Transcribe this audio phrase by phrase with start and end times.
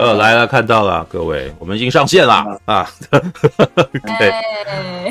[0.00, 2.90] 呃，来了，看到了，各位，我们已经上线了啊。
[3.12, 4.32] 对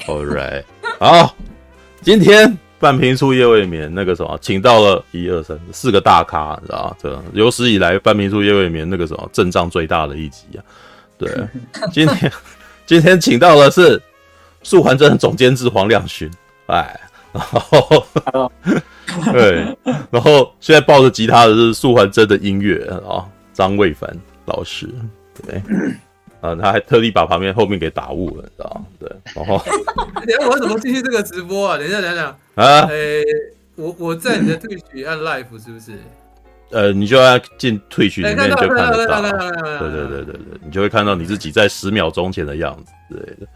[0.08, 0.64] ，All right，
[1.00, 1.36] 好，
[2.02, 6.96] 今天半瓶醋夜未眠那个什么，请到了一二三四个大咖，你知道吗？
[7.00, 10.60] 这有史以来半瓶醋夜未眠那个什么阵仗最大的一集啊。
[11.20, 11.30] 对，
[11.94, 12.32] 今天
[12.88, 14.02] 今天请到的是
[14.64, 16.28] 素环真总监制黄亮勋，
[16.66, 17.00] 哎，
[17.32, 18.52] 然后
[19.32, 19.78] 对，
[20.10, 24.10] 然后现在抱着吉他的是素还真的音乐啊，张卫凡。
[24.50, 24.90] 老师，
[25.46, 25.62] 对，
[26.42, 28.86] 啊，他还特地把旁边后面给打误了，你知道吗？
[29.00, 29.62] 对，然后，
[30.26, 31.78] 等一下我怎么进去这个直播啊？
[31.78, 32.90] 等一下，等一下，啊，
[33.76, 35.94] 我我在你的 Twitch 按 Live 是不是？
[36.72, 43.48] 呃，你就要进 Twitch 里面就看得到，对对对对对，你就会看到你自己在十秒钟前的样子之类的，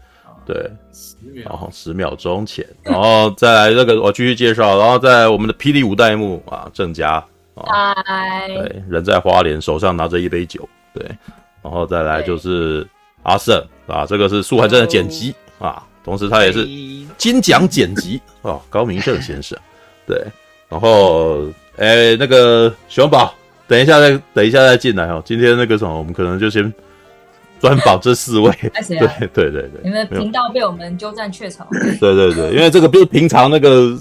[0.44, 7.94] 对，十秒，然后十秒钟前，然后再来这个我继续介绍，然后在我们的霹雳五代目啊，郑家，啊，
[8.48, 10.68] 对，人在花莲，手上拿着一杯酒。
[10.94, 11.04] 对，
[11.62, 12.86] 然后再来就是
[13.24, 16.66] 阿胜啊，这个是素还真的剪辑啊，同时他也是
[17.18, 19.58] 金奖剪辑啊，高明正先生。
[20.06, 20.24] 对，
[20.68, 23.34] 然后哎，那个熊宝，
[23.66, 25.20] 等一下再等一下再进来哦。
[25.24, 26.72] 今天那个什么，我们可能就先
[27.60, 28.50] 专访这四位。
[28.88, 31.66] 对对对对，你们频道被我们鸠占鹊巢。
[32.00, 33.98] 对对对，因为这个不是平常那个。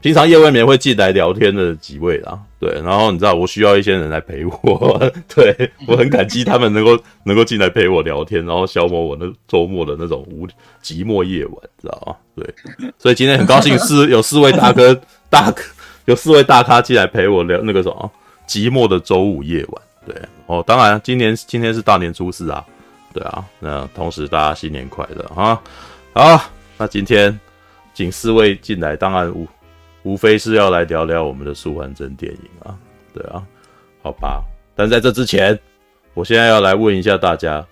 [0.00, 5.00] 平常夜未眠会进来聊天的几位啦，对，然后你知道我需要一些人来陪我，
[5.32, 10.44] 对，我很感激他们能够 能够进来陪我聊天，然后消磨我那周末的那种无
[10.82, 12.16] 寂寞夜晚，知道吗？
[12.34, 12.54] 对，
[12.98, 15.62] 所以今天很高兴四 有四位大哥大哥
[16.06, 18.10] 有四位大咖进来陪我聊那个什么
[18.48, 22.64] 寂寞的周五夜晚，对，哦，当然今年今天是大年初四啊，
[23.14, 25.60] 对啊，那同时大家新年快乐啊，
[26.12, 27.38] 好，那今天
[27.94, 29.46] 请四位进来，当然无。
[30.08, 32.74] 无非是要来聊聊我们的素还真电影啊，
[33.12, 33.46] 对啊，
[34.00, 34.42] 好吧。
[34.74, 35.58] 但在这之前，
[36.14, 37.62] 我现在要来问一下大家，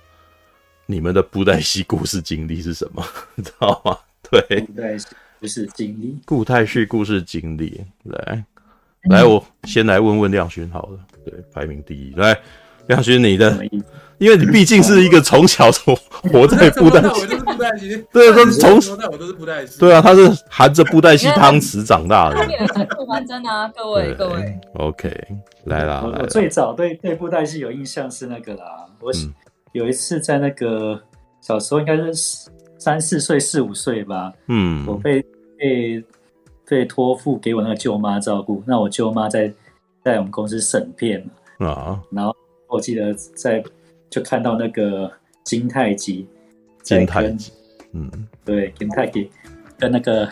[0.84, 3.02] 你们的布袋戏故事经历是什么？
[3.36, 3.98] 你 知道吗？
[4.30, 5.06] 对，布袋戏
[5.40, 7.82] 故事经历，布袋戏故事经历。
[8.02, 8.44] 来，
[9.08, 10.98] 来，我先来问问亮勋好了。
[11.24, 12.38] 对，排名第一，来。
[12.88, 13.50] 亮勋，你的，
[14.18, 15.94] 因为你毕竟是一个从小从
[16.32, 17.02] 活在布袋
[17.76, 22.36] 戏，对，他是从小我都是布袋戏，对啊，他是含着布袋戏汤匙长大的。
[22.96, 25.12] 不完真啊，各位各位，OK，
[25.64, 29.12] 来啦，我我最早对对布袋戏有印象是那个啦，我
[29.72, 30.98] 有一次在那个
[31.40, 35.22] 小时候应该是三四岁四五岁吧，嗯，我被
[35.58, 36.04] 被
[36.66, 39.52] 被托付给我那个舅妈照顾，那我舅妈在
[40.02, 41.22] 在我们公司审片
[41.58, 42.34] 啊，然后。
[42.68, 43.62] 我记得在
[44.08, 45.10] 就看到那个
[45.44, 46.26] 金太极，
[46.82, 47.52] 金太极，
[47.92, 48.10] 嗯，
[48.44, 49.30] 对，金太极
[49.78, 50.28] 跟那个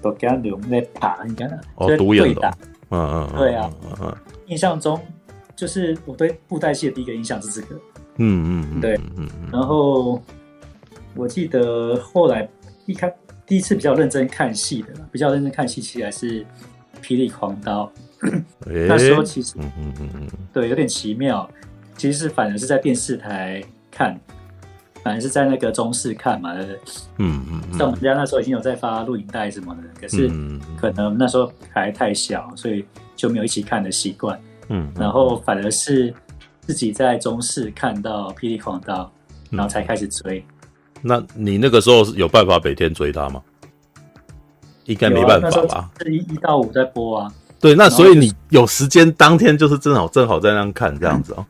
[0.00, 1.46] 独眼龙在打，应该
[1.76, 2.44] 哦，独眼龙，
[2.90, 3.70] 嗯嗯，对啊，
[4.46, 5.00] 印象中
[5.56, 7.80] 就是我对布袋戏的第一个印象是这个，
[8.16, 10.20] 嗯嗯对，嗯嗯，然后
[11.14, 12.48] 我记得后来
[12.86, 13.12] 一开
[13.46, 16.40] 第一次比较认真看戏的，比较认真看戏其实还是
[17.02, 17.90] 《霹雳狂刀》，
[18.64, 21.48] 那时候其实，嗯嗯嗯嗯，对，有点奇妙。
[21.96, 24.18] 其实是反而是在电视台看，
[25.02, 26.80] 反而是在那个中视看嘛，对不对？
[27.18, 27.78] 嗯嗯。
[27.78, 30.28] 像我们家那时候已经有在发录影带什么的，可是
[30.76, 34.40] 可能那时候还太小，所以就没有一起看的习惯。
[34.68, 34.90] 嗯。
[34.96, 36.12] 然后反而是
[36.60, 39.04] 自己在中视看到《霹雳狂刀》，
[39.56, 40.44] 然后才开始追。
[41.00, 43.42] 那你那个时候有办法每天追他吗？
[44.86, 45.90] 应该没办法吧？
[46.00, 47.32] 是一一到五在播啊。
[47.60, 51.46] 对，那所以你有时间当天就是正好正好在那看这样子哦。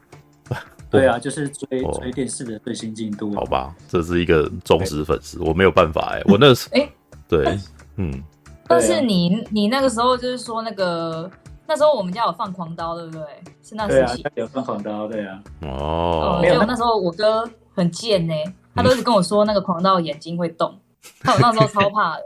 [0.92, 3.34] 对啊，就是追追电视的最新进度。
[3.34, 6.88] 好吧，这是一个忠实粉丝，我没有办法哎，我那时 哎，
[7.26, 7.58] 对，
[7.97, 8.22] 嗯。
[8.69, 11.30] 但是你你那个时候就是说那个
[11.66, 13.22] 那时候我们家有放狂刀，对不对？
[13.62, 15.41] 是那时期有放狂刀，对啊。
[15.62, 16.38] 哦。
[16.41, 18.34] 没有，那时候我哥很贱呢，
[18.74, 20.78] 他都是跟我说那个狂刀眼睛会动，
[21.20, 22.22] 他我那时候超怕的。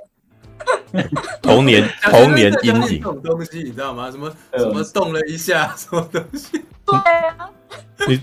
[1.43, 2.83] 童年 童年阴影。
[2.83, 4.11] 这种东西你知道吗？
[4.11, 6.65] 什么什么动了一下，什么东西？
[6.85, 6.97] 对
[7.29, 7.51] 啊。
[8.09, 8.21] 你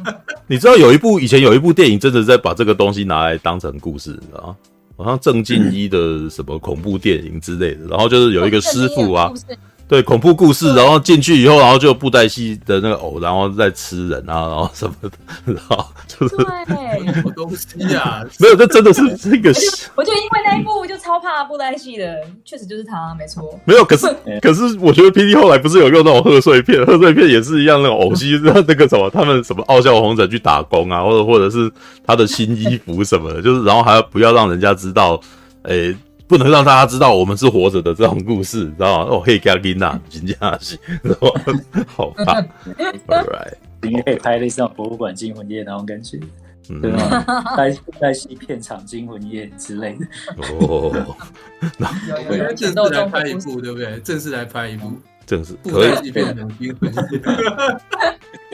[0.48, 4.56] 你知道有一部以前有一部电影，真的在把这个东西拿来当成故事，你知道吗？
[4.96, 9.32] 好像郑敬一的什么恐怖电影之类的，然后就是有一个师傅啊。
[9.94, 15.12] 对恐怖故事，然后进去以后，然后就布袋戏的那个偶，然后再吃人啊，然后什么的，
[15.46, 18.24] 然后就是对什么东西啊？
[18.42, 19.54] 没有，这真的是这个。
[19.94, 23.60] 我就因为那一部就超怕布袋戏的，确实就是他，没错。
[23.66, 24.08] 没有，可是
[24.42, 31.72] 可是我觉得 PD 后来不是有用那种贺岁片，贺岁片也是一样那种偶戏，那那个什么，他们什么傲笑红尘去打工啊，或者或者是
[32.04, 35.22] 他的新衣服什么的，就是然后还要不要让人家知道，
[35.66, 35.96] 诶。
[36.34, 39.12] 不能让大家知道我们是活着的这种故事，知道吗？
[39.12, 40.80] 哦，嘿，加琳娜，金佳喜，
[41.86, 42.44] 好吧
[43.08, 43.54] ，All right，
[43.84, 46.20] 应该可以拍类似像博物馆惊魂夜那种感觉，
[46.82, 47.24] 对吗？
[47.56, 50.08] 带带戏片场惊魂夜之类的。
[50.60, 51.16] 哦，
[52.10, 54.00] 有有正式来拍一部，对不对？
[54.00, 54.92] 正式来拍一部，
[55.28, 57.22] 正式可以变成惊魂夜。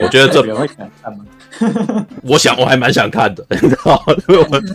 [0.00, 2.06] 我觉得这人会想看吗？
[2.24, 4.14] 我想我还蛮想看的，你知道吗？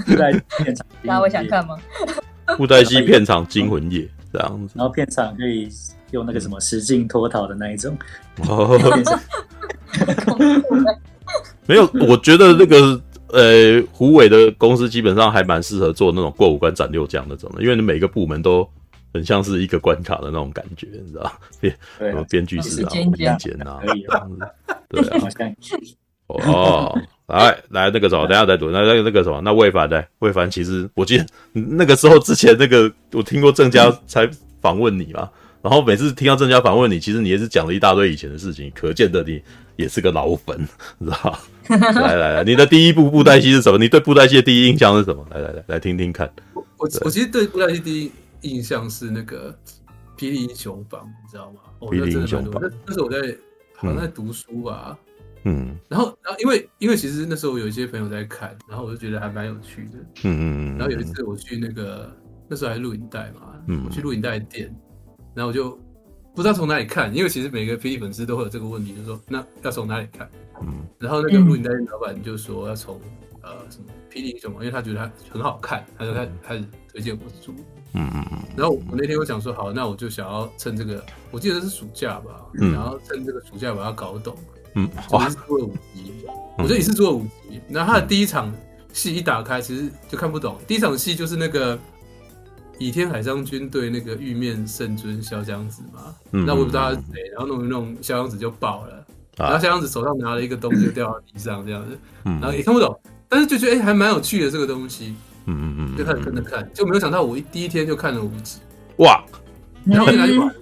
[0.07, 1.77] 布袋戏片场，大家会想看吗？
[2.57, 5.67] 布袋戏片场惊魂夜这样子，然后片场可以
[6.11, 7.97] 用那个什么实境脱逃的那一种。
[8.47, 8.77] 哦，
[11.67, 18.67] 没有，我觉得那个呃，胡伟的公司基本上还蛮适合做那种过五关斩六将那种的，因为你每个部门都
[19.13, 24.37] 很像是一个关卡的那种感觉，你知道编什么编剧室啊、编剪啊，可以这样子，
[24.89, 25.17] 对啊。
[26.27, 28.69] 哦，来来那个什么，等下再读。
[28.69, 30.03] 那那那个什么，那魏凡呢？
[30.19, 34.29] 魏凡其实我记得那个时候之前那个我听过郑家 才
[34.61, 35.29] 访问你嘛，
[35.61, 39.41] 然后每次听到郑家访问你，其实你也是讲了一大堆以前的事情，可见的你
[39.75, 40.67] 也是个老粉，
[40.99, 41.39] 你知道吧？
[42.01, 43.77] 来来来，你的第一部布袋戏是什么？
[43.79, 45.25] 你对布袋戏的第一印象是什么？
[45.31, 46.31] 来来来，来听听看。
[46.53, 48.11] 我我我其实对布袋戏第一
[48.41, 49.51] 印象是那个
[50.21, 51.61] 《霹雳英雄榜》，你知道吗？
[51.79, 53.35] 霹雳英雄榜，那那时候我在
[53.75, 54.95] 好像在读书吧。
[54.95, 55.04] 嗯，
[55.89, 59.99] 然后，然后，因为，因为其实那时候我有一些朋友在看，然后我就觉得还蛮有趣的。
[60.23, 60.77] 嗯嗯嗯。
[60.77, 62.11] 然后有一次我去那个，
[62.49, 64.75] 那时候还录影带嘛，嗯，我去录影带店，
[65.35, 65.77] 然后我就
[66.33, 70.27] 不知道从哪里看，因为其实每个霹雳粉丝都会有这个问题，就是说那要从哪里看？
[70.61, 70.83] 嗯。
[70.99, 72.99] 然后那个录影带店老板就说要从
[73.43, 77.51] 呃什么霹雳英雄嘛，因为他觉得他很好看，他就开开始推荐我租。
[77.93, 78.39] 嗯嗯嗯。
[78.57, 84.35] 然后我那天我想说好，那我就想要趁这个，我记得是暑假吧，然后趁这个暑假把它搞懂。
[84.75, 86.13] 嗯，我一次租了五集，
[86.57, 87.61] 我就一次租了五集。
[87.69, 88.53] 然后他的第一场
[88.93, 90.57] 戏一打开，其实就看不懂。
[90.67, 91.79] 第一场戏就是那个
[92.77, 96.13] 倚天海商君对那个玉面圣尊潇湘子嘛。
[96.31, 99.05] 那我也不知道他是谁，然后弄一弄，潇湘子就爆了。
[99.37, 105.15] 然后潇湘子手上拿了一个东西就掉到地上，这样子，然后也看不懂，但是就觉得哎，还蛮有趣的这个东西。
[105.45, 108.59] 嗯嗯嗯，就开始跟着看，就没有想到我一第一天就看了五集，
[108.97, 109.23] 哇！
[109.83, 110.55] 然后就拿去玩，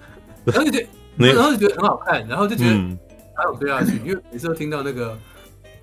[0.44, 0.80] 然后就觉
[1.16, 2.96] 得，然后就觉得很好看，然后就觉得。
[3.36, 5.16] 还有推下去，因为每次都听到那个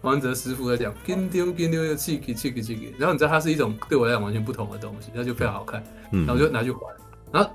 [0.01, 6.79] 王哲师傅在讲“跟丢跟丢”，又气给气给气给，然后你知道它是一种对我来讲完全不同的东西，那就非常好看，然后我就拿去还，
[7.31, 7.49] 然后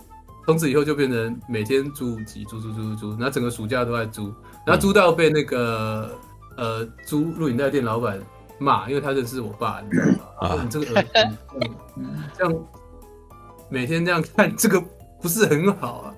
[0.44, 4.32] 从此以后就变成每天租五集，租租租租租，然后整个暑假都在租，
[4.64, 6.16] 然后租到被那个
[6.56, 8.20] 呃租录影带店老板
[8.58, 10.18] 骂，因为他认识我爸，你知道吗？
[10.42, 11.10] 然后你这个儿子，
[12.38, 12.54] 这样
[13.68, 14.80] 每天这样看，这个
[15.20, 16.14] 不是很好啊。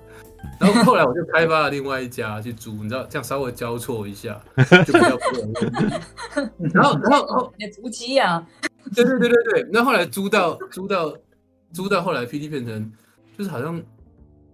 [0.59, 4.41] 然后后来我就开发了另外一家去租，你知道这样稍微交错一下
[4.85, 6.67] 就比较不容易。
[6.73, 8.45] 然后然后后你租机啊？
[8.93, 9.69] 对对对对对。
[9.71, 11.15] 那后来租到租到
[11.71, 12.91] 租到后来 PD 变成
[13.37, 13.81] 就是好像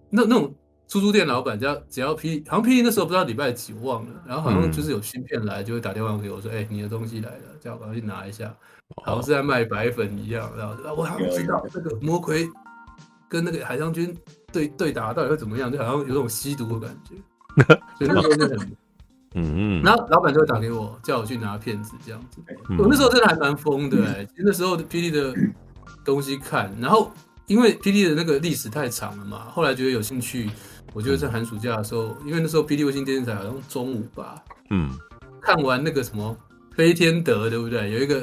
[0.09, 0.53] 那那种
[0.87, 8.55] 出租店老板只要只要 PD 好像 PD 那时候不知道礼拜几我忘了，然后好像就是有芯片来就会打电话给我说，哎、欸，你的东西来了，叫我赶快去拿一下，
[9.03, 10.51] 好像是在卖白粉一样。
[10.55, 12.47] 然后我好像知道这个魔魁
[13.27, 14.15] 跟那个海商君。
[14.56, 15.69] 对对打到底会怎么样？
[15.69, 17.16] 就好像有种吸毒的感觉，
[17.98, 18.57] 所以那时候就很，
[19.34, 19.81] 嗯嗯。
[19.84, 22.42] 然后老板就会打给我，叫我去拿片子这样子。
[22.80, 25.34] 我那时候真的还蛮疯的哎，其实那时候 PD 的
[26.06, 27.12] 东西看，然后
[27.48, 30.50] 因为 PD 的那个历史太长了嘛，后来觉得有兴趣，
[30.94, 34.90] 我就在寒暑假的时候，因为那时候 PD 卫星电视台好像中午吧，嗯，
[35.42, 36.33] 看完那个什么
[36.74, 37.92] 飞天德，对不对？
[37.92, 38.21] 有一个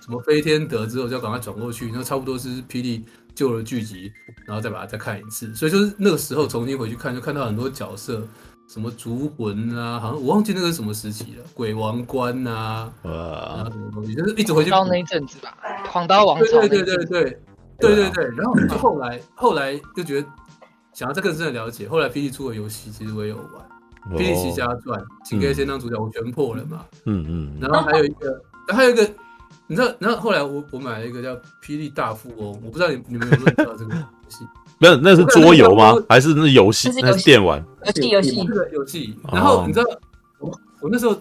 [0.00, 3.02] 什么飞天德之后，就要赶快转过去，然后差不多是 PD。
[3.36, 4.10] 旧的剧集，
[4.46, 8.26] 然后再把它再看一次，所以就是那个时候重新回去看，就看到很多角色，
[8.66, 14.70] 什么逐魂啊，好像我忘记那个是什么时期了，鬼王关啊，啊，什么东西，就是一直回去。
[14.70, 15.54] 到那一阵子吧，
[15.88, 16.60] 狂刀王朝。
[16.60, 17.38] 对对对对对
[17.78, 18.24] 对对对。
[18.36, 20.26] 然后就后来后来就觉得
[20.94, 26.84] 想要再更深的了解，后来霹雳出的游戏其实我也有玩，《霹雳奇侠传》，请给先当主角，我全破了嘛。
[27.04, 27.58] 嗯嗯。
[27.60, 28.42] 然后还有一个，
[28.74, 29.08] 还有一个。
[29.68, 34.46] 你知道，然后后来我我买了一个叫《霹雳大富翁》，我不知道你你们有没有知道这个游戏？
[34.78, 35.94] 没有，那是桌游吗？
[36.08, 36.90] 还是那游戏？
[37.02, 39.18] 那是电玩游戏游戏这个游戏。
[39.32, 39.86] 然后你知道，
[40.38, 41.20] 我我那时候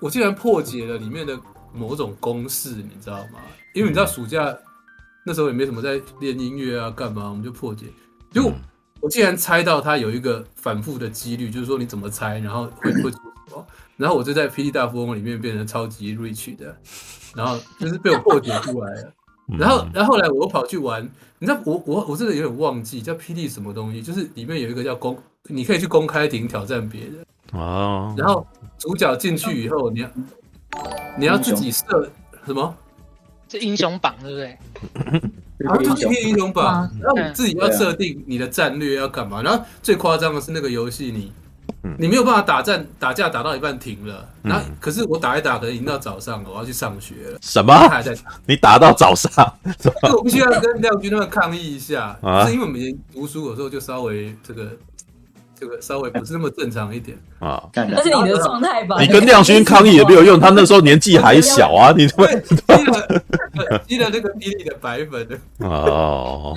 [0.00, 1.38] 我竟然破解了里面的
[1.74, 3.38] 某种公式，你知道吗？
[3.74, 4.56] 因为你知道暑假
[5.24, 7.28] 那时候也没什么在练音乐啊，干嘛？
[7.28, 7.86] 我们就破解。
[8.30, 8.50] 结果
[9.00, 13.66] 我竟然猜到它有一个反复的几率，就是说你怎么猜，然后会会出什么？
[13.96, 16.74] 然后我就在《霹雳大富翁》里面变成超级 rich 的。
[17.36, 19.12] 然后就是被我破解出来了，
[19.58, 21.02] 然后，然后后来我又跑去玩，
[21.38, 28.14] 你知道我我我真的有点忘记叫霹雳什么东西，就是里面有一个叫公，你可以去公开亭挑战别人哦。
[28.16, 28.46] 然后
[28.78, 30.10] 主角进去以后，你要
[31.18, 32.10] 你要自己设
[32.46, 32.74] 什么？
[33.48, 34.58] 这英雄榜对不对？
[35.58, 39.40] 然后就是英雄榜，然后你自己要设定你的战略要干嘛。
[39.40, 41.32] 然后最夸张的是那个游戏，你
[41.98, 47.38] 你没有办法打战打架打到一半停了，然后可是我打一打可能已经到早上了，我要去上学了。
[47.40, 47.74] 什么？
[47.88, 48.22] 还在打？
[48.46, 49.52] 你打到早上？
[50.16, 54.70] 我必须要跟亮军他们抗议一下，就是因为我们以前读书有时候就稍微这个
[55.58, 57.62] 这个稍微不是那么正常一点啊。
[57.74, 59.00] 那是你的状态吧？
[59.00, 62.42] 你跟亮君抗议也没有用，他那时候年纪还小啊，你对
[62.76, 65.26] 积了积了那个霹雳的白粉
[65.58, 66.54] 哦。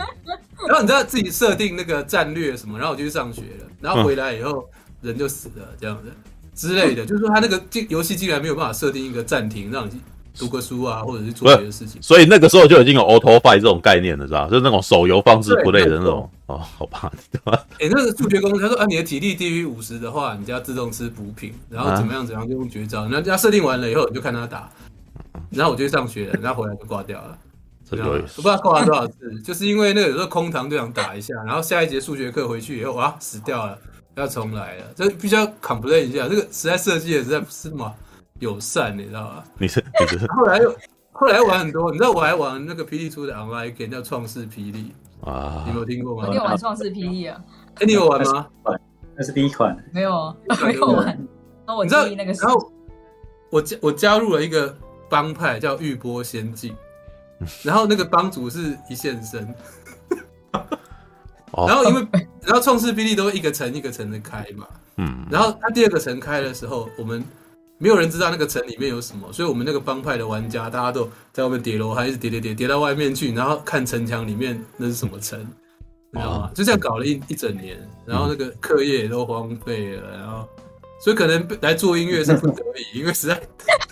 [0.67, 4.69] 然后你知道自己设定那个战略什么，然后我就去上学了，然后回来以后
[5.01, 6.11] 人就死了，这样子
[6.55, 9.91] 之类的， 就是说他那个游戏竟然没有办法设定一个暂停，让你
[10.37, 12.01] 读个书啊，或者是做别的事情。
[12.01, 14.47] 所以那个时候就已经有 auto fight 这种概念了，是吧？
[14.49, 16.29] 就是那种手游方式不类的那种。
[16.47, 17.11] 哦，好吧。
[17.79, 23.03] 哎， 那个数学公司他说啊，你的体力低于五十的话，你就要自动吃补品，然后怎么样怎么样就用绝招。
[23.03, 24.69] 然后他设定完了以后，你就看他打，
[25.51, 27.37] 然后我就去上学了，然后回来就挂掉了。
[27.91, 27.97] 我
[28.35, 33.75] 不知道挂了多少次，就是因为那个有时候空堂就想打一下，然后下一节数学课回去以后啊死掉了，
[34.19, 37.93] 要重来了，这必须要 complain 一下，这个实在设计的实在不是嘛
[38.39, 39.43] 友善，你知道吧？
[39.57, 40.75] 你是你是 后来又
[41.11, 46.27] 后来又玩很多，你知道我还玩那个霹雳出的 online game 叫创世霹雳啊，你有没有听过吗？
[46.29, 47.41] 你有玩创世霹雳啊？
[47.75, 48.47] 哎，你有玩吗？
[49.15, 50.35] 那是第一款，没有啊，
[50.65, 51.27] 没有玩。
[51.65, 52.71] 那我知道那个，然后
[53.49, 54.75] 我加我加入了一个
[55.09, 56.75] 帮派叫玉波仙境。
[57.63, 59.55] 然后那个帮主是一线生，
[61.67, 62.07] 然后因为
[62.41, 67.23] 然后创世霹雳都一个层一个层的开嘛，嗯，然后他第二个层开的时候，我们
[67.77, 75.39] 没有人知道那个层里面有什么，所以我们那个帮派的玩家大家都在外面叠楼，还一直叠叠叠叠到外面去，然后看城墙里面那是什么层，
[76.11, 76.51] 你知道吗？
[76.53, 80.47] 就这样搞了一一整年，然后那个课业也都荒废了，然后
[81.01, 82.63] 所以可能来做音乐是不得
[82.93, 83.41] 已，因为实在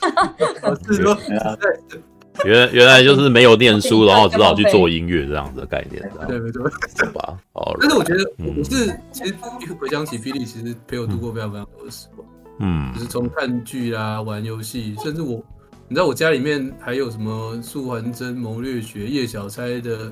[0.63, 2.00] 我是说实在。
[2.46, 6.63] 原原来就是没有念书， 然后只好去做音乐这样子的概念，对对对，
[7.06, 7.38] 好吧。
[7.53, 9.34] 哦，但是我觉得我是其实
[9.79, 12.27] 回想起霹雳，其实陪我度过非常非常多的时光。
[12.60, 15.44] 嗯，就是从看剧啦、玩游戏，甚至我，
[15.88, 20.12] 你知道我家里面还有什么素还真、谋略学、叶小钗的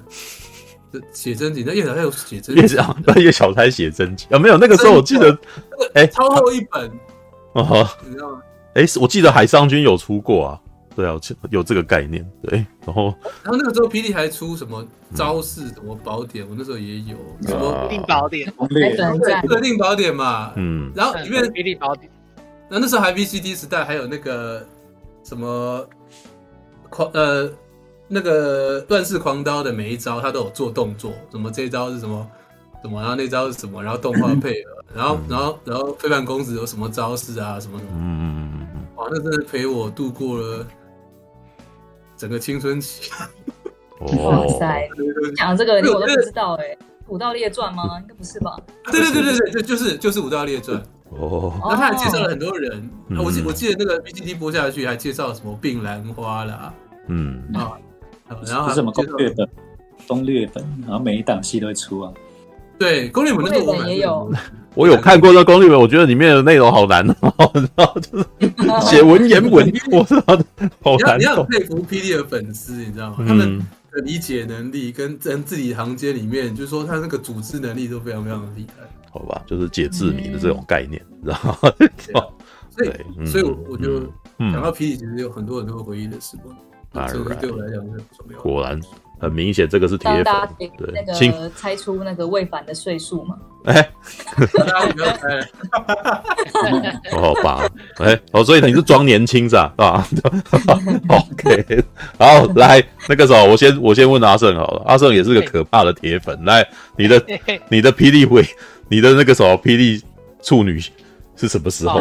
[0.91, 2.95] 的写真集，那叶小钗有写真集啊？
[3.15, 4.37] 叶小钗写真集啊？
[4.37, 5.37] 没有，那个时候我记得，
[5.93, 6.89] 哎，超厚一本
[7.53, 8.41] 哦，你知道吗？
[8.75, 10.61] 哎，我记得海上君有出过啊。
[10.95, 18.95] 对啊，有这个概念，对，然后，然后那个时候霹雳还出什么招式，什么宝典，我那时候也有什么定宝典，对，
[19.47, 22.09] 特定宝典嘛，嗯，然后里面霹雳宝典，
[22.69, 24.65] 那那时候还 VCD 时代，还有那个
[25.23, 25.85] 什么
[26.89, 27.51] 狂呃
[28.07, 32.25] 那个乱世狂刀的每一招，他都有做动作，什么这一招是什么
[32.81, 40.65] 什么，然后那招是什么，然后动画配合，然后然后然后非凡公子有什么招式啊，什么什么，嗯嗯嗯嗯，哇，那真的陪我度过了。
[42.25, 43.11] 整个青春期，
[43.99, 44.89] 哇塞！
[45.37, 46.65] 讲这个我都不知道哎，
[47.07, 47.99] 《武道列传》吗？
[48.01, 48.57] 应该不是吧？
[48.91, 50.75] 对对对对对，就就是就是《武道列传》
[51.11, 51.53] 哦。
[51.61, 52.89] 然后他还介绍了很多人，
[53.23, 56.73] 我记我记得那个 VCD 播下去还介绍什么并兰花啦，
[57.09, 57.77] 嗯啊，
[58.47, 59.47] 然后什么攻略本、
[60.07, 62.11] 攻略本，然后每一档戏都会出啊。
[62.79, 64.33] 对，攻略本那个我也有。
[64.75, 68.25] 我有看过这攻略本，我觉得里面的内容好难哦， 你知道，就是
[68.85, 70.37] 写文言文， 我知道
[70.81, 71.17] 好难。
[71.17, 73.23] 你要很佩服 PD 的粉丝，你知道吗？
[73.27, 73.59] 他们
[73.91, 78.83] 的理解能力跟在字里行间里面，就是说他那个组织能力都非常非常的厉害。
[79.09, 82.23] 好吧，就是解字谜的这种概念，知道吗？
[82.75, 84.01] 所以，所以我我就
[84.39, 86.35] 想到 PD，，其实有很多很多回忆的时
[86.91, 88.41] 光，这个对我来讲是很重要。
[88.41, 88.79] 果然。
[89.19, 90.33] 很明显，这个是铁粉。
[90.77, 93.35] 对，那个猜出那个魏凡的岁数嘛？
[93.65, 93.81] 哎，
[97.11, 97.67] 好吧，
[97.97, 99.73] 哎，哦，所以你是装年轻是吧？
[99.77, 100.07] 啊，
[101.09, 101.83] OK，
[102.19, 106.39] 好，来那个时候，我先我先问阿胜好了，阿胜也是个可怕的铁粉。
[106.45, 107.25] 来，你的
[107.69, 108.45] 你的霹雳会，
[108.87, 109.99] 你的那个什么霹雳
[110.43, 110.79] 处女
[111.35, 111.99] 是什么时候？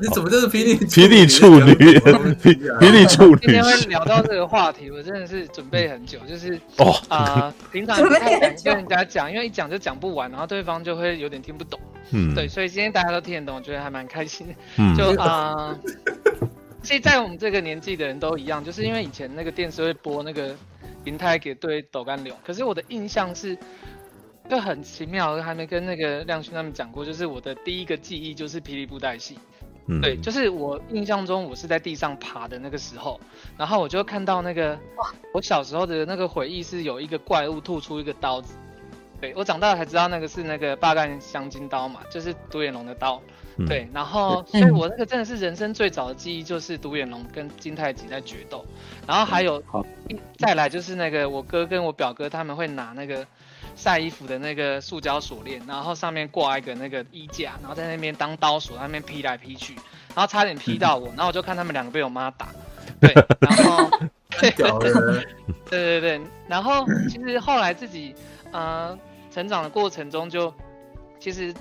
[0.00, 1.74] 你怎么就是霹雳霹雳处女？
[1.74, 3.36] 霹雳处女。
[3.42, 11.78] 今天会聊到这个话题，我真的是准备很久，就是哦啊，平常不太敢跟人家讲，因为一讲就讲不完，然后对方就会有点听不懂。
[12.12, 14.54] 嗯，对，所以今天大家都听得懂，我觉得还蛮开心的。
[14.78, 15.78] 嗯，就 啊，
[16.82, 20.56] 其实，在我们这个年纪的人都一样，就是因为以前那个电视会播那个
[21.04, 23.56] 银泰给对抖干流，可是我的印象是
[24.48, 29.38] 就很奇妙，还没跟那个亮勋他们讲过，就是我的第一个记忆就是霹雳布袋戏。
[30.00, 33.18] 对，就是我印象中，我是在地上爬的那个时候，
[33.56, 38.54] 然后我就看到那个哇，我小时候的那个回忆是有一个怪物吐出一个刀子，
[39.20, 43.20] 对，我长大了才知道那个是那个八干香金刀嘛，就是独眼龙的刀，
[43.66, 48.64] 对，然后所以我那个真的是人生最早的记忆，就是独眼龙跟金太极在决斗，
[49.06, 49.62] 然后还有
[50.38, 53.26] 再来就是那个我哥跟我表哥他们会拿那个
[53.76, 59.74] 晒衣服的那个塑胶锁链，然后上面挂一个那个衣架，然后在那边当刀锁，在那边劈来劈去，
[60.14, 62.48] 然后差点劈到我，然后我就看他们两个被我妈打，
[63.00, 63.90] 对，然后
[64.38, 64.50] 对
[65.70, 68.14] 对对对，然后其实后来自己
[68.52, 68.98] 呃
[69.30, 70.52] 成长的过程中就
[71.18, 71.54] 其实。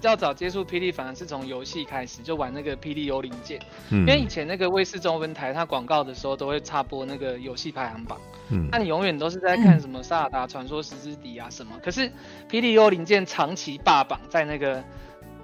[0.00, 3.58] 比较早接触霹雳，反而是从游戏开始，就玩那个《霹雳幽灵剑》。
[3.90, 8.18] 嗯，因为以前那个卫视中文台，它广告的时候都会插播那个游戏排行榜。
[8.48, 11.78] 嗯，那你永远都是在看什么《萨尔达传说：十之笛》啊什么。
[11.82, 12.00] 可是
[12.48, 14.82] 《霹雳幽灵剑》长期霸榜在那个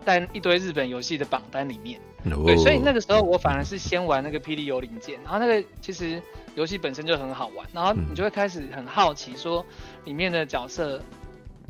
[0.06, 2.00] 在一堆日本游戏的榜单里面。
[2.24, 2.44] 哦。
[2.46, 6.18] 对，所以那个时候我反而是先玩那个《霹雳幽灵剑》，然后那个其实
[6.54, 9.62] 游戏本身就很好玩，然后你就会开始很好奇说
[10.06, 10.98] 里面的角色。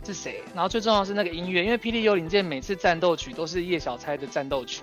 [0.05, 0.43] 是谁？
[0.55, 4.83] 然后最重要的是那个音乐，因为《霹雳幽灵剑》每次战斗曲都是叶小钗的战斗曲，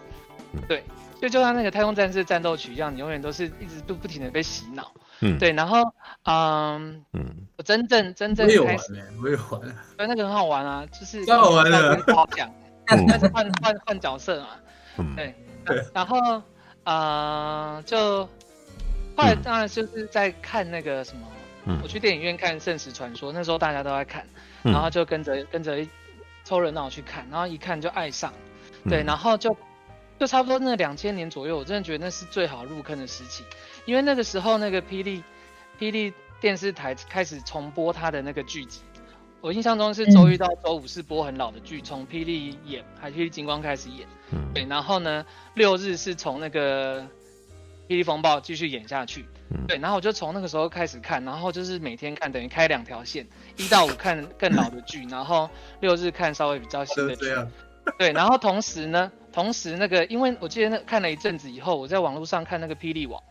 [0.67, 0.83] 对，
[1.19, 4.91] 所以就像那个太空战士战斗曲一样，你永远都是一直都不停的被洗脑，
[5.21, 5.81] 嗯，对，然后，
[6.23, 7.25] 嗯嗯，
[7.57, 9.61] 我真正真正开始，没有玩，
[9.97, 12.53] 对，那个很好玩啊，就是很好玩的，好讲，
[12.85, 14.47] 但是换换换角色嘛，
[15.15, 15.33] 对，
[15.65, 16.19] 对，然后，
[16.83, 18.25] 啊、呃，就
[19.15, 21.27] 后来当然就是在看那个什么。
[21.65, 24.27] 嗯、我去电影院看《圣石传说》，那时候大家都在看，
[24.63, 25.85] 然后就跟着、嗯、跟着
[26.43, 28.33] 凑热闹去看，然后一看就爱上，
[28.89, 29.55] 对，然后就
[30.19, 33.43] 就差不多那两千年左右，我真的觉得那是最好入坑的时期，
[33.85, 35.23] 因为那个时候那个霹雳
[35.79, 38.81] 霹雳电视台开始重播他的那个剧集，
[39.41, 44.07] 我印象中是周一到周五是播很老的剧，从霹雳演还霹雳金光开始演，
[44.53, 47.05] 对，然后呢六日是从那个。
[47.85, 53.25] 霹雳风暴继续演下去，嗯，对，然后我就从那个时候开始看，然后就是每天看，等于开两条线，
[53.57, 57.25] 一到五看更老的剧，然后六日看稍微比较新的剧，
[57.97, 63.21] 对，然后同时呢，同时那个，因为我记得那看了一阵子以后，我在网络上看那个霹雳网，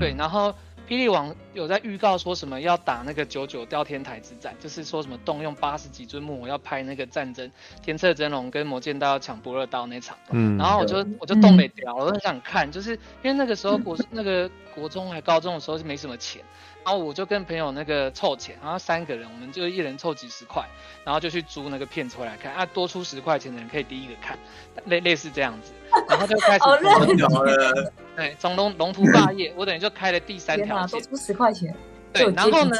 [0.00, 0.54] 对，然后。
[0.88, 7.50] 霹雳网有在预告说什么要打那个九九吊天台之战，就是说什么动用八十几尊木偶要拍那个战争，
[7.82, 10.16] 天策真龙跟魔剑道要抢不二刀那场。
[10.30, 16.40] 嗯，然后我就我就东北调，我都很想看，就是因为那个时候国 那个国中还高中的时候是没什么钱，
[16.86, 20.64] 然后我就跟朋友那个凑钱，然后三个人我们就一人凑几十块，
[21.04, 24.38] 然后就去租那个片子回来看啊，多出十块钱的人可以第一个看，
[24.84, 25.72] 类类似这样子。
[26.08, 31.74] 然后就开始从了， 对，从龙龙图霸业，我等于就开了第三条线，多出十块钱。
[32.12, 32.76] 对，然后呢，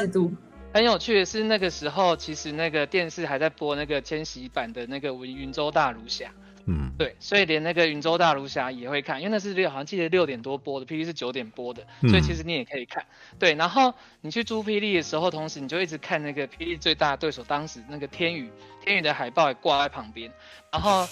[0.73, 6.31] 很有趣的是那个时候，其实那个电视还在播那个千禧版的那个云云州大儒侠，
[6.67, 13.05] 嗯，对，所以连那个云州大儒侠也会看，因为那是六，好像记得六点多播的，霹雳是九点播的，所以其实你也可以看。
[13.39, 18.51] 对，然后你去租霹雳的时候，同时你就一直看那个霹雳最大的对手，当时那个天宇，
[18.83, 20.31] 天宇的海报也挂在旁边，
[20.71, 21.07] 然后。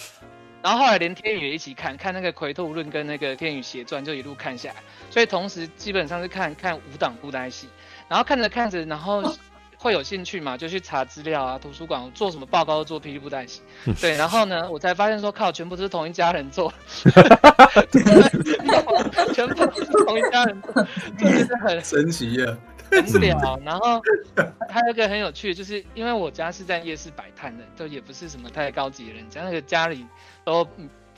[0.64, 4.78] 然后后来连天宇也一起看，看那个《魁兔论》跟那个《天宇邪传》，就一路看下来。
[5.12, 7.68] 所以同时基本上是看看五档布袋戏，
[8.10, 9.22] 然后看着看着，然后
[9.86, 13.62] 会有兴趣嘛，就去查资料啊，图书馆做什么报告都做霹雳布袋戏。
[14.02, 16.74] 对，然后呢，我才发现说靠，全部都是同一家人做，
[19.32, 20.74] 全部都是同一家人做，
[21.20, 22.58] 就是很神奇啊。
[22.90, 24.02] 很了，然后
[24.70, 30.04] 还有一个很有趣，就是因为我家是在夜市摆摊的，就也不是什么太高级的人家，那个家里
[30.44, 30.68] 都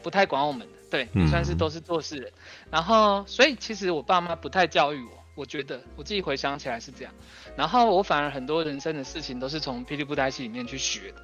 [0.03, 2.29] 不太管我们的，对，也算是都是做事人。
[2.69, 7.13] 然后，所以其实我爸妈不太教育我，我觉得我自己回想起来是这样。
[7.55, 11.21] 然后我反而很多人生的事情都是从霹雳布袋戏里面去学的，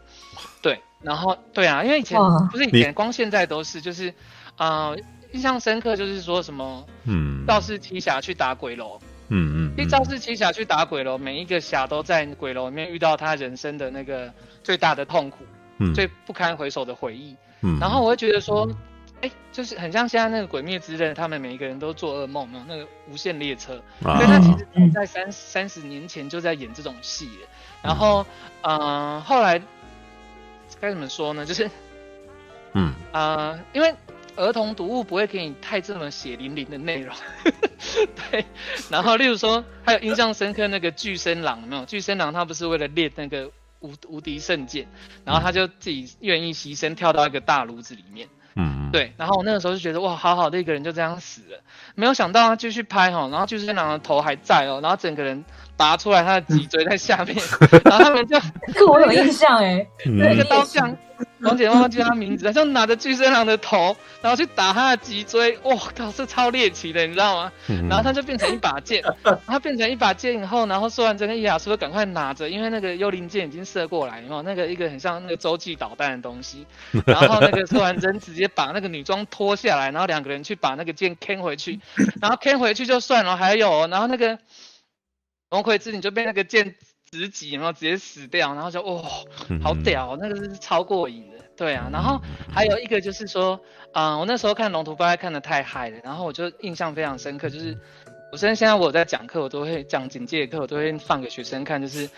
[0.62, 0.80] 对。
[1.02, 2.18] 然后，对啊，因为以前
[2.52, 4.08] 不是以前，光现在都是，就是
[4.56, 4.98] 啊、呃，
[5.34, 9.00] 印象深刻就是说什么，嗯，道士七侠去打鬼楼。
[9.30, 14.32] 嗯嗯，一道士七侠去打鬼楼，每一个侠都在鬼楼里面遇到他人生的那个
[14.64, 15.44] 最大的痛苦，
[15.80, 17.36] 嗯，最不堪回首的回忆。
[17.62, 18.70] 嗯，然后我会觉得说，
[19.24, 27.48] 哎、就是很像现在那个鬼灭之刃，他们每一个人都做噩梦，那个无限列车，啊、所以他其实在三三十年前就在演这种戏了。
[27.82, 28.26] 然后，
[28.62, 29.62] 嗯、呃，后来
[30.80, 31.46] 该怎么说呢？
[31.46, 31.72] 就是，
[32.74, 33.96] 嗯啊、呃，因为。
[34.36, 37.16] 儿童读物不会给你太这么血淋淋的内容，
[38.32, 38.44] 对。
[38.90, 41.86] 然后，例如说，还有印象深刻那个巨声郎，有没有？
[41.86, 44.88] 巨声狼他不是为了练那个无无敌圣剑，
[45.24, 48.28] 然后他就自己愿意牺牲，跳到一个大炉子里面。
[48.28, 48.43] 嗯，
[48.92, 49.14] 对。
[49.18, 51.60] 然后我那个时候就觉得，哇，好好的一个人就这样死了。
[51.96, 55.44] 没有想到他继续拍哈，然后巨声郎的头还在哦，然后整个人
[55.78, 57.36] 拔出来，他的脊椎在下面，
[57.86, 58.38] 然后他们就，
[58.74, 60.96] 这个我有印象哎，那个刀匠。
[61.42, 65.58] 王姐忘记他名字，他就拿着巨声郎的头，然后去打他的脊椎。
[65.64, 67.52] 哇靠，是超猎奇的，你知道吗？
[67.90, 69.04] 然后他就变成一把剑，
[69.46, 74.42] 他变成一把剑以后，然后说完这个，伊亚苏就赶快拿着，因为那个幽灵剑已经射过来，然后？
[74.44, 76.66] 那个一个很像那个洲际导弹的东西。
[77.06, 81.80] 然后那个说完真直接把那个女装脱下来，然后两个人去把那个剑牵回去，
[82.22, 84.38] 然后牵回去就算了，还有，然后那个
[85.50, 86.76] 龙葵之女就被那个剑。
[87.20, 89.04] 十集，然后直接死掉，然后就哦，
[89.62, 91.90] 好屌，那个是超过瘾的，对啊。
[91.92, 92.20] 然后
[92.52, 93.60] 还有一个就是说，
[93.94, 97.78] 嗯、呃，我那时候看《龙图》不太看的太嗨了，然后我就印象非常深刻，就是
[98.32, 102.10] 我现在现在我在讲课，我都会讲警戒课，我都会放给学生看，就是。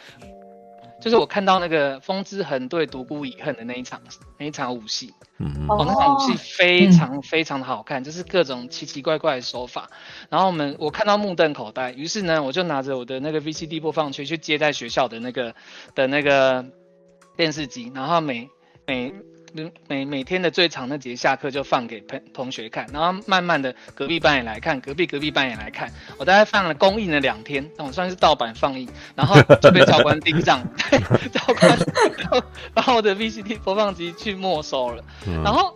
[1.05, 4.01] 就是我看到那个风之痕对独孤以恨的那一场
[4.39, 9.87] 那一场武戏，嗯哦，那场武戏非常非常的好看，嗯，就是各种奇奇怪怪的手法。
[10.31, 15.53] 然后我们我看到目瞪口呆，于是呢，我就拿着我的那个 VCD 播放器去接在学校的那个
[15.93, 16.65] 的那个
[17.37, 18.49] 电视机，然后每
[18.87, 19.13] 每。
[19.87, 25.91] 每每天的最长那节下课就放给朋同学看，然后慢慢的隔壁班也来看，隔壁隔壁班也来看。
[26.17, 31.77] 我大概放了公映了两天，那我算是盗版放映，然后就被教官盯上， 对，教官
[32.73, 35.03] 把我的 VCD 播放机去没收了，
[35.43, 35.73] 然后。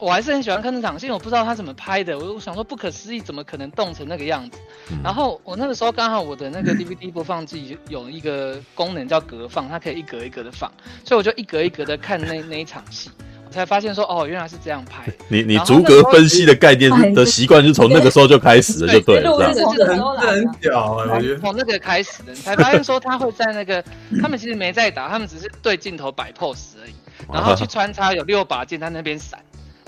[0.00, 4.58] 我还是很喜欢看那场戏，我不知道他怎么拍的，我我想说不可思议，怎么可能冻成那个样子？
[4.90, 10.70] 嗯、然后我那个时候刚好我的那个 DVD 播放器有一个功能叫隔放，它可以一格一格的放，
[11.04, 13.10] 所以我就一格一格的看那 那一场戏，
[13.46, 15.04] 我才发现说哦，原来是这样拍。
[15.28, 19.70] 你你逐格分析的概念的习惯就从那个时候就开始了，就对了，这样。
[20.16, 21.38] 很屌啊，我觉得。
[21.40, 23.84] 从那个开始的，你才发现说他会在那个，
[24.22, 26.94] 他们其实没在打，他们只是对镜头摆 pose 而已，
[27.30, 29.38] 然后去穿插有六把剑在那边闪。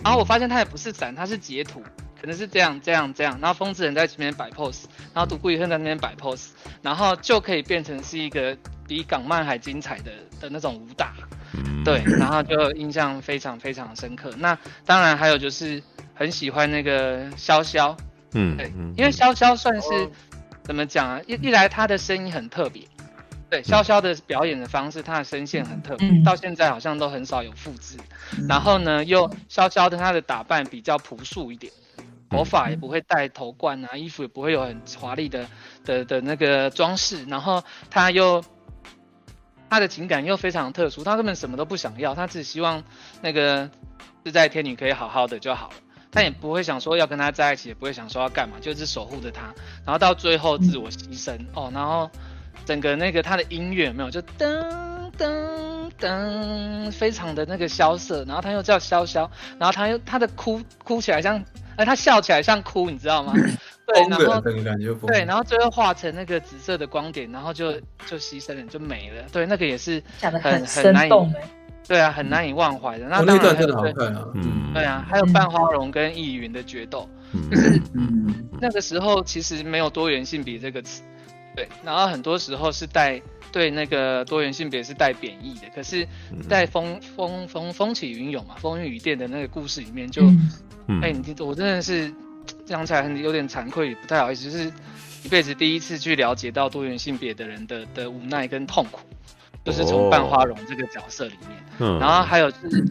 [0.05, 1.83] 然后我发现他也不是展，他是截图，
[2.21, 3.38] 可能是这样这样这样。
[3.41, 4.85] 然后风之人在前面摆 pose，
[5.15, 6.49] 然后独孤一恨在那边摆 pose，
[6.83, 10.11] 然后就可以变成是一个比港漫还精彩的
[10.41, 11.15] 的那种武打，
[11.85, 14.33] 对，然后就印象非常非常深刻。
[14.38, 15.83] 那当然还有就是
[16.15, 17.97] 很喜欢那个潇潇，
[18.35, 20.11] 嗯，对，因为潇潇算是
[20.65, 21.21] 怎么讲啊？
[21.27, 22.83] 一一来他的声音很特别。
[23.53, 27.99] 对，潇潇的表演的方式，他的声线很特别，嗯，到现在好像都很少有复制。
[28.38, 31.71] 嗯、然后呢，又潇潇的，他的打扮比较朴素一点，
[32.31, 35.47] 头发也不会戴头冠啊，衣服也不会有很华丽的
[35.85, 37.27] 的的那个装饰。
[37.27, 38.43] 然后他又
[39.69, 42.83] 他的情感又非常特殊，他根本什么都不想要，他只希望
[43.21, 43.69] 那个
[44.25, 45.75] 自在天女可以好好的就好了。
[46.11, 49.43] 他也不会想说要跟他在一起，也不会想说要干嘛，就是守护着他。
[49.85, 52.11] 然后到最后自我牺牲，嗯、哦，然后。
[52.64, 61.42] 整个那个他的音乐有没有就噔噔噔，非常的那个萧瑟，然后他又叫潇潇，然后他又他的哭哭起来像，
[61.77, 63.33] 哎，他笑起来像哭，你知道吗？
[63.85, 64.40] 对，然后
[65.07, 67.72] 对，然后最后化成那个紫色的光点，然后就
[68.07, 69.25] 就牺牲了，就没了。
[69.33, 71.12] 对，那个也是很很，很难以，
[71.87, 73.07] 对啊，很难以忘怀的。
[73.07, 77.09] 那当然真的好看啊，嗯，对啊，还有半花荣跟易云的决斗，
[77.51, 77.83] 就是
[78.61, 81.03] 那个时候其实没有多元性比这个词。
[81.55, 83.21] 对，然后很多时候是带
[83.53, 86.09] 对那个多元性别是带贬义的，可是，
[86.49, 90.23] 在风风风风起云涌嘛，风云雨电的那个故事里面就，
[90.87, 92.11] 嗯，哎，你我真的是
[92.65, 94.73] 讲起来很有点惭愧，也不太好意思，就是
[95.25, 99.01] 一辈子第一次去了解到多元性别的人的的无奈跟痛苦，
[99.62, 102.85] 就是从半花荣这个角色里面，嗯，然后还有就是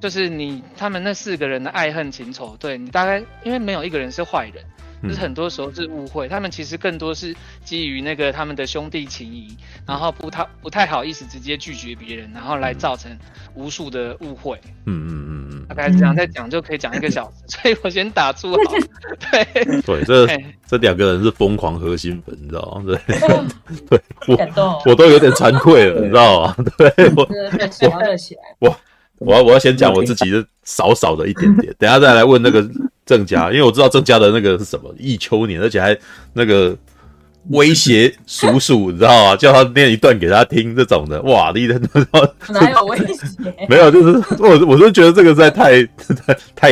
[0.00, 4.64] 就是你他们那四个人的爱恨情仇，对你大概因为没有一个人是坏人。
[5.02, 7.34] 就是很多时候是误会，他们其实更多是
[7.64, 13.10] 基于那个他们的兄弟情谊，然后不太不太好意思直接拒绝别人，然后来造成
[13.54, 14.60] 无数的误会。
[14.86, 18.58] 嗯嗯嗯嗯，大概这样再讲就可以讲一个小时，所以我先打住好。
[19.30, 20.26] 对 对，这
[20.66, 22.84] 这两个人是疯狂核心粉，你知道吗？
[22.86, 23.18] 对
[23.98, 26.56] 对，我我都有点惭愧了，你知道吗？
[26.78, 27.28] 对我
[28.60, 28.76] 我
[29.18, 32.68] 我要我要先讲我自己的少少的一点点，等下再来问那个。
[33.04, 35.96] 郑家， 因为我知道郑家的那个是什么忆秋年，而且还
[36.32, 36.76] 那个
[37.50, 39.36] 威胁 叔叔，你知道吗？
[39.36, 41.80] 叫他念一段给他听，这种的，哇，你的
[42.48, 43.54] 哪有威胁？
[43.68, 46.70] 没有，就是我，我是觉得这个实在太太太，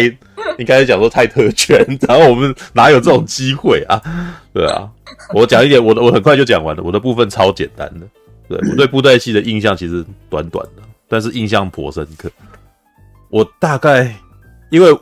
[0.59, 4.01] 应该讲说太特权，然后我们哪有这种机会啊？
[4.55, 4.89] 对啊，
[5.35, 8.07] 我讲一点，我的我很快就讲完了，我的部分超简单的，
[8.49, 12.31] 对我对布袋戏的印象其实短短的，但是印象颇深刻。
[13.29, 14.15] 我大概
[14.71, 14.97] 因为。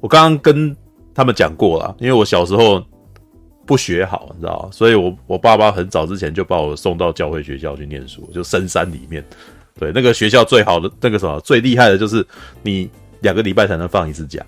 [0.00, 0.76] 我刚刚跟
[1.14, 2.82] 他们讲过了，因为我小时候
[3.66, 9.24] 不学好，你知道，所以我我爸爸很早之前就把我送到教会学校去念书，就深山里面。
[9.78, 12.26] 对，那个学校最好的那个什么最厉害的就是
[12.62, 14.44] 你两个礼拜才能放一次假，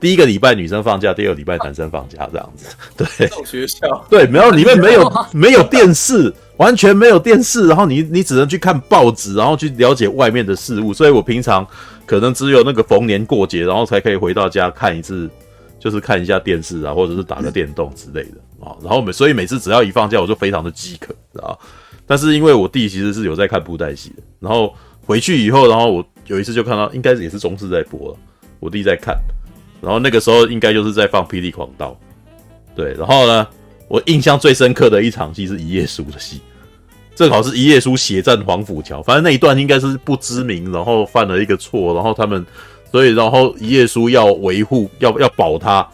[0.00, 2.66] 第一个礼拜女生放假，第二个礼拜男生放假这样子。
[2.96, 11.66] 对，学校 对，没有里面没有没有电视，完全没有电视，然后你你只能去看报纸，然后去了解外面的事物，所以我平常。
[12.06, 15.28] 可能只有那个逢年过节，然后才可以回到家看一次，
[15.78, 18.72] 就是看一下电视啊，或者是打个电动之类的啊。
[18.80, 21.58] 然后每所以每次只要一放假，我就非常的饥渴，知道？
[22.06, 28.16] 但是因为我弟其实是有在看布袋戏的，然后回去以后，然后我有一次就看到，应该也是中视在播了，
[28.58, 29.14] 我弟在看，
[29.80, 31.90] 然后那个时候应该就是在放《霹雳狂刀》，
[32.74, 32.94] 对。
[32.94, 33.46] 然后呢，
[33.88, 36.40] 我印象最深刻的一场戏是一夜书的戏，
[37.14, 42.44] 正好是一夜书血战黄甫桥，反正那一段应该是不知名，然后犯了一个错，然后他们，
[42.90, 45.88] 所以然后一夜书要维护，要要保他。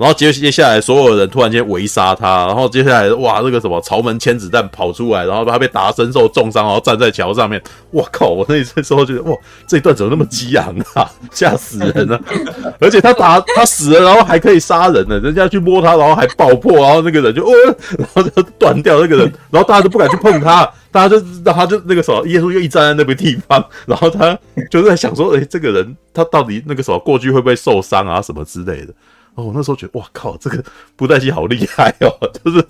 [0.00, 8.30] 然后接接下来，所有人突然间围杀他，然后接下来哇，那个什么朝门千子弹跑出来，然后他被打身受重伤，然后站在桥上面，我靠！
[8.30, 9.36] 我那时候觉得哇，
[9.66, 12.18] 这一段怎么那么激昂啊， 吓死人了！
[12.80, 17.52] 而且他打他死了，然后还可以杀人呢，人家去摸他，然后还爆破，然后那个人就哦，
[17.98, 24.34] 然后就断掉那个人，然后大家都不敢去碰他， 大家就让他就那个什么，耶稣又一站在那个地方，然后他
[24.70, 28.94] 就是在想说，哎，这个人他到底那个什么过去会不会受伤啊，什么之类的。
[29.34, 30.62] 哦，我那时候觉得哇靠，这个
[30.96, 32.10] 布袋戏好厉害哦！
[32.44, 32.66] 就是，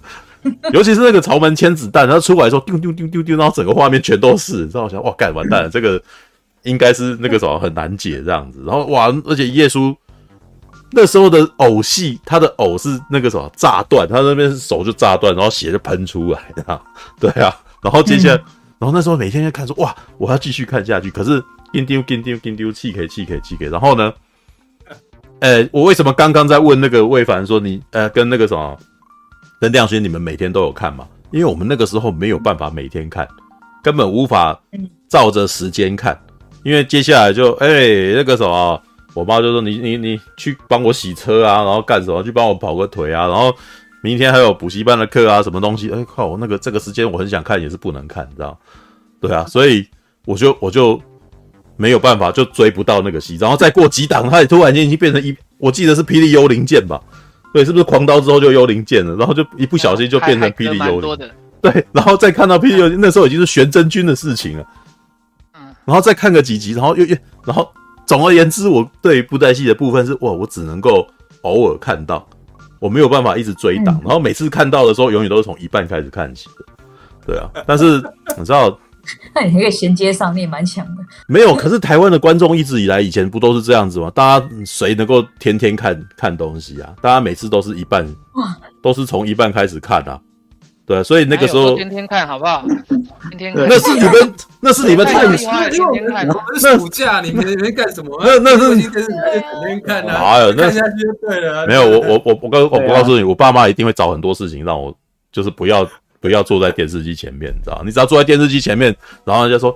[0.72, 6.00] 尤其是那个曹门千子弹，然后出来的时候丢丢丢丢丢，然后整个画面全都是，你知道我想哇，干完蛋了，这个
[6.62, 8.62] 应该是那个什么很难解这样子。
[8.66, 9.96] 然后哇，而且耶稣
[10.92, 16.40] 那时候的偶戏，他的偶是那个什么炸断，他那边手就炸断，然后血就喷出来，
[17.18, 17.56] 对啊。
[17.82, 18.44] 然后接下来，嗯、
[18.80, 21.42] 然后那时候每天在看说哇，我要继续看下去，可是
[21.72, 24.12] 丢丢丢丢丢丢气给气给气给，然后呢？
[25.40, 28.78] 呃、欸，我为什么刚刚在问那个魏凡说你呃跟那个什么
[29.58, 31.06] 跟亮轩你们每天都有看吗？
[31.30, 33.26] 因为我们那个时候没有办法每天看，
[33.82, 34.60] 根本无法
[35.08, 36.18] 照着时间看。
[36.62, 38.82] 因为接下来就哎、欸、那个什么，
[39.14, 43.50] 我妈就说你你你去帮我洗车啊，然后干什么去帮我跑个腿啊，然后
[44.02, 45.90] 明天还有补习班的课啊，什么东西？
[45.90, 48.58] 哎、欸、靠，我那个这个时间我很想看也是不能看，你知道？
[49.20, 49.88] 对啊，所以
[50.26, 51.00] 我就我就。
[51.80, 57.00] 没有办法，就追不到那个戏，然后再过几档，它也突然间已经变成一，我记得是《霹雳幽灵剑》吧？
[57.54, 59.16] 对，是不是狂刀之后就幽灵剑了？
[59.16, 61.30] 然后就一不小心就变成霹雳幽灵。
[61.62, 64.64] 对，然后再看到霹雳幽灵，那时候已经是玄真君的事情了。
[65.54, 67.16] 嗯，然后再看个几集，然后又又，
[67.46, 67.66] 然后
[68.04, 71.06] 总而言之，我对于布袋戏的部分是哇，我只能够
[71.44, 72.28] 偶尔看到，
[72.78, 76.66] 我没有办法一直追档，然后每次看到的时候，永远都是从一半开始看起的。
[77.26, 78.02] 对啊，但是
[78.36, 78.78] 你知道。
[79.34, 81.02] 那你可以衔接上，你也蛮强的。
[81.26, 84.10] 没有，可是台湾的观众一直以来以前不都是这样子吗？
[84.14, 86.94] 大家谁能够天天看看东西啊？
[87.00, 90.20] 大家每次都是一半，哇，都是从一半开始看啊。
[90.86, 92.64] 对，所以那个时候天天看好不好？
[93.30, 95.36] 天天看，那是你们，那是你们太厉。
[95.36, 96.26] 天天看，
[96.60, 98.10] 那暑假你们你们干什么？
[98.26, 100.14] 那那是天天看啊。
[100.32, 101.64] 哎呦，那看下去就对了。
[101.68, 104.92] 没有，我我我我告我不告诉你，我爸妈一定会找很多事情让我，
[105.30, 105.88] 就是不要。
[106.20, 107.82] 不要坐在电视机前面，你知道？
[107.84, 109.74] 你只要坐在电视机前面，然后人家说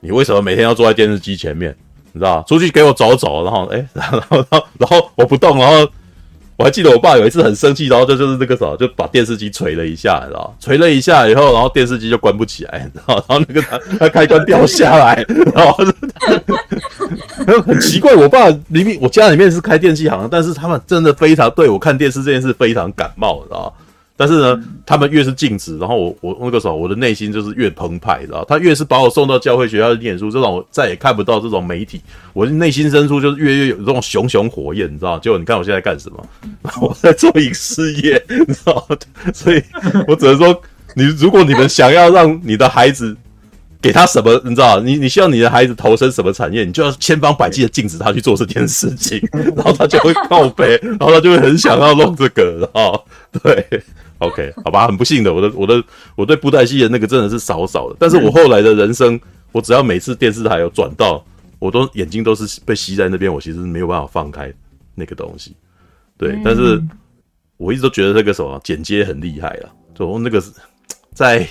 [0.00, 1.74] 你为什么每天要坐在电视机前面？
[2.12, 2.44] 你知道？
[2.48, 5.88] 出去给我走走，然后哎， 然后然后然后我不动，然后
[6.56, 10.56] 我还记得我爸有一次很生气，然后就就是那个什么，就把电视机捶了一下，你知道？
[10.60, 15.24] 捶了一下以后，然后电视机就关不起来，然后然后那个他他开关掉下来，
[15.54, 15.72] 然后
[17.62, 23.74] 很奇怪，我爸明明我家里面是开电器行，但是他们真的非常对我看电视这件事非常感冒，你知道？
[24.18, 28.44] 但是呢，他们越是禁止，然后我我那个时候我的内心就是越澎湃，知道？
[28.46, 32.00] 他越是把我送到教会学校去念书，这种我再也看不到这种媒体，
[32.32, 35.20] 我的内心深处就是越越有这种熊熊火焰，你知道？
[35.20, 36.26] 结果你看我现在干什么？
[36.82, 38.88] 我在做影视业，你知道？
[39.32, 39.62] 所以
[40.08, 40.60] 我只能说，
[40.96, 43.16] 你如果你们想要让你的孩子
[43.80, 44.80] 给他什么，你知道？
[44.80, 53.04] 你你希望你的孩子投身什么产业，你就要千方百计的禁止他去做这件事情，然后他就会告白， 然后他就会很想要弄这个，然后
[53.42, 53.82] 对。
[54.18, 55.80] OK，好吧，很不幸的，我的我的
[56.16, 57.94] 我对布袋戏的那个真的是少少的。
[58.00, 59.20] 但是我后来的人生，
[59.52, 61.24] 我只要每次电视台有转到，
[61.60, 64.52] 我都眼睛都是被吸在那边，我其实没有办法放开
[64.96, 65.54] 那个东西。
[66.16, 66.82] 对，但是
[67.58, 70.42] 我一直都觉得这个什么剪接很厉害啊，就那个
[71.14, 71.46] 在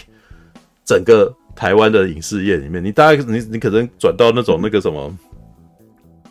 [0.84, 5.12] 整个台湾的影视业里面，你大概你你可能转到那种那个什么，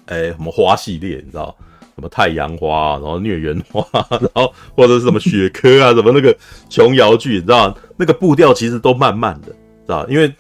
[0.07, 1.55] 哎，什么花系列，你知道？
[1.97, 3.83] 什么太阳花，然后孽缘花，
[4.21, 6.37] 然后或者是什么雪珂啊，什么那个
[6.69, 7.75] 琼瑶剧，你知道？
[7.97, 9.57] 那个步调其实都慢慢的，知
[9.89, 10.07] 道？
[10.07, 10.31] 因为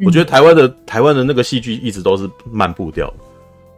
[0.00, 3.12] 我觉得台湾的、嗯、台湾的那个戏剧一直都是慢步调，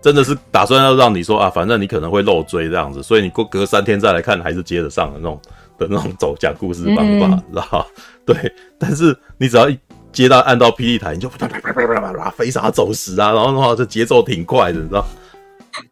[0.01, 5.41] 真的是打算要让你说啊，反正你可能会漏追这样子，所以你过隔三天再来看还是接得上的那种
[5.79, 7.87] 的那种走讲故事方法，嗯、知道？
[8.25, 8.37] 对，
[8.79, 9.77] 但是你只要一
[10.13, 15.05] 接到按到霹雳台，你就啪啪啪啪啪啪啪飞沙走石啊，然后的话这节奏挺快的，你知道。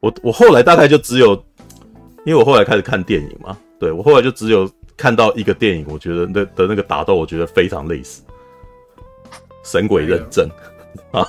[0.01, 1.33] 我我后来大概就只有，
[2.27, 8.21] 因为我后来开始看电影嘛，对，我后来就只有看到一个电影，我觉得那的那个打斗，我觉得非常类似
[9.63, 10.49] 《神鬼认证》
[11.19, 11.27] 啊，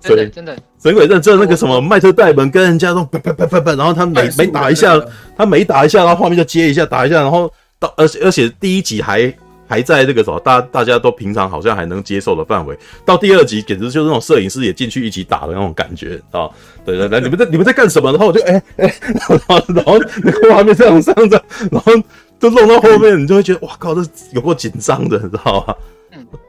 [0.00, 4.98] 真的真的，《神鬼认证》那个什么迈特戴蒙跟人家都啪啪啪啪啪，然后他每每打一下，
[5.36, 9.34] 他每打一下，然后画面就接一下，打一下，然后到而且而且第一集还。
[9.66, 16.48] 还在这个什么，大大家都平常好像还能接受的范围，到第二集简直就是那种摄影师也进去一起打的那种感觉啊！
[16.84, 18.10] 对对对，你们在你们在干什么？
[18.10, 18.94] 然后我就哎哎、欸，
[19.28, 21.92] 然后然后那个画面这样这样子，然后
[22.38, 24.00] 就弄到后面，你就会觉得哇靠，这
[24.32, 25.74] 有够紧张的，你知道吗？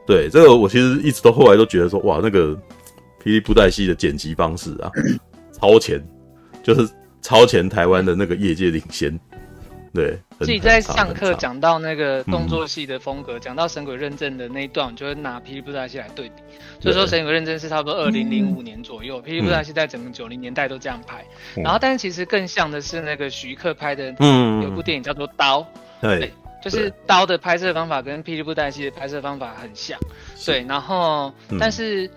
[0.06, 2.54] 对，这个我其实一直都后来都觉得说，哇，那个
[3.22, 4.90] 霹雳布袋戏的剪辑方式啊，
[5.60, 6.02] 超前，
[6.62, 6.88] 就是
[7.20, 9.18] 超前台湾的那个业界领先。
[9.94, 16.34] 对，自己在上课讲到那个动作戏的风格，讲、嗯、到神鬼认证的那一段，就会拿霹雳布袋戏来对比。
[16.80, 21.24] 所以说神鬼认证是差不多二零零五年左右，霹雳布袋戏在整个九零年代都这样拍。
[21.56, 25.60] 嗯、然后，但是其实更像的是那个徐克拍的，嗯，有部电影叫做《刀》，
[26.00, 29.98] 对，对，就是《刀》的拍摄方法跟霹雳布袋戏的拍摄方法很像。
[30.44, 32.10] 对，然后，但是。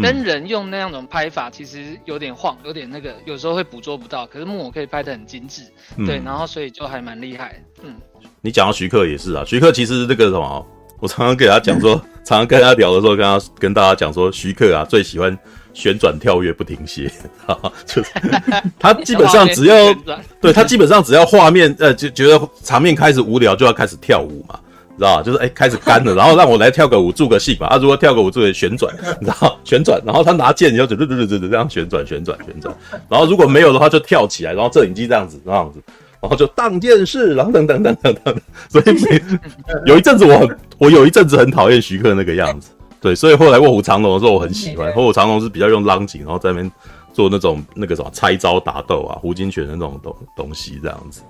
[0.00, 4.26] 跟人用那样种拍法，其实有点晃，有点那个，有时候会捕捉不到。
[4.26, 5.62] 可是木偶可以拍得很精致，
[5.96, 7.62] 嗯、对，然后所以就还蛮厉害。
[7.82, 7.94] 嗯，
[8.40, 10.66] 你讲到徐克也是啊，徐克其实那个什么，
[11.00, 15.36] 我常常给他讲说， 常常跟他聊的时候，跟他跟大家讲说，徐克啊最喜欢
[15.74, 17.10] 旋转跳跃不停歇，
[17.86, 18.10] 就是
[18.78, 19.94] 他基本上只要
[20.40, 24.58] 对他基本上只要画面呃就觉得场面开始无聊，就要开始跳舞嘛。
[24.98, 27.66] 知道就是哎、欸，开始干了，然后让我来跳个舞助个兴嘛。
[27.68, 32.74] 啊、如果跳个舞助个旋转，你知道旋转，然后他拿剑，然后就对对对对对这样旋转旋转旋转。
[33.08, 35.80] 然后如果没有的话，就跳起来，然后摄影机这样子这样子，
[36.20, 38.36] 然后就当剑士，然后等等等等等。
[38.68, 39.22] 所以
[39.86, 44.88] 有一阵子我很我有一阵子很讨厌徐克那个样子，对，所以后来卧虎藏龙的时候我很喜欢。
[44.96, 46.72] 卧虎藏龙是比较用浪景，然后在那边
[47.12, 51.22] 做那种那个什么拆招打斗啊，胡金铨的那种东东西这样子。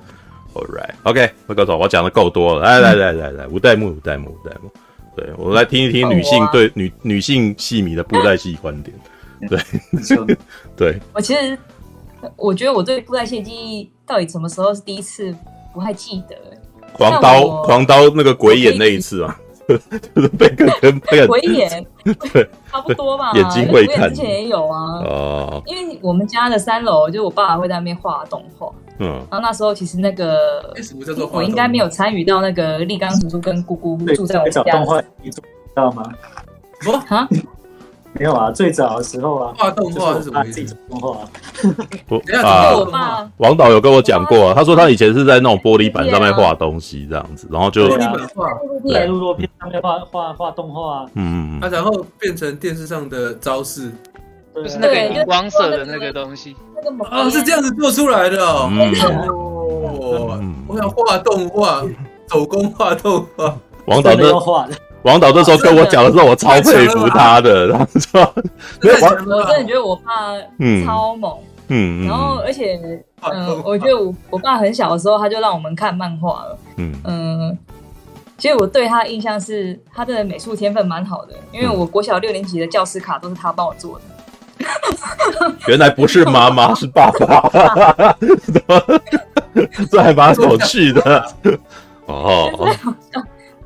[0.58, 4.70] Alright，OK，那个我讲的够多了，来来来来来，吴代木，吴代木，吴代目，
[5.16, 8.96] 对，我来听一听女性对女女性戏迷的布袋戏观点，
[9.48, 9.58] 对，
[10.76, 11.58] 对，我其实
[12.36, 15.34] 我觉得我对布袋戏记忆到底什么时候是第一次
[15.72, 16.36] 不太记得，
[16.92, 19.38] 狂刀狂刀那个鬼眼那一次啊。
[19.68, 21.86] 就是被跟跟被 鬼眼，
[22.32, 23.32] 对，差不多吧。
[23.34, 24.80] 眼睛会看，之前也有啊。
[25.04, 28.72] 哦，因为我们家的三楼，就我爸爸会在那边画动画。
[28.98, 30.72] 嗯，然后那时候其实那个，
[31.32, 34.62] 我应该没有参与到那个立刚叔叔跟姑姑住在我们家。
[34.64, 35.40] 动画，你知
[35.74, 36.02] 道吗？
[36.82, 37.28] 不啊。
[38.14, 40.76] 没有啊，最早的时候啊，画动画是什么意思？
[40.88, 41.18] 动画，
[42.08, 48.48] 我啊，王导有跟我讲过啊，他说他以前是在那种玻璃板上面画东西这样子，然后就玻璃板画，
[48.92, 53.92] 在录作片上面画画画动画，嗯嗯嗯，然后变成电视上的招式，
[54.62, 56.56] 就是那个荧光色的那个东西，
[57.10, 58.70] 啊，是这样子做出来的哦，
[60.66, 61.82] 我想画动画，
[62.30, 64.74] 手工画动画，王导的画的。
[65.02, 68.20] 王导这时候跟我讲的时候，我超佩服他的， 然后说，
[68.82, 70.36] 我真的觉得我爸
[70.84, 72.78] 超猛，嗯，然后而且，
[73.22, 76.92] 嗯，我觉得我我爸很小的时候他就让我们看漫画了，嗯。
[77.04, 77.58] 嗯，
[78.36, 84.04] 其实我对他的印象是他的美术天分蛮好的，因为我国小六年级的教师卡都是他帮我做的。
[85.68, 88.16] 原来不是妈妈， 是爸爸，
[89.90, 91.24] 这还蛮有趣的，
[92.06, 92.50] 哦。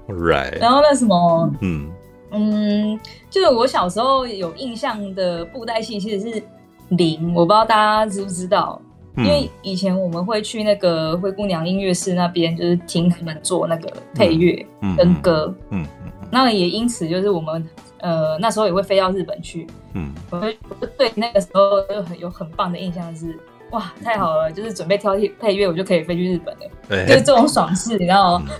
[0.08, 0.58] Right.
[0.58, 1.90] 然后那什么，嗯。
[2.34, 6.42] 嗯，就是我小时候有印象的布袋戏其实是
[6.88, 8.80] 零，我不知道大家知不知道，
[9.16, 17.62] 嗯、因为以前我们会去那个灰姑娘音乐室那边，就是听他们做那个配乐跟歌，嗯嗯，那也因此就是我们
[18.02, 20.58] 呃那时候也会飞到日本去，嗯，我会
[20.98, 23.38] 对那个时候就很有很棒的印象是，
[23.70, 28.50] 哇，太好了，就是准备挑配乐，我就可以飞去日本了，欸、就是这种爽事，你知道吗？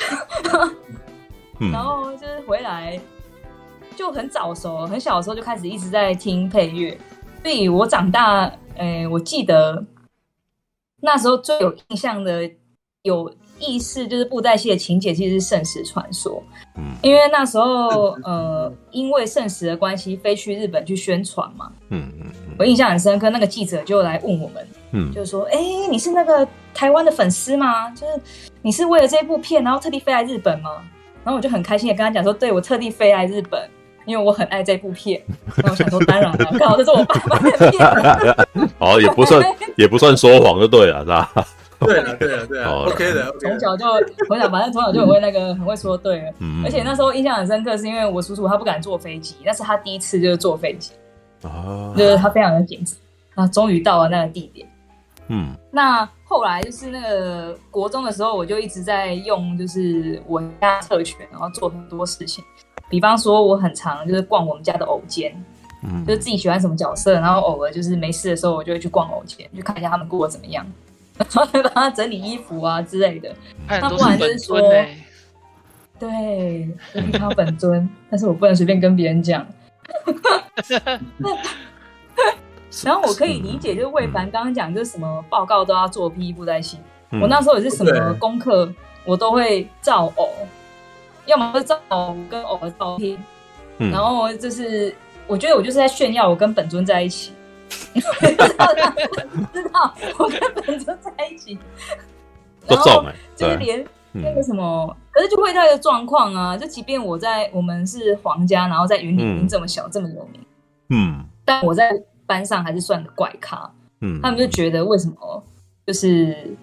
[1.61, 1.71] 嗯。
[1.71, 2.99] 然后就是回来
[3.97, 6.97] 就很早熟，很小的时候就开始一直在听配乐，
[7.43, 9.85] 所以我长大，诶，我记得
[11.01, 12.49] 那时候最有印象的、
[13.03, 13.29] 有
[13.63, 16.33] 意识就是布袋戏的情节，其实是《圣石传说》。
[16.77, 21.71] 嗯，因为那时候，呃，因为圣石的关系，飞去日本去宣传嘛。
[21.91, 22.27] 嗯嗯，
[22.59, 25.59] 我印象很深刻，那个记者就来问我们，嗯，就是说，哎，
[25.91, 27.91] 你是那个台湾的粉丝吗？
[27.91, 28.13] 就是
[28.61, 30.71] 你是为了这部片，然后特地飞来日本吗？
[31.25, 33.63] 然后我就很开心的跟他讲说，对，我特地飞来日本，
[34.07, 35.23] 因为我很爱这部片。
[35.63, 37.87] 然后我想说，当然了，刚好这是我爸爸的片。
[38.81, 39.45] 哦，也不算
[39.77, 41.33] 也不算说谎就对了，是吧？
[41.85, 43.35] 对啊，对啊，对啊，OK 的。
[43.41, 43.87] 从小就
[44.29, 46.33] 从小反正从小就很会那个很会说对了。
[46.65, 50.93] 而且那时候印象很深刻，是因为我叔叔他不敢坐飞机，那是他第一次就是坐飞机，
[51.97, 52.97] 就是他非常的紧张。
[53.35, 54.69] 啊，终于到了那个地点。
[55.29, 62.45] 嗯，那后来就是那个国中的时候，我就一直在用，就是我家特权，然后做很多事情。
[62.91, 65.33] 比方说，我很常就是逛我们家的偶间，
[65.83, 70.67] 嗯，就是自己喜欢什么角色，然后偶尔就是没事的时候，我就会去逛偶间，去看一下他们过得怎么样，
[71.19, 73.35] 然后帮他整理衣服啊之类的。
[73.67, 74.61] 他不然就是说，
[75.99, 79.47] 对，我比他本尊，但是我不能随便跟别人讲。
[82.85, 86.79] 然后我可以理解，就是魏凡刚刚讲，就是什么报告都要做霹雳布袋戏。
[87.21, 88.73] 我那时候也是什么功课，
[89.05, 90.31] 我都会照偶。
[91.27, 93.17] 要么是照偶跟偶的照片，
[93.79, 94.93] 嗯、然后就是
[95.29, 97.33] 我觉得我就是在炫耀我跟本尊在一起，
[97.95, 98.91] 知道他
[99.53, 101.59] 知道我根本就在一起，
[102.67, 103.05] 然后
[103.37, 110.41] 就是连那个什么，嗯、可是就会有一个状况啊，就即便我在我们是皇家，然后在云林这么小、嗯、这么有名，
[110.91, 111.91] 嗯，但我在
[112.27, 113.71] 班上还是算个怪咖，
[114.01, 115.43] 嗯，他们就觉得为什么
[115.87, 116.57] 就是。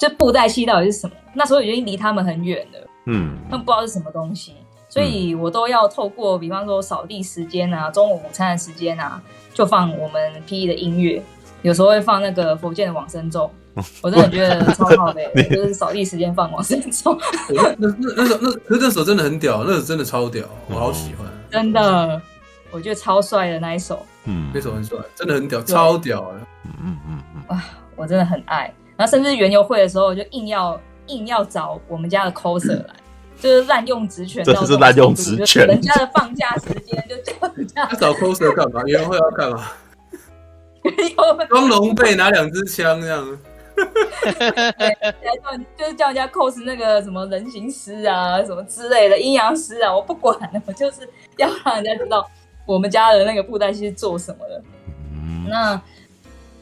[0.00, 1.16] 这布袋戏到底是什么？
[1.34, 4.54] 那时候已经离他们很远了，嗯，他们不知道是什么东西，
[4.88, 9.20] 所以我都要透过，比方说扫地时间啊，中午午餐的时间啊，
[9.52, 11.22] 就放我们 PE 的音乐，
[11.62, 13.50] 有时候会放那个佛剑的往生咒，
[14.02, 15.20] 我真的觉得超好的，
[15.50, 17.18] 就是扫地时间放往生咒。
[17.54, 22.20] 那那那首那那那首真的很屌，那首真的超屌，我好喜欢，真的，
[22.70, 27.64] 我觉得超帅的那一首，嗯，那首很帅，真的很屌，超屌啊，嗯嗯嗯嗯，啊，
[27.96, 28.72] 我真的很爱。
[28.96, 32.94] 然后甚至园游会的时候，就硬要硬要找我们家的 coser 来，
[33.40, 34.44] 就是滥用职权。
[34.44, 35.66] 这是滥用职权。
[35.66, 37.86] 人家的放假时间就叫人家。
[37.98, 38.82] 找 coser 干嘛？
[38.86, 39.64] 园游会要干嘛？
[41.48, 43.38] 装龙背，拿两支枪这样。
[43.76, 44.96] 对，
[45.36, 50.36] 叫就是叫人家 cos 那个什么人形师啊，什么之类的阴阳师啊，我不管，
[50.66, 52.28] 我就是要让人家知道
[52.66, 54.62] 我们家的那个布袋戏是做什么的。
[55.12, 55.82] 嗯、那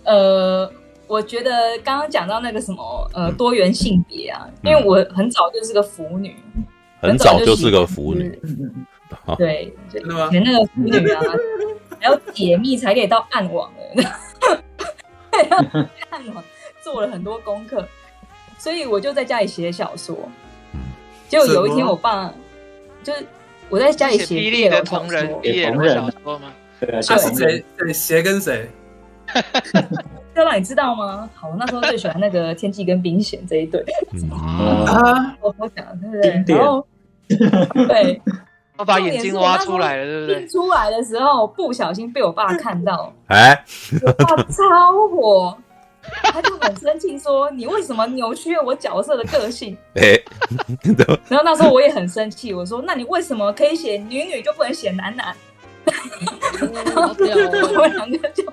[0.04, 0.70] 呃。
[1.06, 1.50] 我觉得
[1.84, 6.34] 刚刚讲到那个什么呃多元性别啊，因为我很早就是个腐女，
[7.00, 8.38] 很早就是个腐女，
[9.38, 11.20] 对，以前那个腐女啊，
[12.00, 14.02] 还要解密才可以到暗网的，
[16.10, 16.42] 暗网
[16.82, 17.86] 做了很多功课，
[18.58, 20.16] 所以我就在家里写小说。
[21.28, 22.32] 结果有一天我爸
[23.02, 23.26] 就是
[23.68, 26.52] 我在家里写霹雳的同人写小说吗？
[26.78, 27.64] 对啊，谁？
[27.78, 28.68] 谁谁跟谁？
[30.36, 31.28] 要让你知道吗？
[31.34, 33.84] 好，那时候最喜欢那个天际跟冰贤这一对。
[34.30, 36.56] 啊，我我讲对不对？
[36.56, 36.86] 然后
[37.88, 38.22] 对，
[38.76, 40.48] 我把眼睛挖出来了，对不对？
[40.48, 43.64] 出来的时候不小心被我爸看到，哎，
[44.04, 45.56] 我爸超火，
[46.22, 50.20] 他就很生气说：“你为什么扭曲了我角色的个性？” 哎，
[51.28, 55.34] 然后那时候我也很生气，我说：“那你为什么可以写女女就不能写男男？”
[55.86, 58.44] 然 后我们两个就。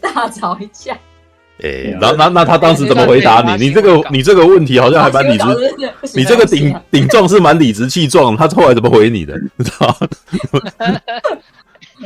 [0.00, 0.98] 大吵一架，
[1.62, 3.66] 哎，那那那他当时怎么回答你？
[3.68, 5.44] 你这个你这个问题好像还蛮理直，
[6.14, 8.36] 你这个顶顶撞是蛮理直气壮。
[8.36, 9.38] 他后来怎么回你的？
[9.56, 9.96] 你知道？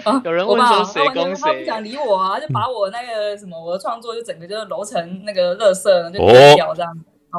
[0.24, 1.42] 有人问说谁攻谁？
[1.42, 6.92] 他不想理我啊，就把我那个什么我的创作就整个就揉成那个垃圾，就丢掉这样。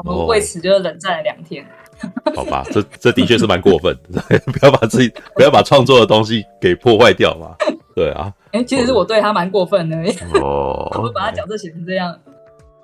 [0.04, 1.64] 我们为此就冷战了两天。
[2.36, 4.22] 好吧，这这的确是蛮过分的，
[4.52, 7.56] 不要把自己不要把创作的东西给破坏掉嘛。
[7.94, 8.32] 对啊。
[8.52, 9.96] 哎、欸，其实是我对他蛮过分的，
[10.40, 12.16] 哦， 我把他角色写成这样，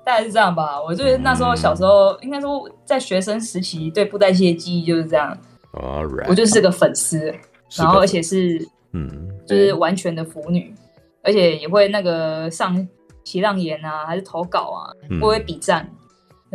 [0.03, 0.81] 大概是这样吧。
[0.81, 5.35] 我就是那时候小时候，嗯、应该说在学生时期对布袋戏的记忆就是这样。
[5.73, 6.25] Alright.
[6.29, 7.33] 我就是个粉丝，
[7.77, 8.59] 然后而且是
[8.93, 9.09] 嗯，
[9.47, 10.77] 就是完全的腐女，嗯、
[11.23, 12.87] 而且也会那个上
[13.23, 15.89] 喜浪言啊，还是投稿啊，嗯、我会比战，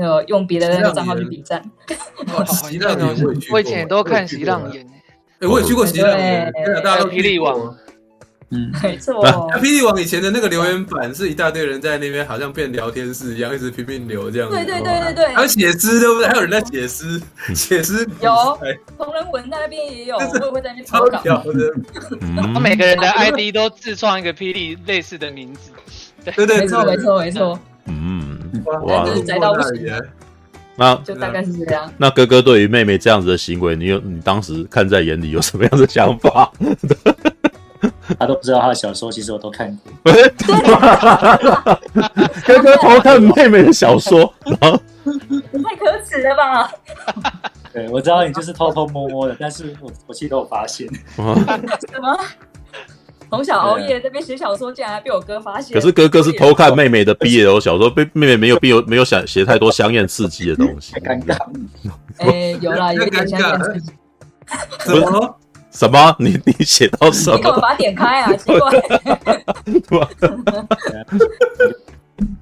[0.00, 1.62] 呃，用别的那个账号去比战。
[2.46, 4.86] 喜浪言，我以前都看喜浪言，
[5.40, 6.50] 哎，我也去过喜浪言，
[6.82, 7.76] 大家都霹雳网。
[8.52, 9.24] 嗯，没错。
[9.60, 14.56] 霹雳网以前的那个留言板是一大堆人在那边，好像变聊天室一样，一直拼命留这样子。
[14.56, 15.26] 对对对对对。
[15.34, 16.26] 还有写诗，对不对？
[16.26, 17.20] 还有人在写诗，
[17.54, 18.08] 写诗。
[18.20, 18.58] 有
[18.96, 21.72] 同人文那边也有，会不会在那边超屌的？
[22.54, 25.70] 他每个人的 ID 都自创一个霹雳类似的名字。
[26.24, 27.58] 对对，没错没错没错。
[27.86, 28.29] 嗯，
[28.64, 29.90] 哇，就是宅到不行。
[30.76, 31.92] 那就大概是这样。
[31.98, 36.50] 那哥哥对于妹妹这样子的行为，你有你当时看在眼里，有什么样的想法？
[38.18, 40.12] 他都不知道他的小说，其实我都看过。
[42.46, 44.56] 哥哥偷看妹妹的小说，太
[45.76, 46.72] 可耻了吧？
[47.72, 50.88] 对，我知道你就是偷偷摸摸的，但是我我其实都有发现。
[51.16, 51.22] 什
[52.00, 52.18] 么？
[53.30, 55.72] 从小熬夜这边写小说，竟然还被我哥发现？
[55.74, 60.92] 可是哥哥是偷看妹妹的 BL 小说，被妹妹没有必有没有想写太多香艳刺激的东西。
[60.94, 61.38] 太尴尬。
[62.18, 63.92] 哎，有啦， 有点香艳刺激。
[64.80, 65.36] 什么？
[65.70, 66.16] 什么？
[66.18, 67.36] 你你写到什么？
[67.36, 68.32] 你给我把它点开啊！
[68.36, 68.70] 奇怪。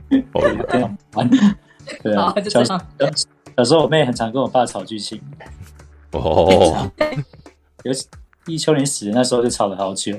[2.02, 5.20] 对啊，小小时候我妹很常跟我爸吵剧情。
[6.12, 6.90] 哦。
[7.84, 8.06] 尤其
[8.46, 10.18] 一秋年死的那时候就吵了好久。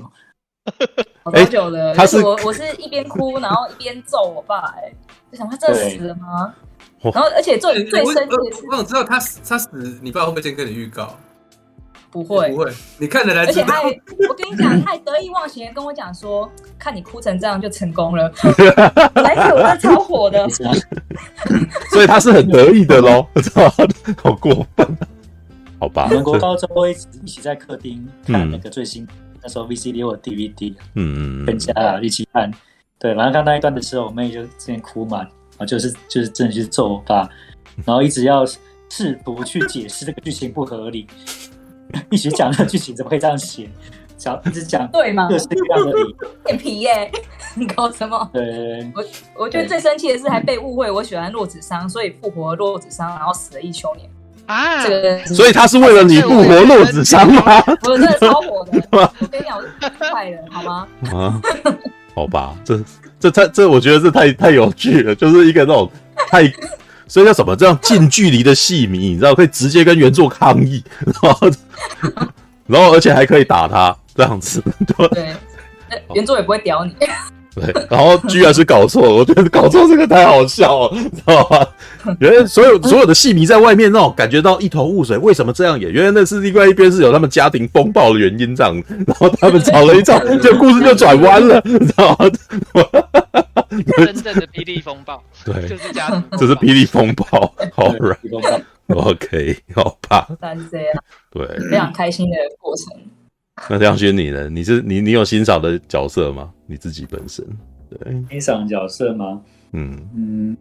[1.23, 1.93] 好久了。
[1.93, 4.59] 他是我，我是一边哭，然后一边揍我爸。
[4.77, 4.91] 哎，
[5.31, 6.53] 就想他真的死了吗？
[7.01, 11.15] 然后，而且最最生气的是，我想知道他死他死，你爸会不会先跟你预告？
[12.11, 13.45] 不会，不会，你看着来。
[13.45, 18.29] 而且他，我跟你讲，他还得意忘形的跟我讲说，看你哭成这样就成功了。
[19.15, 20.49] 来，我是超火的。
[21.93, 23.69] 所以他是很得意的喽，我操，
[24.23, 24.97] 好过分。
[25.79, 26.07] 好吧。
[26.09, 29.07] 我们国高中会一起在客厅看那个最新、嗯、
[29.41, 32.51] 那时候 VCD 或 DVD，嗯嗯，跟家啊一起看。
[32.97, 35.25] 对，然后看那一段的时候，我妹就之前哭嘛，
[35.57, 37.29] 啊，就是就是真的就是揍我爸，
[37.85, 38.45] 然后一直要
[38.89, 41.07] 试图去解释这个剧情不合理，
[42.11, 43.69] 一直讲那个剧情怎么可以这样写，
[44.17, 45.29] 讲一直讲对吗？
[45.29, 46.15] 各式各样的理，
[46.45, 47.09] 脸皮耶，
[47.55, 48.29] 你 搞什么？
[48.33, 49.03] 对，我
[49.45, 54.09] 我觉得最生气的是还被误会我喜欢洛子商，所以复活洛子商，然后死了一秋年
[54.49, 57.63] 啊，这个，所以他是为了你复活洛子伤吗？
[57.83, 60.87] 我真的超火的， 我跟你讲，我是坏人，好吗？
[61.13, 61.41] 啊。
[62.15, 62.81] 好吧，这
[63.19, 65.89] 这太这，我觉得这太太有趣了，就是一个那种
[66.31, 66.51] 太，
[67.07, 67.55] 所以叫什么？
[67.55, 70.83] 这样近距离的戏迷，你知道，可以直接跟原作抗议，
[71.21, 71.49] 然后
[72.65, 74.61] 然后而且还可以打他这样子，
[74.97, 75.07] 对，
[75.89, 76.95] 对，原作也不会屌你。
[77.59, 81.67] 对，然后居然是搞错，我觉得搞错这个太好笑了，知道吧？
[82.19, 85.91] 原来所有所有的戏迷在外面那种感觉到一头雾水，为什么这样演？
[85.91, 88.73] 原来那是另外一边是有他们家庭风暴的原因这样，
[89.05, 92.29] 然后他们吵了一吵，这故事就转弯了，你知道吗？
[93.97, 100.87] 真正的霹雳风暴， 对，就是家庭，这是霹雳风暴，好，right，OK，好吧，是这样，
[101.31, 102.87] 对，非常开心的过程。
[103.69, 104.49] 那亮轩你呢？
[104.49, 106.51] 你是你你有欣赏的角色吗？
[106.65, 107.43] 你自己本身
[107.89, 109.41] 对欣赏角色吗？
[109.73, 110.57] 嗯嗯，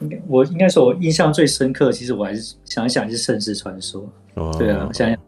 [0.00, 4.02] 应该我应该说，我印象最深刻，其实我还是想一想，是《盛世传说》
[4.40, 4.54] 哦。
[4.58, 5.18] 对啊，想想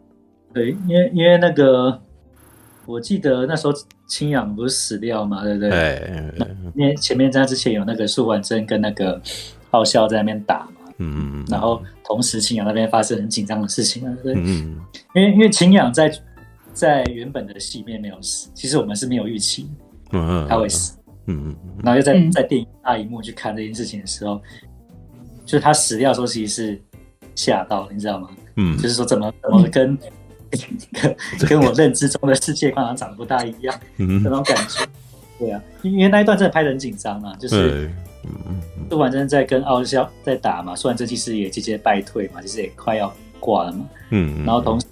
[0.53, 2.01] 对，因为因为那个，
[2.85, 3.73] 我记得那时候
[4.07, 5.69] 青阳不是死掉嘛，对不对？
[5.71, 6.33] 哎，
[6.75, 9.21] 因为前面在之前有那个素还真跟那个
[9.71, 14.79] 傲笑在那边打嘛，嗯嗯嗯，然后同时青阳那边发生很紧张的事情啊，对，嗯，
[15.13, 16.09] 因为因为青阳在。
[16.79, 19.69] 在原本的戏里面没有死，其实我们是没有预期，
[20.13, 24.41] 嗯，他会死，嗯嗯，然后又在在电影大荧幕去看这件事情的时候，
[25.45, 26.81] 就是他死掉的时候，其实是
[27.35, 28.29] 吓到，你知道吗？
[28.55, 29.97] 嗯，就是说怎么怎么跟
[30.93, 31.15] 跟
[31.49, 34.87] 跟我认知中的世界观好像长得不大一样，嗯，那种感觉，
[35.37, 37.91] 对啊，因为那一段真的拍的很紧张嘛，就是
[38.89, 44.87] 素还真在跟傲笑在打嘛，素还真其实也节节败退嘛，其实也快要挂了嘛，嗯，然后同时。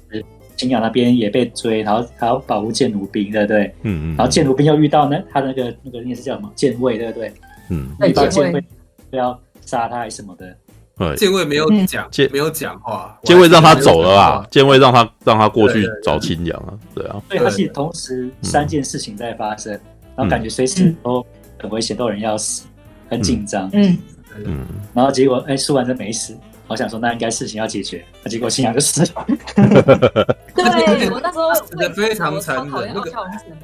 [0.58, 3.74] 青阳那边也被追，然后还要保护剑弩兵，对不对？
[3.84, 4.16] 嗯嗯。
[4.18, 7.32] 然后剑弩兵又遇到呢他那个那个那是叫什么剑卫，对不对？
[7.70, 7.88] 嗯。
[8.02, 8.62] 遇到剑卫，
[9.10, 10.54] 不要杀他还是什么的？
[10.98, 14.48] 对，剑卫没有讲，剑没有讲话，剑卫让他走了啊！
[14.50, 17.22] 剑卫让他让他过去找青阳啊，对啊。
[17.30, 19.72] 所以他是同时三件事情在发生，
[20.16, 21.24] 然后感觉随时都
[21.60, 22.66] 很危险，都有人要死，
[23.10, 23.70] 很紧张。
[23.74, 23.96] 嗯
[24.44, 24.66] 嗯。
[24.92, 26.36] 然后结果哎，苏完真没死。
[26.68, 29.26] 我想说，那应该事情要解决，那结果青阳就死了。
[30.54, 33.12] 对，我那时候死的非常残忍，那个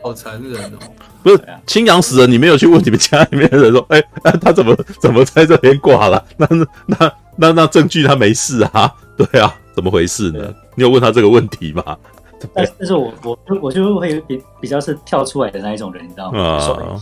[0.02, 0.80] 好残忍哦。
[1.22, 4.02] 不是青阳死了，你没有去问你们家里面的人说，哎，
[4.42, 6.26] 他怎么怎么在这边挂了？
[6.38, 6.48] 那
[6.86, 8.94] 那那那证据他没事啊？
[9.18, 10.54] 对啊，怎么回事呢？
[10.76, 11.84] 你有问他这个问题吗？
[12.54, 17.02] 但但是我我我就会比比较是跳出来的那一种人，你知道吗？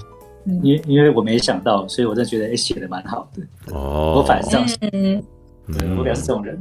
[0.63, 3.73] 因因为我没想到，所以我真的觉得哎写的蛮好的。
[3.75, 5.23] 哦，我反正这
[5.97, 6.57] 我表示这种人，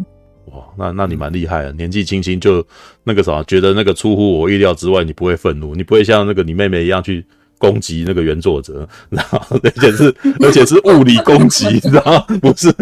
[0.47, 2.65] 哇，那那你蛮厉害的，年纪轻轻就
[3.05, 7.25] 那个啥，觉得那个出乎我意料之外，你不会愤怒，你不会像那个你妹妹一样去
[7.59, 12.27] 攻击那个原作者， 然后而且是 而且是物理攻击，你知道？
[12.41, 12.73] 不是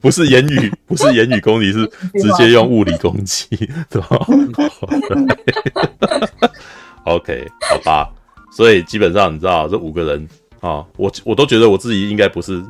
[0.00, 1.86] 不是言语，不是言语攻击，是
[2.20, 3.46] 直接用物理攻击，
[3.90, 4.26] 对吧
[7.04, 8.10] ？OK，好吧，
[8.50, 10.28] 所以基本上你知道这五个人
[10.60, 12.62] 啊，我我都觉得我自己应该不是。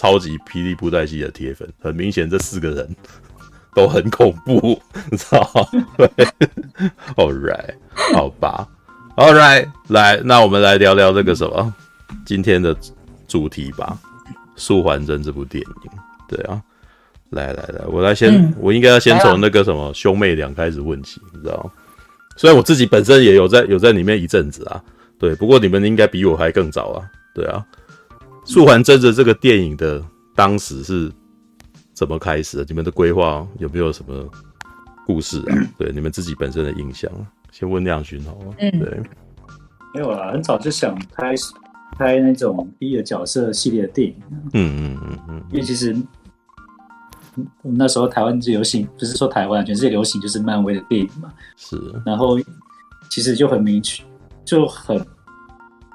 [0.00, 2.96] 超级霹雳布袋戏的铁粉，很明显这四个人
[3.74, 4.80] 都很恐怖，
[5.10, 5.82] 你知道吗？
[5.98, 6.08] 对，
[7.16, 7.74] All right，
[8.14, 8.66] 好吧
[9.14, 11.74] ，All right，来，那我们来聊聊这个什么
[12.24, 12.74] 今天的
[13.28, 13.98] 主题吧，
[14.56, 15.90] 《素还真》这部电影。
[16.26, 16.62] 对啊，
[17.28, 21.70] 来来来，我来先，嗯、我应该要先从那个什么兄妹俩开始问起，你知道吗？
[22.36, 24.82] 虽然我自己本身也有在有在里面一阵子啊，
[25.18, 27.62] 对，不过你们应该比我还更早啊，对啊。
[28.50, 31.08] 素还真的这个电影的当时是
[31.94, 32.64] 怎么开始的？
[32.68, 34.28] 你们的规划有没有什么
[35.06, 35.54] 故事啊？
[35.78, 37.08] 对，你们自己本身的印象，
[37.52, 38.52] 先问亮君好吗？
[38.58, 39.00] 嗯，对，
[39.94, 41.32] 没有啦，很早就想拍
[41.96, 44.16] 拍那种第一个角色系列的电影。
[44.52, 45.96] 嗯嗯嗯嗯，因为其实
[47.62, 51.32] 我们那时候台湾最流行，不是说台湾，全世界流行就是漫威的电影嘛。
[51.56, 52.36] 是，然后
[53.08, 54.02] 其实就很明确，
[54.44, 55.00] 就很。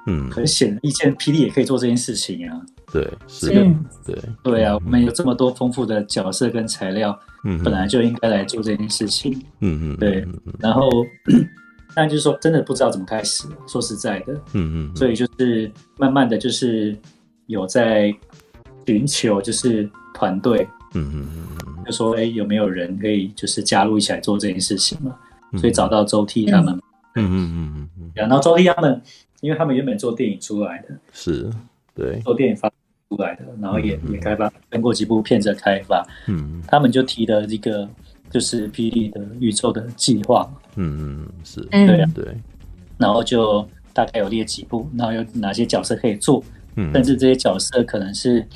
[0.06, 2.60] 嗯，很显而易见，霹雳也可以做这件事情啊。
[2.92, 3.66] 对，是的，
[4.06, 9.32] 对，对啊，我们有这么多丰富的角色跟材料，嗯，本来就应该来做这件事情。
[9.60, 10.26] 嗯嗯，对。
[10.60, 10.88] 然后，
[11.94, 13.48] 但就是说，真的不知道怎么开始。
[13.66, 16.96] 说实在的，嗯嗯，所以就是慢慢的就是
[17.46, 18.14] 有在
[18.86, 21.28] 寻求，就是团队，嗯嗯
[21.66, 25.14] 嗯，就说哎、欸，有没有人可以就是加入一起来做这件事情嘛？
[25.52, 26.74] 嗯、所以找到周替他们，
[27.16, 29.00] 嗯嗯嗯嗯嗯，然后周替他们，
[29.40, 31.50] 因为他们原本做电影出来的，是
[31.94, 32.20] 对。
[32.20, 32.68] 做电影发
[33.08, 37.88] 出来的，然后也、嗯、也开发跟过几部片子开发，嗯，他们就提了一个
[38.30, 42.10] 就是霹雳的宇宙的计划，嗯嗯是，对啊。
[42.14, 42.24] 对，
[42.98, 46.42] 然后就大概有列几部，然后有哪些角色可以做。
[46.78, 48.46] 嗯，甚至这些角色可能是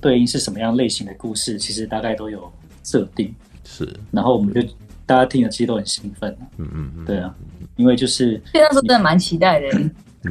[0.00, 2.48] 对应是什么样类型的故事，其实大概都有
[2.84, 3.34] 设定。
[3.64, 4.62] 是，然后我们就
[5.04, 6.36] 大家听了，其实都很兴奋。
[6.56, 7.34] 嗯嗯嗯，对啊，
[7.74, 9.66] 因为就是那时候真的蛮期待的，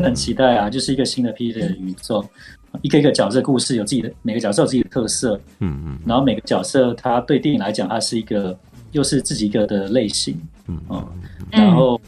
[0.03, 2.25] 很期待啊，就是一个新的 P 的宇宙，
[2.81, 5.39] 一个一个角色故事有自己的，每个角色有自己的特色。
[5.59, 8.57] 嗯嗯，然后每个角色它对电影来讲，它是一个
[8.91, 10.39] 又是自己一个的类型。
[10.67, 11.07] 嗯嗯，
[11.51, 11.99] 然后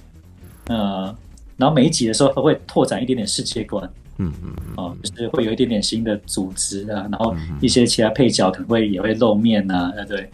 [0.68, 1.16] 呃，
[1.58, 3.90] 然后每一集的时候都会拓展一点点世界观。
[4.18, 10.30] 嗯嗯哦，就是会有一点点新的组织啊，然后一些其他配角可能会也会露面啊，对对？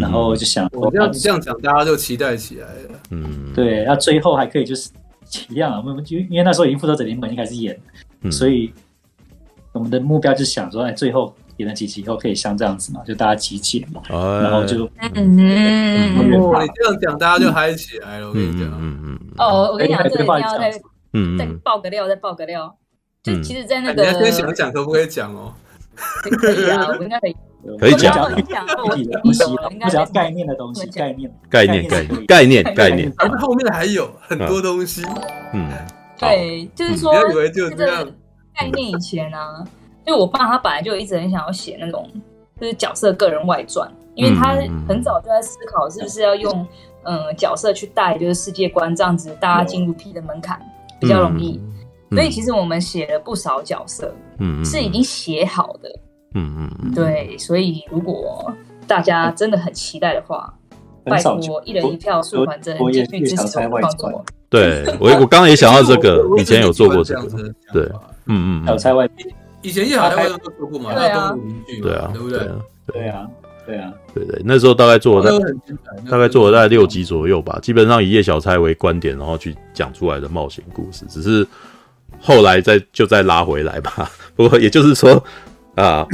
[0.00, 3.00] 然后就想，我这样这样讲，大家就期待起来了。
[3.10, 4.90] 嗯，对，那最后还可以就是
[5.48, 7.78] 一样，我们就因为那时候已经复仇者联盟已经开始演，
[8.30, 8.72] 所以
[9.72, 15.12] 我们的目标就是想说，哎，最后演了几集以后可以像这样子嘛，就大家集结嘛，然后就嗯。
[15.14, 18.28] 嗯，你这样讲，大家就嗨起来了。
[18.28, 20.80] 我跟你讲，嗯嗯哦，我跟你讲，这个一定要再
[21.12, 22.76] 嗯再爆个料，再爆个料。
[23.22, 25.52] 就其实，在那个，你先想讲可不可以讲哦？
[26.22, 27.36] 可以啊，我应该可以，
[27.78, 28.34] 可以讲。
[28.34, 33.12] 具体的东西，我只要概念的东西，概念，概念，概念，概念，概念。
[33.18, 35.02] 而后面还有很多东西。
[35.52, 35.70] 嗯，
[36.18, 38.06] 对，就是说，不要以为就这样。
[38.54, 39.64] 概念以前啊，
[40.06, 42.08] 就我爸他本来就一直很想要写那种，
[42.60, 44.54] 就是角色个人外传，因为他
[44.88, 46.66] 很早就在思考是不是要用
[47.02, 50.60] 嗯角色去带，就是世界观这样子，大家进入 P 的门槛
[51.00, 51.60] 比较容易。
[52.12, 55.90] 所以其实我们写了不少角色，嗯，是已经写好的，
[56.34, 57.36] 嗯嗯，对。
[57.38, 58.52] 所以如果
[58.86, 60.52] 大家真的很期待的话，
[61.04, 64.24] 拜托一人一票素还真继续支持我创作。
[64.48, 67.28] 对我，我刚刚也想到这个， 以前有做过这个，
[67.72, 67.82] 对，
[68.26, 69.08] 嗯嗯，小差外，
[69.62, 71.36] 以前叶小差外都做过嘛，对啊，
[71.82, 72.38] 对啊，对不对？
[72.86, 73.26] 对啊，
[73.66, 75.40] 对啊，对对，那时候大概做了
[76.08, 81.46] 大概做了大概六集左右吧，基本上以叶小差为观点，然后去讲出来的冒险故事，只是。
[82.18, 85.22] 后来再就再拉回来吧，不过也就是说，
[85.76, 86.08] 啊、呃，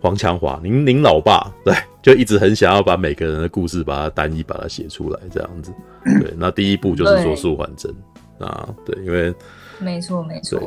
[0.00, 5.72] 黄强华，您您老爸对，就一直很想要把每个人的故事把它单一把它写出来，这样子。
[6.20, 7.90] 对，那第一步就是说素还真
[8.38, 9.34] 啊，对，因为
[9.78, 10.60] 没错没错，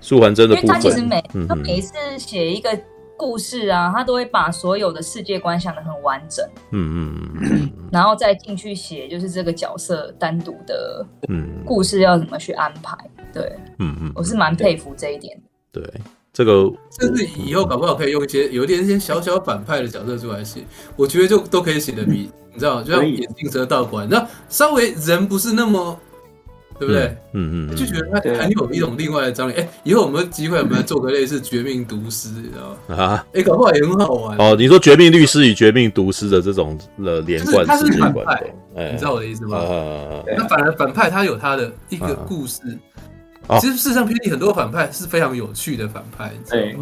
[0.00, 2.70] 素还真的部分，因为他其实每他每一次写一个
[3.18, 12.96] 故事啊，他都会把所有的世界观想的很完整，嗯嗯嗯， 然后再进去写，就是这个角色单独的嗯故事要怎么去安排。
[13.30, 15.38] 对，嗯嗯，我是蛮佩服这一点
[15.70, 15.82] 对。
[15.82, 16.00] 对，
[16.38, 20.60] 这个甚至以后搞不好可以用一些有一点一些小小反派的角色出来写，
[20.94, 25.98] 我觉得就都可以写的比你知道，就像眼镜蛇道馆，那稍微人不是那么，
[26.78, 27.06] 对不对？
[27.32, 29.52] 嗯嗯，就觉得他很有一种另外的张力。
[29.54, 33.02] 哎，以后我们有机会，我们来做个类似《绝命毒师》，你知道吗？
[33.02, 34.38] 啊，哎，搞不好也很好玩。
[34.38, 38.44] 哦，你说《绝命律师》与《绝命毒师》的这种的连贯，他是反派，
[38.92, 39.58] 你知道我的意思吗？
[40.36, 42.60] 那反而反派他有他的一个故事。
[43.60, 46.76] 其实事实上，霹雳很多反派是非常有趣的反派，对，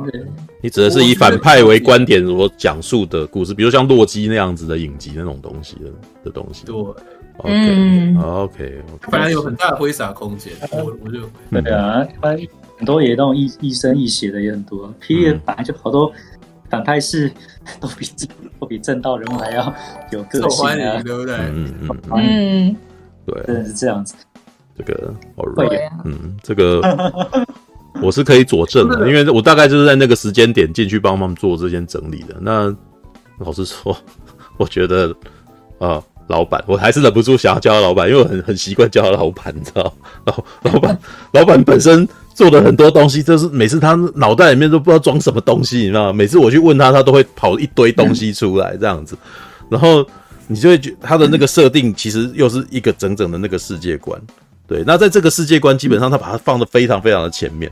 [0.60, 5.92] 你指的是以反派为观点所讲述的故事，比如像洛基那样子的影集那种东西的
[6.24, 6.64] 的东西。
[6.66, 6.74] 对
[7.36, 10.52] ，OK，OK，反而有很大的挥洒空间。
[10.72, 12.04] 我我就对啊，
[12.78, 14.92] 很多也那种亦亦生亦邪的也很多。
[15.00, 16.12] 霹雳本来就好多
[16.68, 17.30] 反派是
[17.78, 18.08] 都比
[18.58, 19.72] 都比正道人物还要
[20.10, 21.36] 有个性啊，对不对？
[21.36, 22.76] 嗯嗯嗯，
[23.24, 24.14] 对，真的是这样子。
[24.76, 26.80] 这个，right, 嗯，这个
[28.02, 32.36] 我是可以佐证的，因为我大概就是在那个时间点进去帮他们做这件整理的。
[32.40, 32.74] 那
[33.38, 33.96] 老实说，
[34.58, 35.08] 我觉得
[35.78, 39.92] 啊、呃，老板，我还是忍不住想要叫他老板，因为我很很习惯叫他老板，你知道？
[40.24, 40.98] 老老板，
[41.32, 46.12] 老板本身做的很多东西，就是每次他脑袋里面都不知道装什么东西，你知道吗？
[46.12, 49.16] 每次我去问他，他都会跑一堆东西出来这样子，
[49.70, 50.06] 然后
[50.48, 54.20] 你就会觉得他的那个设定其实又是一个整整的那个世界观。
[54.66, 57.70] 对，那在这个世界观，基本上他把它放得非常非常的前面，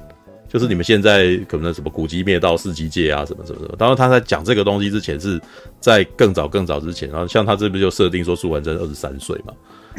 [0.49, 3.74] 就是你们现在可能什么古籍灭道、四级界啊，什么什么什么。
[3.76, 5.40] 当然他在讲这个东西之前，是
[5.80, 7.11] 在更早更早之前。
[7.11, 9.53] 然后像他这边就设定说，素还真二十三岁嘛，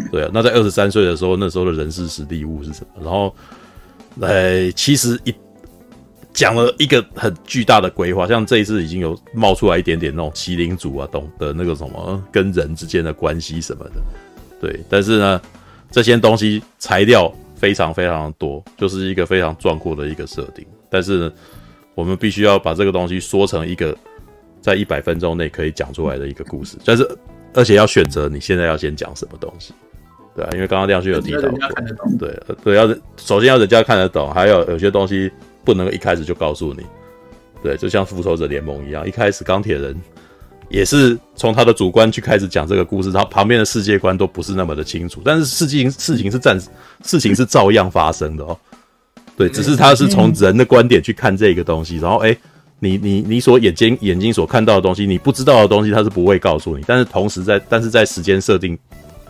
[0.10, 0.32] 对啊。
[0.34, 3.04] 那在二十三岁的时候，那时候的人事史地物是什么？
[3.04, 3.36] 然后，
[4.16, 5.36] 来，其实一
[6.32, 14.02] 讲了一个很巨大的规划，像这一次已经有冒出来一点点那种麒麟族啊，懂得那个什么跟人之间的关系什么的，
[14.62, 14.80] 对。
[14.90, 15.42] 但是呢。
[15.96, 20.66] 这些东西材料非常非常多，就是一个非常壮阔的一个设定。
[20.90, 21.34] 但是呢，
[21.94, 23.98] 我们必须要把这个东西说成一个
[24.60, 27.10] 在一百分钟内可以讲出来的一个故事，但是
[27.54, 29.74] 而且要选择你现在要先讲什么东西，
[30.36, 31.58] 对啊，因为刚刚亮旭有提到过，
[32.20, 32.86] 对对，要
[33.16, 35.32] 首先要人家看得懂，还有有些东西
[35.64, 36.84] 不能一开始就告诉你，
[37.64, 39.96] 对，就像复仇者联盟一样，一开始钢铁人
[40.70, 46.60] 也是从他的主观去开始讲这个故事，然后旁边的世界观都不是那么的清楚，但是事情事情是暂
[47.04, 48.58] 事情是照样发生的哦。
[49.38, 52.38] 对，只是他是从人的观点去看这个东西，然后诶，
[52.80, 56.84] 你你你所眼睛眼睛所看到的东西，你不知道的东西，他是不会告诉你。
[56.88, 58.78] 但是同时在，但是在时间设定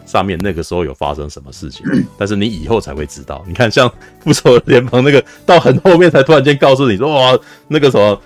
[0.06, 1.84] 上面，那个时候有发生什么事情，
[2.20, 3.44] 但是你以后才会知道。
[3.48, 7.36] 你看，像复仇联盟那个，到很后面才突然间告诉你说，哇，
[7.68, 8.22] 那个什么，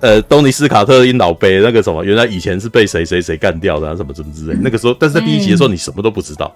[0.00, 4.58] 呃，东尼斯卡特因老杯那个什么，原来以前是被谁谁谁干掉的，啊，什么什么之类。
[4.60, 6.54] 那个时候，但是在第一集的时候，你什么都不知道。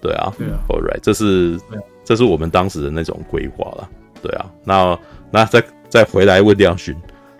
[0.00, 1.58] 对啊，对啊，All right，这是。
[2.02, 3.88] 这是我们当时的那种规划了，
[4.20, 4.98] 对啊，那
[5.30, 6.92] 那再再回来问亮勋，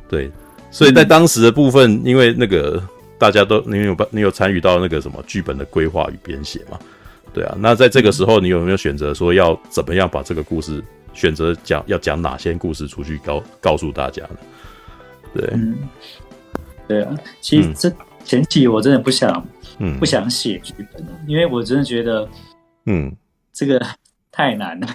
[0.09, 0.30] 对，
[0.70, 2.80] 所以在当时的部分，嗯、因为那个
[3.18, 6.78] 大家都你有你有参与到那个什么剧本的规划与编写嘛，
[7.34, 10.80] 对啊，那在这个时候，你有没有选择说要怎么样把这个故事
[11.14, 14.36] 选择讲要讲哪些故事出去告告诉大家呢？
[15.34, 15.76] 对，嗯，
[16.88, 17.92] 对啊，其实这
[18.24, 19.46] 前期我真的不想，
[19.78, 22.28] 嗯，不想写剧本，因为我真的觉得，
[22.86, 23.14] 嗯，
[23.52, 23.80] 这个。
[24.32, 24.86] 太难了，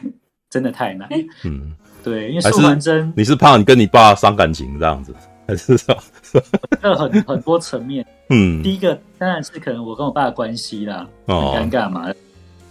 [0.50, 1.08] 真的太难。
[1.44, 5.14] 嗯， 对，因为素还真，你是怕你跟你爸伤感情这样子，
[5.46, 5.78] 还是？
[6.82, 8.04] 这很很多层面。
[8.32, 12.12] 嗯，第一个当然是可能我跟我爸的关系啦，哦、很尴尬嘛。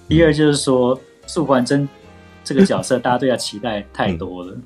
[0.08, 1.86] 第二就是说，素还真
[2.42, 4.56] 这个角色，大家对他期待太多了。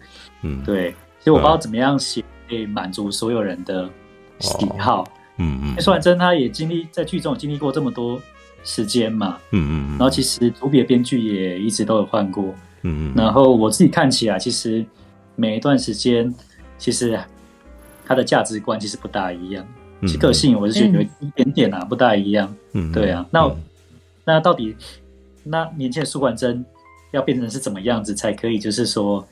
[0.43, 3.89] 嗯，对，所以我不知道怎么样写可以满足所有人的
[4.39, 5.07] 喜好。
[5.37, 8.21] 嗯嗯，素还真他也经历在剧中经历过这么多。
[8.65, 12.45] 时间嘛，嗯嗯，然后其实主笔的编剧也一直都有换过，
[12.83, 14.85] 嗯嗯，然后我自己看起来，其实
[15.37, 16.35] 每一段时间，
[16.77, 17.19] 其实
[18.05, 19.65] 他的价值观其实不大一样，
[20.03, 23.51] 其实个性我是觉得有一点点啊不大一样，嗯，对啊，那
[24.25, 24.77] 那到底
[25.45, 26.63] 那年轻的素还真
[27.13, 29.27] 要变成是怎么样子才可以，就是说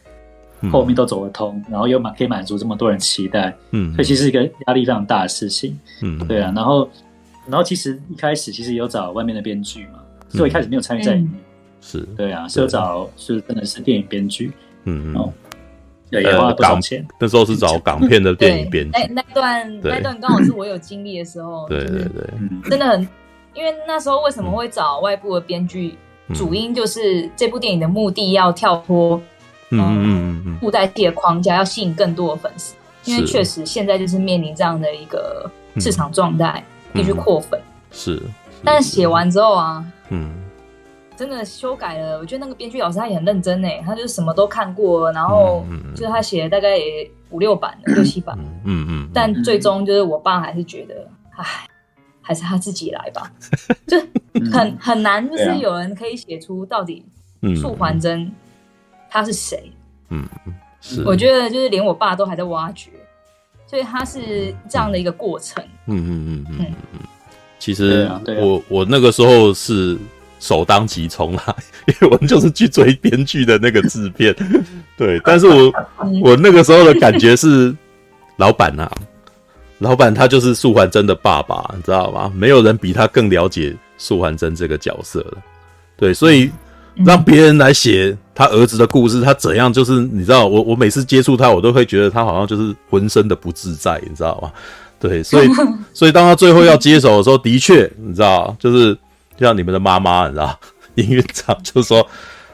[0.70, 6.88] 后面都走得通，然后又满可以满足这么多人期待，嗯，所以其实是一个压力非常大的事情，嗯，对啊，然后。
[7.48, 11.30] 然后其实一开始其实有找外面的编剧嘛，所以我一开始没有参与在里面。
[11.80, 14.50] 是，对啊，是有找是真的是电影编剧。
[14.82, 15.32] 嗯嗯。
[16.10, 17.06] 对，也花了多少钱？
[17.20, 18.90] 那时候是找 港片的电影编剧。
[18.98, 21.68] 那那段那段刚好是我有经历的时候。
[21.68, 22.24] 对对对。
[22.68, 23.08] 真的很，
[23.54, 25.96] 因为那时候为什么会找外部的编剧？
[26.34, 29.22] 主因就是这部电影的目的要跳脱
[29.70, 32.74] 嗯嗯嗯布袋戏的框架，要吸引更多的粉丝。
[33.04, 36.62] 因为确实现在就是面临这样的一个市场状态。
[36.92, 37.60] 必须扩粉，
[37.90, 38.22] 是，
[38.64, 40.32] 但是写完之后啊，嗯，
[41.14, 42.16] 真的修改了。
[42.18, 45.62] 我觉得那个编剧老师他也很认真诶，他就是什么都看过，然后
[45.94, 51.06] 就是他写了大概也五六版了，六七版，嗯嗯，但最终就是我爸还是觉得，
[51.36, 51.44] 唉，
[52.22, 53.30] 还是他自己来吧，
[53.86, 54.00] 就
[54.50, 57.04] 很很难，就是有人可以写出到底
[57.60, 58.32] 素还真
[59.10, 59.72] 他是谁，
[60.10, 60.26] 嗯，
[60.80, 62.90] 是，我觉得就是连我爸都还在挖掘。
[63.68, 65.60] 所以他是这样的一个过程。
[65.86, 67.00] 嗯嗯嗯嗯嗯。
[67.58, 69.98] 其实我我那个时候是
[70.38, 71.56] 首当其冲啦，
[71.88, 74.32] 因为我就是去追编剧的那个制片。
[74.96, 75.72] 对，但是我
[76.22, 77.74] 我那个时候的感觉是，
[78.36, 78.88] 老板啊，
[79.78, 82.32] 老板他就是素还真的爸爸，你知道吗？
[82.36, 85.38] 没有人比他更了解素还真这个角色了。
[85.96, 86.52] 对，所以。
[87.04, 89.72] 让别人来写他儿子的故事，他怎样？
[89.72, 94.50] 就是你知道，我我每次接触他，我都会觉得他好像就是浑身的不自在，你知道吗？
[94.98, 95.48] 对，所以
[95.92, 98.94] 所以当他最后要接手的时候，的确，你知道，就是
[99.36, 100.58] 就像你们的妈妈，你知道，
[100.96, 102.06] 营运长就说：“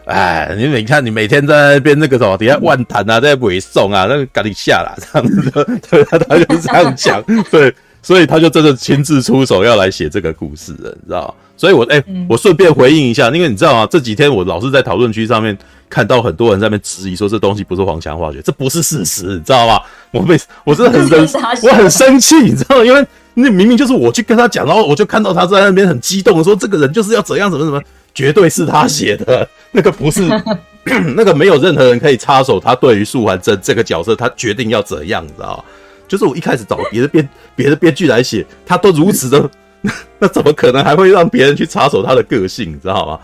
[0.06, 7.72] 哎，你每看你每天在那边那个什么底下万谈啊，在尾送啊，那个赶紧下来这样子的，对， 他他就这样讲，对。”
[8.04, 11.34] 所以他就真的亲自出手要来写这个故事了，你知道吗？
[11.56, 13.86] 所以我哎，欸、我顺便回应一下，因为你知道啊？
[13.90, 15.56] 这几天我老是在讨论区上面
[15.88, 19.80] 看到很多人在那边质疑说这东西不是黄强化学，这不是事实，你知道吗？
[20.10, 22.84] 我被 我真的很生，我很生气，你知道吗？
[22.84, 27.80] 因为那明明就是我去跟他讲，然后我就看到他在那边很激动的说这个人就是要怎样怎么怎么，
[28.14, 30.22] 绝对是他写的，那个不是
[31.14, 35.64] 那个没有任何人可以插手他对于素还真这个角色他决定要怎样，你知道吗？
[36.08, 39.48] 就是我一开始找别的编别的编剧来写，他都如此的，
[40.18, 43.20] 那怎么可能还会让别人去插手他的个性，你知道吗？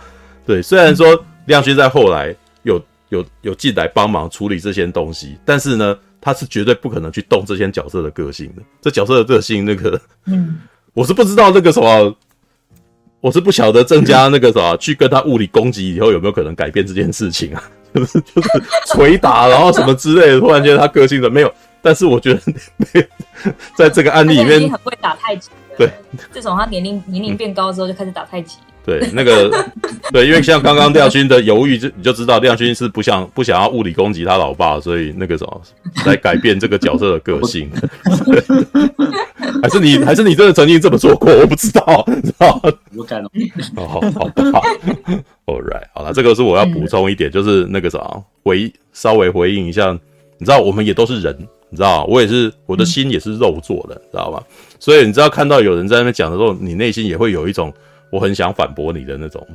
[0.47, 8.63] 对，虽然说亮勋在后来有有有进来帮忙处理这些东西，但是呢，他是绝对不可能去动这些角色的个性的。
[8.81, 10.59] 这角色的个性，那个，嗯，
[10.95, 12.17] 我是不知道那个什么，
[13.21, 17.63] 我是不晓得增加那个什么去跟他物理攻击以后有没有可能改变这件事情啊？
[17.95, 18.49] 就是就是
[18.95, 20.41] 捶打然后什么之类的？
[20.41, 21.53] 突然间他个性的没有。
[21.81, 22.41] 但是我觉得
[23.77, 25.49] 在这个案例里面，很会打太极。
[25.79, 25.89] 对，
[26.33, 28.59] 自从他年龄年龄变高之后，就开始打太极。
[28.85, 29.51] 对，那个
[30.11, 35.61] 对，因为像刚刚亮勋的犹豫，就你就知道亮勋是不想不想要物理攻击他老爸，所以那个什么
[36.07, 37.71] 来改变这个角色的个性。
[39.63, 41.31] 还是你还是你真的曾经这么做过？
[41.33, 42.61] 我不知道，知道？
[42.97, 43.29] 我敢了。
[43.77, 44.01] 哦，好
[44.53, 44.63] 好。
[45.47, 47.99] All right，好了，这个是我要补充一点，就是那个啥
[48.43, 49.93] 回稍微回应一下，
[50.39, 51.37] 你知道我们也都是人，
[51.71, 54.43] 你知道我也是我的心也是肉做的，知道吧？
[54.79, 57.73] 所以你知道看到有人在那边讲的时候，你内心也会有一种。
[58.11, 59.47] 我很想反驳你的那种，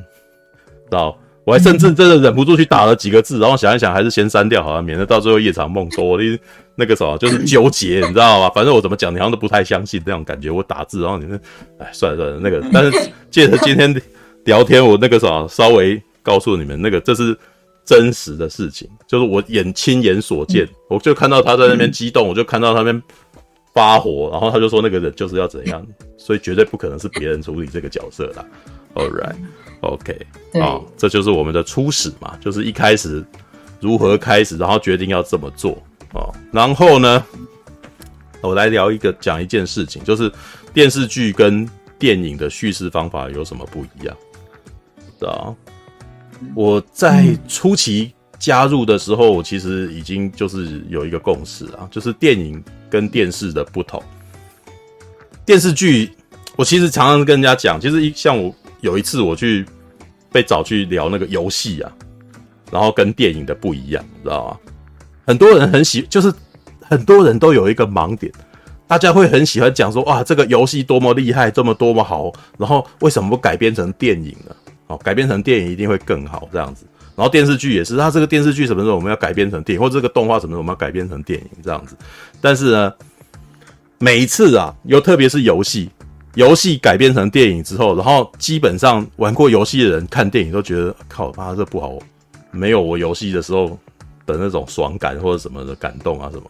[0.86, 1.18] 知道？
[1.44, 6.06] 我还甚至真的忍不住去打了几个字，然后想一想，还是先删掉好了，免得到最后夜长梦多。
[6.06, 6.40] 我的
[6.76, 8.48] 那个什么就是纠结，你知道吗？
[8.54, 10.52] 反正我怎么讲，你好像都不太相信那种感觉。
[10.52, 11.42] 我打字，然后你们，
[11.80, 13.92] 哎，算了算了，那个，但是借着今天
[14.46, 17.36] 聊天，我那个什么，稍微告诉你们，那个这是
[17.86, 23.04] 真实的事情，就是我眼亲眼所见，我就看到他在那边激动，我就看到他那边。
[23.74, 25.84] 发火，然后他就说那个人就是要怎样，
[26.16, 28.46] 所以绝对不可能是别人处理这个角色的。
[28.94, 30.28] All right，OK，
[30.62, 33.26] 好，这就是我们的初始嘛，就是一开始
[33.80, 35.72] 如何开始，然后决定要这么做
[36.14, 36.32] 哦。
[36.52, 37.26] 然后呢，
[38.42, 40.32] 我来聊一个讲一件事情，就是
[40.72, 41.68] 电视剧跟
[41.98, 44.16] 电影的叙事方法有什么不一样？
[45.20, 45.56] 知道？
[46.56, 48.14] 我在初期。
[48.40, 54.04] 加入的时候，我其实已经就是有一个共识啊，就是电影跟电视的不同。
[55.46, 56.12] 电视剧，
[56.58, 59.66] 我其实常常跟人家讲，其实一像我有一次我去
[60.30, 61.92] 被找去聊那个游戏啊，
[62.70, 64.58] 然后跟电影的不一样，知道吗？
[65.26, 66.30] 很多人很喜，就是
[66.82, 68.30] 很多人都有一个盲点，
[68.88, 74.54] 大家会很喜欢讲说，哇，这个游戏多么厉害，这么多么好，然后为什么不改编成电影呢？
[74.94, 76.86] 哦，改编成电影一定会更好，这样子。
[77.16, 81.96] 然后电视剧也是，它这个电视剧什么时候我们要改编成电影，或者这个动画什么时候我们要改编成电影这样子。
[82.42, 82.94] 但是呢，
[84.00, 85.90] 每一次啊，又特别是游戏，
[86.34, 91.98] 游戏改编成电影之后，然后基本上玩过游戏的人看电影都觉得靠，妈这不好，
[92.52, 93.78] 没有我游戏的时候
[94.26, 96.44] 的那种爽感或者什么的感动啊什么。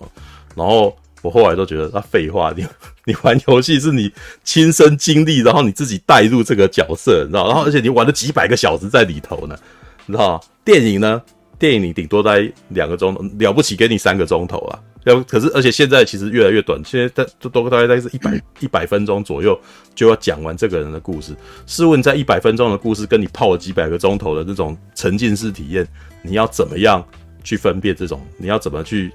[0.56, 2.64] 然后我后来都觉得，那废话，你
[3.06, 4.12] 你玩游戏是你
[4.44, 9.58] 亲身经历，然后你自己带入这个角色，你知道，然后而且你玩了几百个小时在里头呢。
[10.06, 11.22] 你知道 电影呢？
[11.58, 14.80] 电影你顶多待两个钟头，了不起给你三个钟头啊。
[15.06, 19.58] 要可是，而且现在其实越来越短，现在在都都大概在是一百一百分钟左右
[19.96, 21.34] 就要讲完这个人的故事。
[21.66, 25.88] 试问，在一百分钟的故事跟你泡了几百个钟头的这种沉浸式体验，
[26.22, 27.06] 你要怎么样
[27.46, 28.22] 去分辨这种？
[28.38, 29.10] 你要怎么去？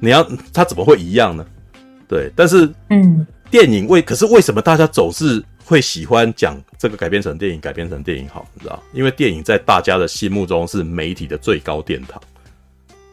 [0.00, 1.46] 你要它怎么会一样呢？
[2.08, 5.44] 对，但是嗯，电影为可是为什么大家总是？
[5.62, 8.82] 会喜欢讲这个改编成电影，改编成电影好，你知道？
[8.92, 12.20] 因为电影在大家的心目中是媒体的最高殿堂，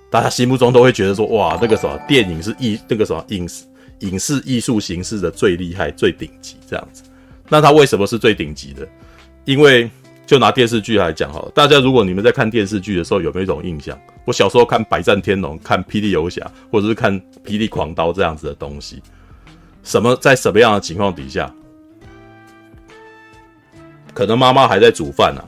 [0.09, 3.63] 大家心目中都会觉得说，哇，那个什么电影是艺，那个什么影视
[3.99, 7.03] 影视艺术形式的最厉害、最顶级这样子。
[7.47, 8.87] 那它为什么是最顶级的？
[9.45, 9.87] 因为
[10.27, 13.97] 就拿电视剧来讲好了，大家如果你们在看电视剧的时候，有没有一种印象？
[14.25, 19.01] 我小时候看《百战天龙》、看《霹雳游侠》，或者是看《霹雳狂刀》这样子的东西，
[19.83, 21.49] 什么在什么样的情况底下？
[24.13, 25.41] 可能妈妈还在煮饭呢，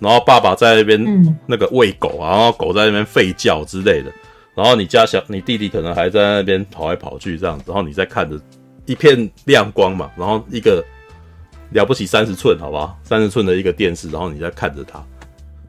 [0.00, 4.10] 然后爸爸在那边那个喂狗啊，然后狗在那边吠叫之类的，
[4.54, 8.40] 然后你家小你弟弟可能还在那边跑来跑去这样子，然后你在看着
[8.86, 10.82] 一片亮光嘛，然后一个
[11.72, 12.98] 了不起三十寸，好不好？
[13.02, 15.04] 三十寸的一个电视，然后你在看着它，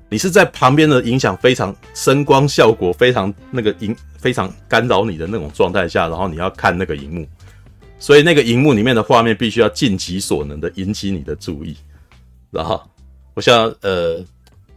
[0.09, 7.27] 你是在旁边的影响非常声光效果非常那个影非常干扰你的那种状态下，然后你要看那个荧幕，
[7.99, 11.75] 所以那个荧幕里面的画面必须要尽其所能的引起你的注意。
[12.51, 12.81] 然后，
[13.33, 14.23] 我想呃，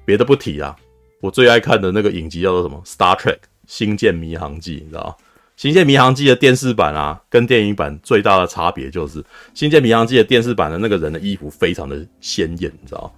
[0.04, 0.74] 别的不提啊，
[1.20, 3.34] 我最爱看的那个影集叫做什么《Star Trek》
[3.66, 5.14] 星舰迷航记，你知道吗？
[5.56, 13.10] 星舰迷航记的电视版啊，跟电影版最大的差别就是，星舰迷航记的电视版的那个人的衣服非常的鲜艳，你知道吗？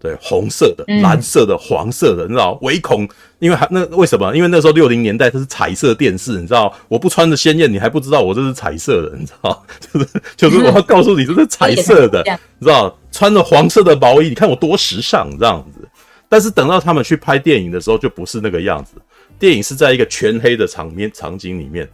[0.00, 3.08] 对，红色的、蓝色的、黄色的，你知道，唯恐
[3.38, 4.34] 因为还那为什么？
[4.36, 10.06] 因为那时候六零年代它是彩色电视，你知道，我不穿着鲜艳，你还不知道我这是彩色的，你知道， 就是
[10.36, 12.22] 就是我要告诉你这是彩色的，
[12.58, 15.86] 你知道，穿着黄色的毛衣，你看我多时尚这样子。
[16.28, 18.92] 但是等到他们去拍电影的时候，就不是那个样子。
[19.38, 21.88] 电影是在一个全黑的场面场景里面，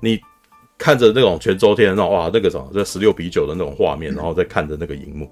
[0.00, 0.20] 你
[0.78, 5.30] 看着那种全周天的那种哇，那个什么这十六比九的那种画面，然后再看着那个荧幕，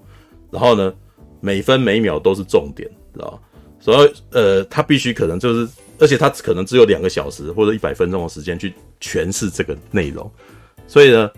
[0.50, 0.92] 然后呢？
[1.40, 3.38] 每分每秒都是重点，知道？
[3.78, 10.30] 所以，呃，他必须可能就是，而且他可能只有两个小时或者一百分钟的时间去诠释这个内容。
[10.88, 11.30] 所以呢，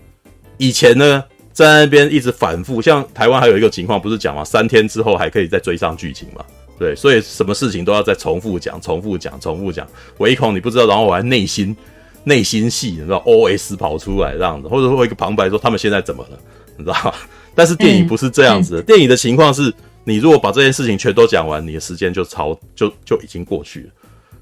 [0.58, 4.44] 以前呢，在那边一直反复，像台湾还有一个情况，不是讲吗？
[4.44, 6.44] 三天之后还可以再追上剧情嘛？
[6.78, 9.86] 对，所以什么事情都要再重复讲、重复讲、重复讲，
[10.18, 11.76] 唯恐你不知道，然后我还内心
[12.24, 16.38] 内心戏，你知道 OS 跑出来这样子，或者说一个旁白说他们现在怎么了，
[16.76, 17.14] 你知道吗？
[17.54, 19.72] 但是电影不是这样子的， 电影的情况是，
[20.04, 23.86] 你如果把这件事情全都讲完，你的时间就超就就已经过去了。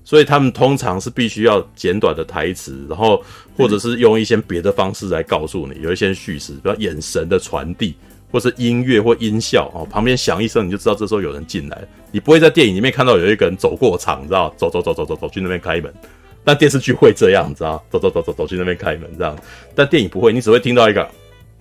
[0.06, 3.22] 所以他们通常是必须要简短的台词，然后
[3.56, 7.94] 或者是用一些别的方式来告诉你，有一些叙事，比如眼神的传递，
[8.34, 11.80] 或是音乐或音效哦，旁边响一声你就知道这时候有人进来。
[12.10, 15.94] 你不会在电影里面看到有一个人走过场，知道，走走走走走走去那边开门。
[16.42, 19.38] 但电视剧会这样，你知道，走走走走走去那边开门这样。
[19.72, 21.08] 但电影不会，你只会听到一个。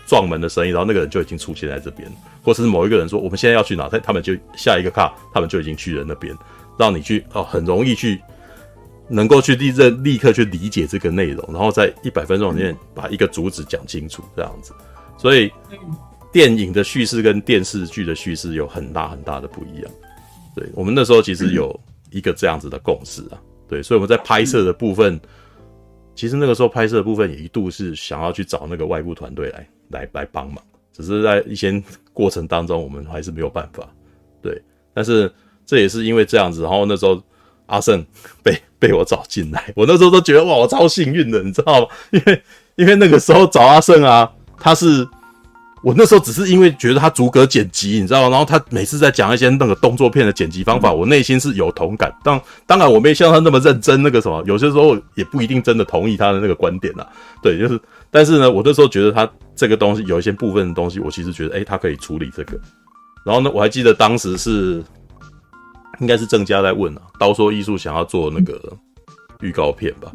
[0.06, 2.12] 撞门的声音，然后那个人就已经出现在这边，
[2.44, 6.36] 或是某一个人说我们现在要去哪，他他们就下一个卡，他们就已经去了那边，
[6.78, 8.22] 让你去哦，很容易去
[9.08, 14.74] 能够去立正立刻去理解这个内容，然后在一百分钟里面把一个主旨讲清楚这样子。
[15.18, 15.50] 所以
[16.34, 19.92] 电影的叙事跟电视剧的叙事有很大很大的不一样。
[20.54, 21.80] 对，我们那时候其实有
[22.12, 25.18] 一个这样子的共识啊，对，所以我们在拍摄的部分，
[26.14, 29.66] 其实那个时候拍摄的部分也一度是想要去找那个外部团队来。
[29.90, 30.58] 来来帮忙，
[30.92, 33.88] 只是在一些过程当中，我们还是没有办法。
[34.42, 34.60] 对，
[34.92, 35.32] 但是
[35.68, 37.22] 这也是因为这样子，然后那时候
[37.68, 38.04] 阿胜
[38.42, 41.88] 被被我找进来，我那时候都觉得哇，我超幸运的，你知道吗？
[42.10, 42.44] 因为
[42.76, 45.08] 因为那个时候找阿胜啊，他是。
[45.84, 48.30] 我那时候只是因为觉得他逐格剪辑，你知道吗？
[48.30, 52.10] 然后他每次在讲一些那个动作片的剪辑方法，我内心是有同感。
[52.24, 57.06] 当当然我没像他那么认真，那个什么，有些时候也不一定真的同意他的那个观点啦。
[57.42, 57.78] 对，就是，
[58.10, 62.58] 但是呢，我那时候觉得他这个东西有一些部分的东西，我其实觉得，诶，他可以处理这个。
[63.26, 64.82] 然后呢，我还记得当时是
[66.00, 68.58] 应该是郑家在问啊，刀说艺术想要做那个
[69.42, 70.10] 预告片吧？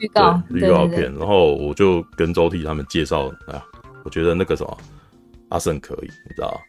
[0.00, 1.14] 预告，预告片。
[1.18, 3.62] 然后我就跟周替他们介绍啊，
[4.04, 4.78] 我觉得那个什么。
[5.52, 6.60] 阿胜可以，你知道？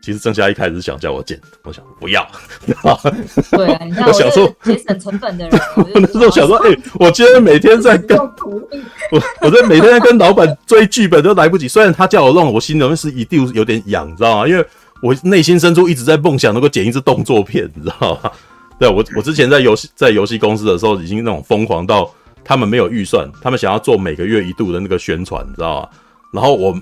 [0.00, 2.26] 其实郑家一开始想叫我剪，我想不要？
[3.50, 11.66] 对啊，你看我想说节省成本的人，我那时候想说，哎、欸，我今天每天在跟我，我在每天在跟老板追剧本都来不及。
[11.66, 14.48] 虽然他叫我弄，我心里面是一定有点痒，你知道吗？
[14.48, 14.64] 因为
[15.02, 18.30] 我内心深处一直在梦想能够剪一支动作片，你知道吗？
[18.78, 22.08] 对，我我之前在游戏在游戏公司的时候，已经那种疯狂到
[22.44, 25.88] 他们没有预算，他们想要做每个月一度的那个宣传，你知道吗？
[26.32, 26.74] 然后我。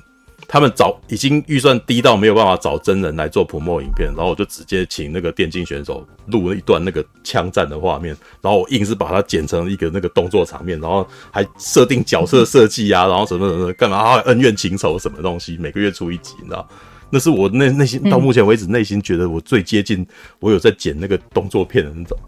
[0.48, 16.68] 他们找已经预算低到没有办法找真人来做普莫影片，然后我就直接请那个电竞选手录了一段那个枪战的画面，然后我硬是把它剪成一个那个动作场面，然后还设定角色设计啊，然后什么什么干嘛还恩怨情仇什么东西，每个月出一集，你知道？
[17.10, 20.06] 那是我内内心到目前为止内心觉得我最接近
[20.40, 22.18] 我有在剪那个动作片的那种，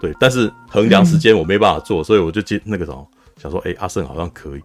[0.00, 3.08] 对，但是衡量时间我没办法做，所以我就接那个什么，
[3.40, 4.60] 想说，哎、阿胜好像可以。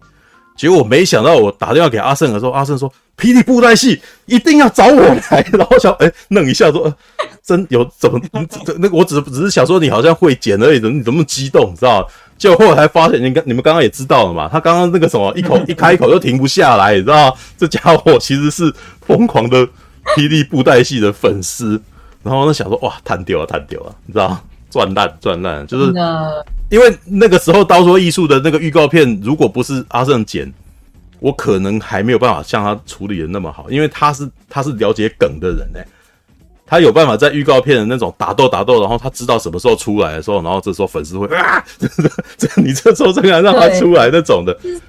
[0.56, 2.88] 结果我没想到，我打电话给阿胜的时候，阿胜说
[3.18, 6.94] ：“霹雳布袋戏一定要找我来。”然后想，哎、欸，愣一下说：“呃、
[7.42, 8.20] 真有怎么？
[8.78, 11.72] 那个我只只是想说你好像会剪而已，怎么你怎么激动？
[11.72, 12.08] 你知道？
[12.38, 14.48] 结果后来发现，你刚你们刚刚也知道了嘛？
[14.48, 17.36] 他刚刚那个什么，一口 一开口就停不下来，你知道？
[17.58, 18.72] 这家伙其实是
[19.06, 19.66] 疯狂的
[20.16, 21.80] 霹雳布袋戏的粉丝。
[22.22, 24.38] 然后呢想说，哇，弹掉了，弹掉了，你知道？
[24.70, 25.92] 赚烂赚烂，就是。”
[26.70, 30.52] 因为那个时候刀说艺术的那个预告片，如果不是阿胜剪，
[31.20, 35.80] 我可能还没有办法像他处理的那么好，因为他是他是了解梗的人呢，
[36.66, 41.64] 他有办法在预告片的那种打斗打斗，然后他知道什么时候出来的时候，然后这时候粉丝会啊，
[42.36, 44.80] 这你这时候这个让他出来那种的，就是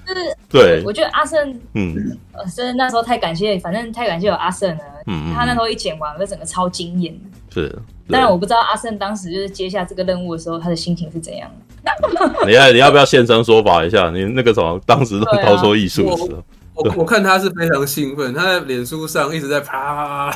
[0.50, 7.14] 对，我觉得阿胜，嗯，呃，真的那时候太感谢，反正太感谢有阿胜了，嗯，他那时候一剪完，我整个超惊艳，
[7.54, 7.74] 是，
[8.08, 11.66] 当然我不知道阿胜当时就是接下这个任务的时候，他的心情是怎样的。
[12.46, 14.10] 你要你要不要现身说法一下？
[14.10, 16.44] 你那个什么，当时弄刀说艺术的时候，
[16.74, 20.36] 我我，我看他是非常兴奋，他在脸书上一直在啪。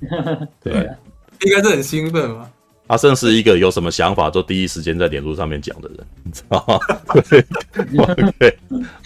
[0.62, 0.88] 对，
[1.40, 2.48] 应该是很兴奋嘛。
[2.86, 6.78] 阿胜是一个有什么想法就第一时间在脸书上面讲的人，你知道吗？
[7.28, 7.44] 对
[7.98, 8.58] ，OK，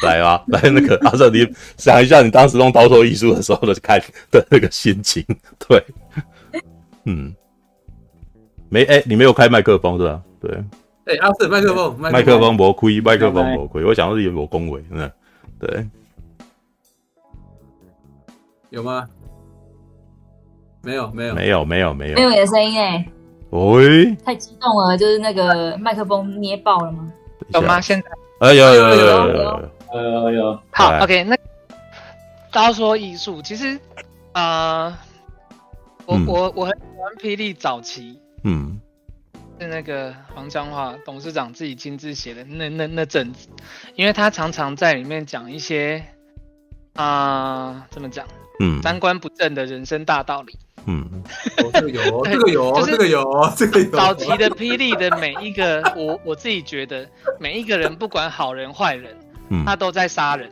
[0.04, 1.44] 来吧，来那个阿胜，你
[1.76, 3.98] 想一下你当时弄刀说艺术的时候的开
[4.30, 5.24] 的那个心情。
[5.66, 5.84] 对，
[7.06, 7.34] 嗯，
[8.72, 10.22] 没哎，你没有开麦克风是吧？
[10.40, 10.50] 对，
[11.04, 15.12] 哎阿四，麦克风，麦克风，我亏，麦克风我亏，我想的是我恭维真的，
[15.60, 15.86] 对，
[18.70, 19.06] 有吗？
[20.82, 21.34] 没有没有。
[21.34, 22.16] 没有没有没有。
[22.16, 23.06] 没有的声音哎，
[23.50, 27.12] 喂，太激动了，就是那个麦克风捏爆了吗？
[27.52, 27.78] 有吗？
[27.78, 28.08] 现在？
[28.40, 29.70] 哎有有有有有有。
[29.92, 30.58] 有有，有,有。
[30.70, 31.36] 好，OK，那
[32.50, 33.78] 高说艺术，其实
[34.32, 34.98] 啊，
[36.06, 38.18] 我我我很喜欢霹雳早期。
[38.44, 38.80] 嗯。
[39.60, 43.48] 是那个黄江华董事长自己亲自写的那那那阵子，
[43.94, 46.04] 因为他常常在里面讲一些
[46.94, 48.26] 啊、呃，怎么讲，
[48.58, 50.58] 嗯，三观不正的人生大道理。
[50.86, 51.22] 嗯，
[51.72, 53.90] 这个有，这个有，这个有，这个有。
[53.90, 59.16] 早期的霹雳的每一个，我我自己觉得，每一个人不管好人坏人，
[59.50, 60.50] 嗯，他都在杀人，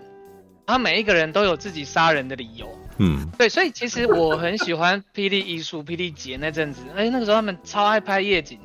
[0.65, 2.69] 他每一个人都有自己杀人的理由。
[3.03, 8.59] 嗯，对，所以其实我很喜欢霹雳艺术、霹雳节那阵子，哎，那个时候他们超爱拍夜景，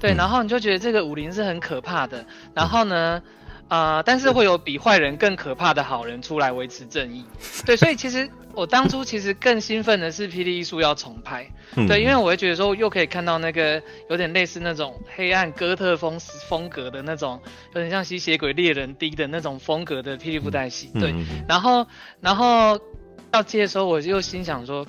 [0.00, 2.24] 对，然后你就觉得这个武林是很可怕的，
[2.54, 3.22] 然后呢，
[3.68, 7.22] 啊、呃，但是会有比坏人更可怕的好人出来维持正义，
[7.66, 11.46] 对，所以其实我当初其实更兴奋的是霹雳艺术要重拍，
[11.86, 16.18] 对，因为我会觉得说又可以看到那个有点类似那种黑暗哥特风
[16.48, 17.38] 风格的那种，
[17.74, 21.14] 有点像吸血鬼猎人低的那种风格的霹雳布袋戏，对，
[21.46, 21.86] 然后
[22.22, 22.80] 然后。
[23.32, 24.86] 要接的时候，我就心想说，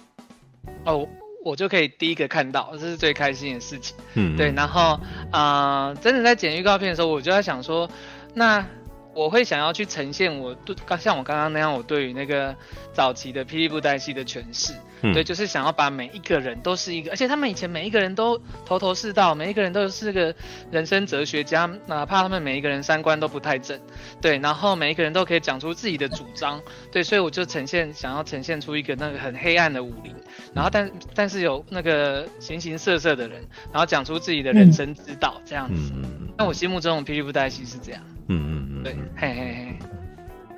[0.86, 1.08] 哦，
[1.44, 3.96] 我就可以第一个看到，这是最开心的事情。
[4.16, 4.52] 嗯，对。
[4.52, 5.00] 然后，
[5.32, 7.90] 啊、呃，真的在剪预告片的时候，我就在想说，
[8.34, 8.66] 那。
[9.14, 12.56] 我会想要去呈现我对，像我刚刚那样，我对于那个
[12.94, 20.34] 早期的霹雳布袋戏的诠释，嗯、对，就是想要把每一个人都是一个，而且他们以前每一个人都头头是道，每一个人都是个
[20.72, 23.80] 人生哲学家，哪怕他们每一个人三观都不太正，
[24.20, 26.62] 对，然后每一个人都可以讲出自己的主张，
[26.92, 30.14] 对，所以我就呈现想要呈现出一个那个很黑暗的武林，
[30.56, 33.42] 然后但但是有那个形形色色的人，
[33.72, 35.92] 然后讲出自己的人生之道，这样子。
[36.38, 38.02] 那、嗯、我心目中的霹雳布袋戏是这样。
[38.28, 38.84] 嗯嗯。
[38.84, 39.80] 对，嘿嘿嘿，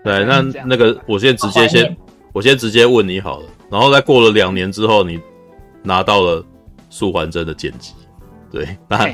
[0.04, 1.98] 对，那那个，我先直接先，
[2.34, 5.20] 我先直接问你好了，然后再过了两年之后，你
[5.84, 6.44] 拿到了
[6.90, 7.94] 素还真的剪辑，
[8.52, 9.08] 对，那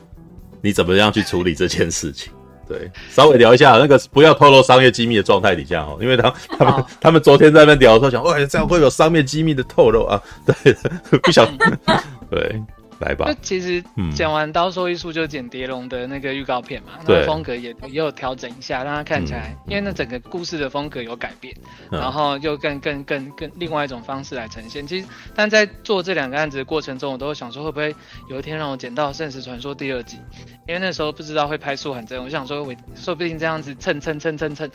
[0.62, 2.32] 你怎么样去处理这件事情？
[2.68, 10.20] 对，稍微聊一下，那个不要透露商业机密的状态底下哦，因为他他们他们昨天在那边聊的时候想，哇，这样会有商业机密的透露啊？
[10.44, 10.74] 对，
[11.22, 11.46] 不想，
[12.28, 12.60] 对。
[13.00, 13.82] 来吧，就其实
[14.14, 21.54] 剪完《刀兽艺术》就剪蝶龙的那个预告片嘛，那个、风格也也有调整一下，让它看起来，嗯、因为那整个故事的风格有改变，
[21.90, 24.86] 嗯、然后又更更更更另外一种方式来呈现。
[24.86, 27.94] 其实，但在做这两个案子的过程中，我都会想说，会不会
[28.28, 30.18] 有一天让我剪到《圣石传说》第二季？
[30.66, 34.70] 因为那时候不知道会拍素还真，我想说，我说不定这样子蹭蹭蹭蹭蹭，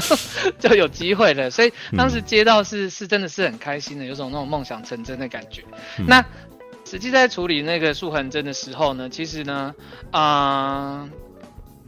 [0.58, 1.50] 就有机会了。
[1.50, 5.62] 所以当时接到是是真的是很开心的，有种那种梦想成真的感觉。
[5.98, 6.24] 嗯、那。
[6.86, 9.74] 实际在处理那个竖横针的时候呢，其实呢，
[10.12, 11.10] 啊、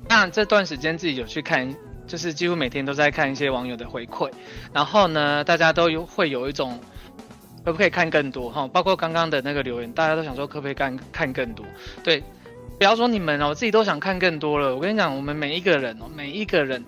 [0.08, 1.72] 那这段时间自己有去看，
[2.04, 4.28] 就是几乎每天都在看一些网友的回馈，
[4.72, 6.80] 然后呢，大家都有会有一种
[7.64, 11.64] 可不可以看更多哈，包括刚刚的那个留言，大家都想说可不可以看看更多，
[12.02, 12.24] 对，
[12.76, 14.74] 不要说你们哦，我自己都想看更多了。
[14.74, 16.84] 我跟你讲，我们每一个人哦，每一个人，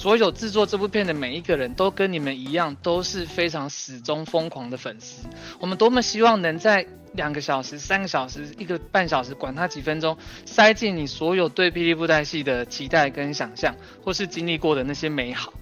[0.00, 5.28] 所有制作这部片的每一个人都跟你们一样，都是非常始终疯狂的粉丝。
[5.58, 6.86] 我们多么希望能在。
[7.14, 13.74] 两个小时、三个小时、一个半小时，管它几分钟，塞进你所有对霹雳布袋戏的期待跟想象，
[14.04, 15.52] 或是经历过的那些美好，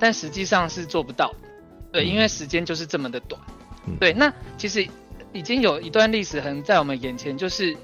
[0.00, 1.34] 但实际上是做不到，
[1.92, 3.38] 对，因为时间就是这么的短，
[4.00, 4.14] 对。
[4.14, 4.88] 那其实
[5.34, 7.76] 已经有一段历史横在我们眼前，就是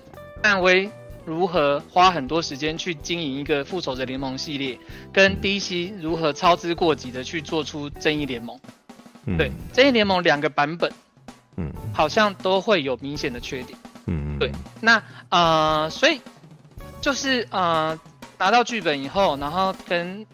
[0.43, 0.91] 漫威
[1.25, 4.79] 如何花很多时间去经营一个复仇者联盟系列，
[5.13, 8.59] 跟 DC 如何操之过急的去做出正义联盟，
[9.39, 10.93] 对，正义联盟两个版本。
[11.57, 13.79] 嗯，好像都会有明显的缺点。
[14.07, 14.51] 嗯，对。
[14.81, 16.19] 那呃，所以
[17.01, 17.99] 就是呃，
[18.39, 20.27] 拿到剧本以后，然后跟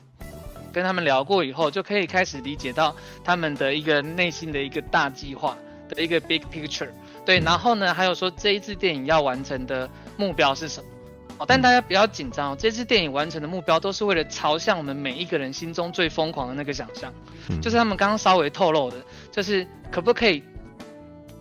[0.72, 5.58] 跟他们聊过以后，就可以开始理解到他们的一个内心的一个大计划
[5.88, 6.88] 的一个 big picture。
[7.26, 10.90] 对，然后呢，还有说这一次电影要完成的目标是什么？
[11.38, 17.14] 哦，但大家不要紧张哦，这次电影完成的目标都是为了朝向我们每一个人心中最疯狂的那个想象。
[17.62, 18.96] 就是他们刚刚稍微透露的，
[19.30, 20.42] 就是可不可以？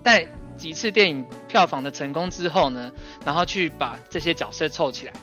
[0.03, 0.25] 在
[0.55, 2.91] 几次电影票房的成功之后呢，
[3.25, 5.13] 然后去把这些角色凑起来，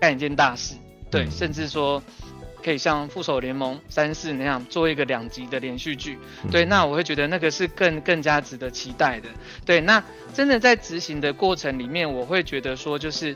[0.00, 0.74] 干一件大事，
[1.10, 2.02] 对，嗯、甚至说
[2.62, 6.18] 可以像《复仇联盟三四》那样做一个两集的连续剧，
[6.50, 9.28] 对，那我会觉得那个是更更加值得期待的，
[9.64, 10.02] 对，那
[10.34, 13.32] 真的在执行的过程里面，我会觉得说就是，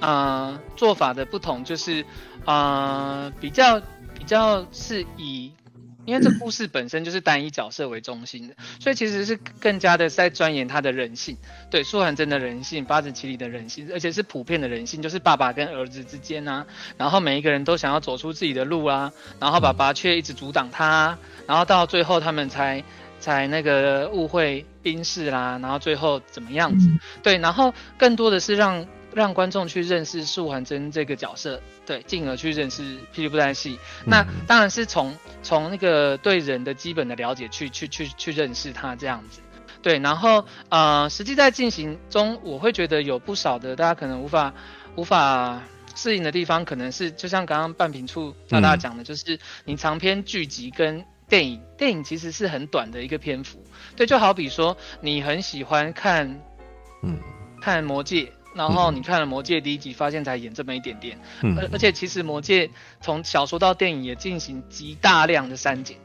[0.00, 2.02] 啊、呃，做法的不同，就是
[2.44, 3.80] 啊、呃，比较
[4.14, 5.52] 比较是以。
[6.06, 11.36] 因为这故事本身就是单一角色为中心的，所以其实是更加的在钻研他的人性，
[11.70, 16.66] 对，素还真的人性，八子棋里的人性，而且是普遍的人性，就是爸爸跟儿子之间啊，
[16.96, 21.16] 然后每一个人都想要走出自己的路啊，然后爸爸却一直阻挡他，
[21.46, 22.82] 然后到最后他们才
[23.20, 26.88] 才那个误会冰释啦，然后最后怎么样子，
[27.22, 28.86] 对，然后更多的是让。
[29.14, 32.82] 让观众去认识素还真这个角色，对，进而去认识
[33.14, 33.78] 霹雳布袋戏。
[34.06, 39.40] 那当然是从从那个对人的基本的了解去去去去认识他这样子，
[39.82, 39.98] 对。
[39.98, 44.54] 然后呃，实际在进行中，我会觉得有不少的大家可能无法
[44.96, 45.62] 无法
[45.94, 53.62] 适应的地方，可能是就像刚刚半瓶醋大大讲的，就是你长篇剧集跟电影，电影其实是很短的一个篇幅。
[53.96, 56.40] 对，就好比说你很喜欢看，
[57.02, 57.18] 嗯，
[57.60, 58.22] 看《魔戒》，
[58.54, 62.66] 然后你看了《魔戒》第一集，发现才演这么一点点，嗯，而而且其实《魔戒》
[63.00, 65.96] 从小说到电影也进行极大量的删减。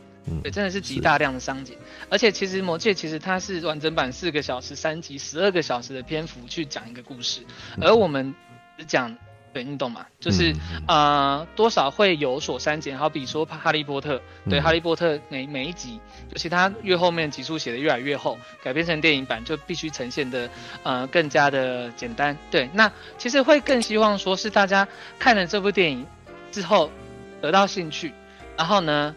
[0.42, 1.78] 对，真的是极大量的删减，
[2.10, 7.42] 而且其实《魔戒》其实它是完整版四个小时三集十二个小时的篇幅去讲一个故事，
[7.80, 8.34] 而我们
[8.76, 9.16] 只讲，
[9.56, 10.06] 对，你懂吗？
[10.19, 10.53] 就是
[10.86, 14.18] 啊、呃，多少会有所删减，好比说《哈利波特》，
[14.49, 15.98] 对，《哈利波特》每每一集，
[16.30, 20.49] 就其他越后面集数写的越来越厚，改编成电影版就必须呈现的
[20.84, 22.38] 呃更加的简单。
[22.52, 24.86] 对，那其实会更希望说是大家
[25.18, 26.06] 看了这部电影
[26.52, 26.91] 之后
[27.40, 28.11] 得到兴趣，
[28.57, 29.15] 然后呢，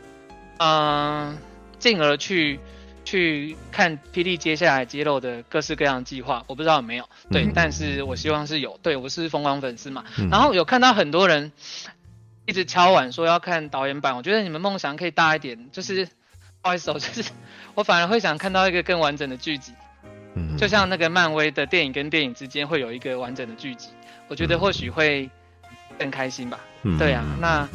[0.58, 1.36] 嗯，
[1.80, 2.60] 进而去
[3.08, 11.50] 去看霹雳接下来揭露的各式各样的计划，我不知道有没有，对，嗯、但是我希望是有，对，我是疯狂粉丝嘛，嗯、然后有看到很多人
[12.44, 16.04] 一直敲碗说要看导演版，我觉得你们梦想可以大一点，就是
[16.60, 17.30] 不好意思，我 就是
[17.74, 19.72] 我反而会想看到一个更完整的剧集，
[20.34, 23.88] 嗯，就像那个漫威的电影跟电影之间会有一个完整的剧集，
[24.28, 25.30] 我觉得或许会
[25.98, 27.66] 更开心吧，嗯、对啊，那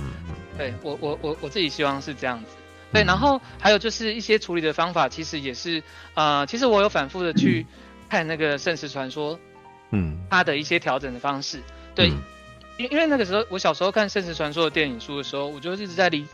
[0.59, 2.51] 对我我我我自己希望是这样子。
[2.93, 5.81] 对，然后还有就是一些处理的方法，其实也是，
[6.13, 7.65] 呃，其实我有反复的去
[8.07, 9.35] 看那个《圣石传说》，
[9.89, 11.59] 嗯，它的一些调整的方式。
[11.95, 16.27] 对，因、嗯、因为那个时候我小时候看《圣石传说》的电影书的时候，我就一直在理，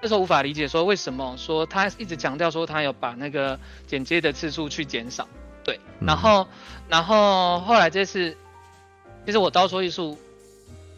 [0.00, 5.28] 那时候无法理解说为什么说他一直强调说他有把那个剪接的次数去减少。
[5.62, 6.48] 对，然后，
[6.88, 8.34] 然后后来这次，
[9.26, 10.18] 其实我刀说艺术。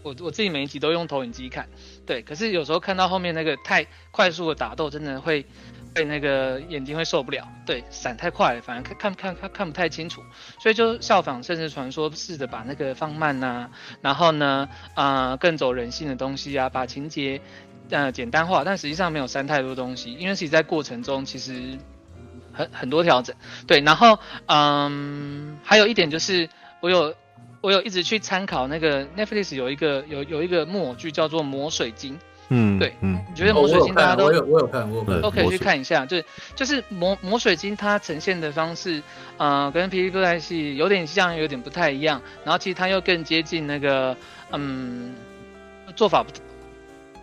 [0.02, 1.68] 我我自己每一集都用投影机看，
[2.10, 5.46] 对，可是有时候看到后面那个太快速的打斗，真的会
[5.94, 10.20] 被那个眼睛会受不了，对，闪太快了，反而看看看看看不太清楚，
[10.58, 13.70] 所以就效仿《甚至传说》，试着把那个放慢呐、
[14.02, 17.40] 然后呢，啊、更走人性的东西啊，把情节
[17.90, 21.78] 呃简单化，但实际上没有删太多东西，因为其实在过程中其实
[22.52, 23.36] 很很多调整，
[23.68, 26.48] 对，然后嗯，还有一点就是
[26.80, 27.14] 我有。
[27.60, 32.14] 我有一直去参考那个 Netflix 有一个有有一个木偶剧叫做《魔水晶》，
[32.48, 36.24] 嗯，对，嗯，你觉得魔水晶大家都我有我有看，我有看，都可以去看一下，就是
[36.54, 39.02] 就是魔魔水晶它呈现的方式，
[39.36, 44.16] 呃，跟皮皮布袋戏有点像，有点不太一样，然后其实它又更接近那个，
[44.52, 45.14] 嗯，
[45.94, 46.30] 做法不，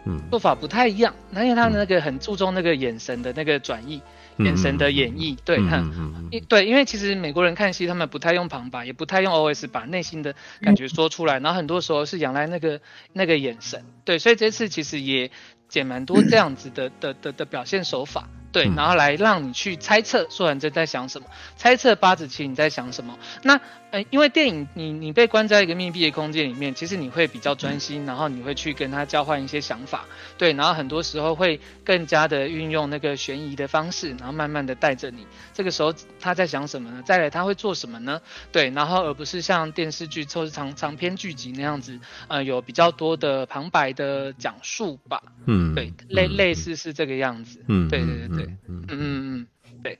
[0.05, 4.01] 嗯，做法不太一样，那因为它那个很注重那个眼神的那个转译。
[4.37, 12.79] 眼神的演绎，对，嗯，对，因为其实美国人看戏，他们不太用旁白，也不太用 OS 把内心的感觉说出来，然后很多时候是仰赖那个
[13.13, 15.31] 那个眼神，对，所以这次其实也
[15.67, 18.29] 剪蛮多这样子的的的的表现手法。
[18.51, 23.17] 对，然后来让你去猜测素还真在想什么，猜测八子棋你在想什么。
[23.43, 23.59] 那，
[23.91, 30.05] 呃，因为电影你你被关在一个密闭的空间里面，其实你会比较专心，然后你会去跟他交换一些想法。
[30.37, 35.25] 对，然后很多时候会更加的运用那个悬疑的方式，然后慢慢的带着你。
[35.53, 37.01] 这个时候他在想什么呢？
[37.05, 38.21] 再来他会做什么呢？
[38.51, 45.21] 对，然后而不是像电视剧或是长长篇剧集那样子，呃，有比较多的旁白的讲述吧。
[45.45, 47.63] 嗯，对，类类似是这个样子。
[47.67, 48.45] 嗯，对对对对。
[48.67, 49.47] 嗯嗯嗯，
[49.83, 49.97] 对，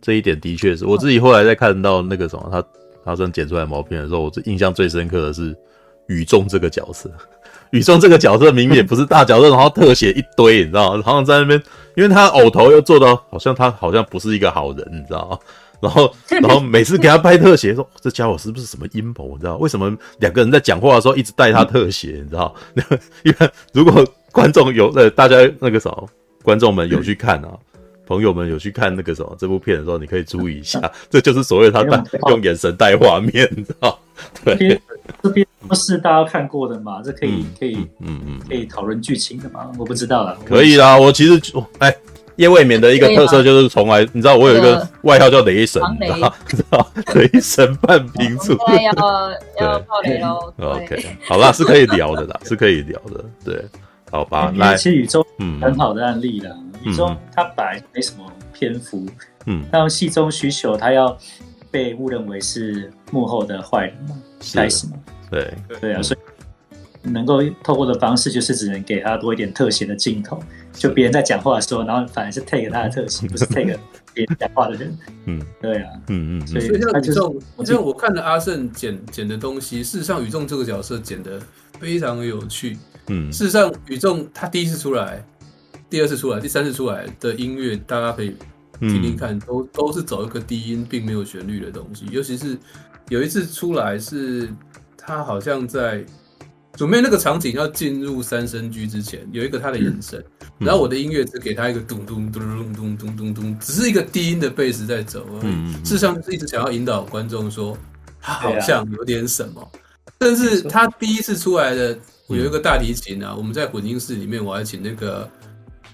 [0.00, 2.64] 这一点的确是我自己后来在看到那个什么，他
[3.04, 5.54] 他真剪出来毛片的时候，我印象最深刻的是
[6.08, 7.10] 雨中这个角色。
[7.70, 11.02] 宇仲这个角色明明也不是大角色，然后特写一堆，你知道吗？
[11.04, 11.60] 然后在那边，
[11.96, 15.38] 因为他偶头又做到好像他好像不是一个好人，你知道吗？
[15.82, 19.32] 然后然后每次给他拍特写，说这家伙是不是什么阴谋？
[19.34, 22.20] 你知道 为什么两个人在讲话的时候一直带他特写？
[22.22, 22.54] 你知道？
[23.24, 26.08] 因为如果观众有呃，大家那个什么
[26.44, 27.48] 观众们有去看啊。
[28.06, 31.98] 朋友们有去看那个什么这部片的时候，你可以注意一下， 这就是所谓他带
[32.28, 33.98] 用眼神带画面，你知道？
[34.44, 34.78] 对，
[35.22, 37.00] 这边不是大家看过的嘛？
[37.02, 39.72] 这可以可以嗯嗯可以讨论剧情的嘛？
[39.78, 40.36] 我不知道了。
[40.44, 41.40] 可以啦，我其实
[41.78, 41.96] 哎，
[42.36, 46.86] 叶未眠的一个特色就是从来你知道我有一个外号叫雷神，你知道？
[47.14, 48.52] 雷神半瓶醋。
[48.68, 49.30] 要
[49.62, 53.24] 要爆雷喽！OK，好啦，是可以聊的啦，是可以聊的。
[53.42, 53.64] 对，
[54.14, 55.60] 好吧，来，其实宇宙嗯。
[55.60, 56.56] 很好的案例啦。
[56.84, 59.04] 戏中他本来没什么篇幅，
[59.46, 61.16] 嗯，但戏中需求他要
[61.68, 64.16] 被误认为是幕后的坏人嘛，
[64.54, 64.92] 开始嘛，
[65.28, 65.52] 对。
[65.80, 70.38] 对啊，所以能够透过的方式就是只能给他多一点特写的镜头，
[70.72, 73.76] 就别人在讲话的时候，然后反而是 take 他的特写， 不是 take
[74.12, 81.40] 别人讲话的人，嗯，对啊，嗯嗯，所以像宇仲，因为我看了阿胜剪剪的东西，事实上宇宙这个角色剪的
[81.80, 82.78] 非常有趣，
[83.08, 85.24] 嗯，事实上宇宙他第一次出来。
[85.90, 88.34] 第二次出来，第三次出来的音乐，大家可以
[88.80, 92.04] 听听看，嗯、都都是走一个低音，并没有旋律的东西。
[92.10, 92.58] 尤其是
[93.10, 94.48] 有一次出来，是
[94.96, 96.04] 他好像在
[96.72, 105.52] 准备那个场景要进入三声居之前，有一个他的眼神，嗯、然后我的音乐只给他一个咚咚咚咚咚咚咚咚，只是一个低音的贝斯在走而已。
[105.52, 107.78] 嗯嗯、事实上是一直想要引导观众说，
[108.20, 109.60] 他好像有点什么。
[109.60, 109.70] 啊、
[110.18, 115.28] 但是他第一次出来的，我有一个大提琴啊，我们在混音室里面，我还请那个。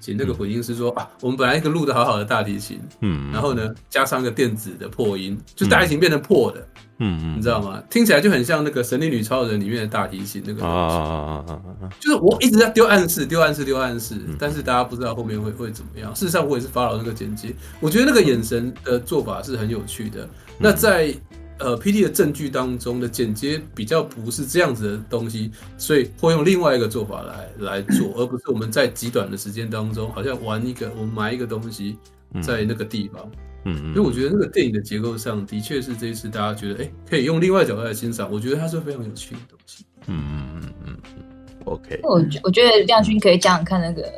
[0.02, 6.66] 请那个混音师说啊，我们本来一个录的好好的大提琴，嗯，然后呢，加上一个电子的破音，就大提琴变成破的，
[7.00, 7.82] 嗯嗯，你知道吗？
[7.90, 11.52] 听起来就很像那个《神力女超人》里面的大提琴那个啊啊啊
[11.82, 11.88] 啊！
[12.00, 16.16] 就是我一直在丢暗示，丢暗示，丢暗示，但是大家不知道后面会会怎么样。
[16.16, 20.26] 事实上，我也是 follow 那个剪辑，我觉得那个眼神的做法是很有趣的。
[20.58, 21.14] 那在。
[21.60, 31.98] 呃，PD 的证据当中的剪接比较不是这样子的东西，所以会用另外一个做法来来做，而不是我们在极短的时间当中，好像玩一个我们埋一个东西
[32.42, 33.30] 在那个地方。
[33.66, 33.94] 嗯嗯。
[33.94, 38.32] 所以我觉得那个电影的结构上的确是这一次大家觉得，哎、欸，可以用另外角度来欣赏。
[38.32, 39.84] 我觉得它是非常有趣的东西。
[40.06, 41.22] 嗯嗯嗯嗯。
[41.66, 42.00] OK。
[42.04, 44.10] 我我觉得亮君可以讲讲看那个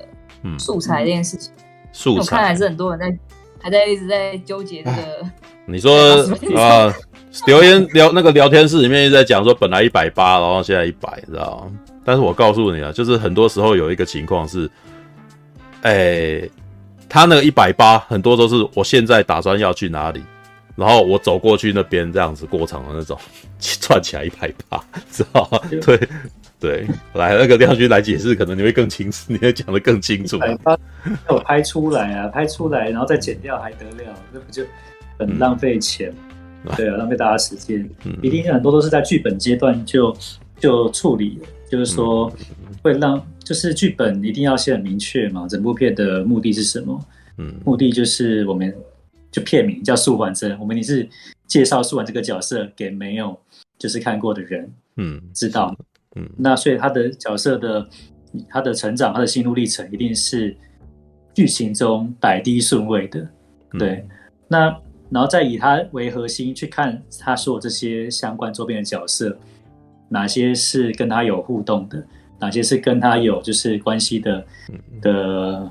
[0.58, 1.52] 素材这件事情。
[1.92, 2.20] 素材。
[2.20, 3.18] 我看还是很多人在
[3.60, 5.28] 还在一直在纠结这个。
[5.66, 5.92] 你说
[6.56, 6.94] 啊。
[7.46, 11.78] 留言聊那个聊天室里面一直在讲说，本来一百八，然后现在一百，知道吗？
[12.04, 14.70] 但是我告诉你啊，就是很多时候有一个情况是，
[15.82, 16.50] 哎、欸，
[17.08, 20.22] 他那个一百八，很多都是我现在打算要去哪里，
[20.76, 23.18] 然后我走过去那边这样子过场的那种，
[23.60, 25.58] 串起来一百八，知道吗？
[25.80, 26.08] 对
[26.60, 30.36] 对，来那个亮君来解释，可能你会更清楚，你会讲的更清楚。
[30.36, 30.78] 一百八
[31.30, 34.14] 要拍出来啊，拍出来然后再剪掉还得了？
[34.32, 34.64] 那不就
[35.18, 36.08] 很浪费钱？
[36.10, 36.31] 嗯
[36.76, 40.16] 对啊，浪费大家时间，嗯、一定很多都是在剧本阶段就
[40.60, 42.32] 就处理，就是说
[42.82, 47.04] 会让就是剧本一定要先很明确嘛，整部片的目的是什么？
[47.38, 48.72] 嗯，目的就是我们
[49.30, 51.08] 就片名叫素还真，我们也是
[51.46, 53.36] 介绍素还这个角色给没有
[53.78, 55.74] 就是看过的人，嗯，知道，
[56.14, 57.88] 嗯，那所以他的角色的
[58.48, 60.56] 他的成长，他的心路历程一定是
[61.34, 63.28] 剧情中摆第一顺位的，
[63.78, 64.08] 对，嗯、
[64.46, 64.76] 那。
[65.12, 69.36] 然后再以他为核心去看他说这些相关周边的角色，
[70.08, 72.02] 哪些是跟他有互动的，
[72.40, 74.44] 哪些是跟他有就是关系的
[75.02, 75.70] 的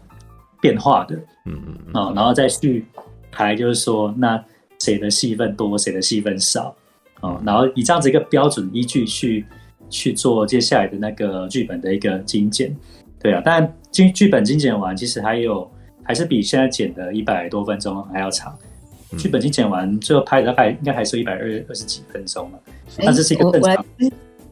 [0.61, 1.15] 变化的，
[1.45, 2.85] 嗯嗯啊，然后再去
[3.31, 4.41] 排，就是说那
[4.79, 6.75] 谁的戏份多，谁的戏份少，
[7.19, 9.45] 啊，然后以这样子一个标准依据去
[9.89, 12.75] 去做接下来的那个剧本的一个精简，
[13.19, 15.69] 对啊，但剧剧本精简完，其实还有
[16.03, 18.55] 还是比现在剪的一百多分钟还要长。
[19.17, 22.59] 剧本已经剪完，最后拍的大概应该还剩一百二二十几分钟了。
[22.99, 23.85] 那这是一个正常。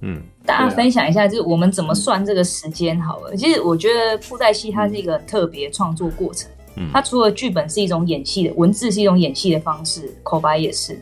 [0.02, 3.36] 嗯，大家分享一下，就是我们怎么算这个时间好了。
[3.36, 6.50] 其实我觉得布袋戏它是一个特别创作过程。
[6.78, 10.98] 嗯，它除了剧本是一种演戏的文字，是一种演戏的方式，口白也是。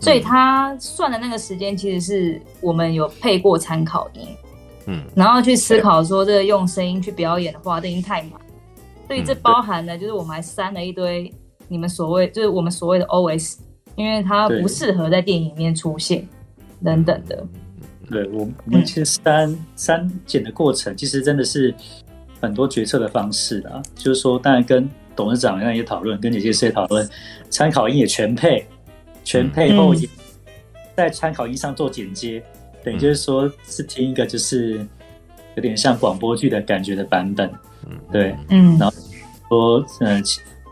[0.00, 4.26] 所以它算的那个时间，其实是我们有配过参考音。
[4.86, 8.32] 嗯，然后去思考说，这个用声音去表演的话，这已经太满。
[9.06, 11.32] 所以这包含了，就是我们还删了一堆。
[11.70, 13.58] 你们所谓就是我们所谓的 OS，
[13.94, 16.26] 因为它不适合在电影里面出现，
[16.84, 17.46] 等等的。
[18.10, 21.72] 对，我我们其实删删减的过程，其实真的是
[22.40, 23.80] 很多决策的方式啊。
[23.94, 27.08] 就是说，当然跟董事长那也讨论，跟姐姐师也讨论，
[27.48, 28.66] 参考音也全配，
[29.22, 30.08] 全配后也
[30.96, 32.42] 在参考音上做剪接，
[32.82, 34.84] 等于就是说是听一个就是
[35.54, 37.48] 有点像广播剧的感觉的版本。
[37.88, 38.96] 嗯，对，嗯，然后
[39.48, 40.16] 说嗯。
[40.16, 40.22] 呃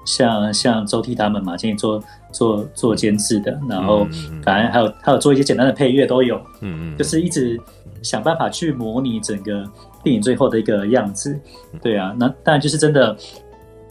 [0.09, 2.03] 像像周替他们嘛，建议做
[2.33, 4.07] 做做监制的，然后
[4.43, 7.61] 反正还有还有做一些简单的配乐都有，嗯嗯，就是一直
[8.03, 9.71] 想办法去模拟整个
[10.03, 11.39] 电影最后的一个样子，
[11.83, 13.15] 对啊，那当然就是真的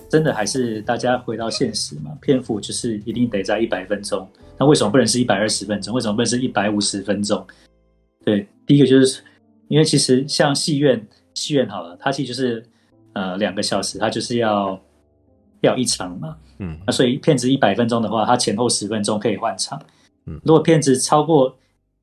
[0.09, 4.27] 真的还是大家回到现实嘛，篇幅就是一定得在一百分钟，
[4.57, 5.93] 那为什么不能是一百二十分钟？
[5.93, 7.45] 为什么不能是一百五十分钟？
[8.25, 9.21] 对，第一个就是
[9.67, 12.65] 因为其实像戏院戏院好了，它其实就是
[13.13, 14.79] 呃两个小时，它就是要。
[15.67, 19.79] 要一场嘛，嗯，那所以片子一百分钟的话，它前后十分钟可以换场，
[20.25, 21.55] 嗯，如果片子超过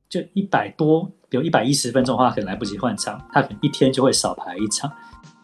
[0.08, 4.90] 就一百多，比如一百一十分钟的话，可能来不及换场，它可能一天就会少排一场，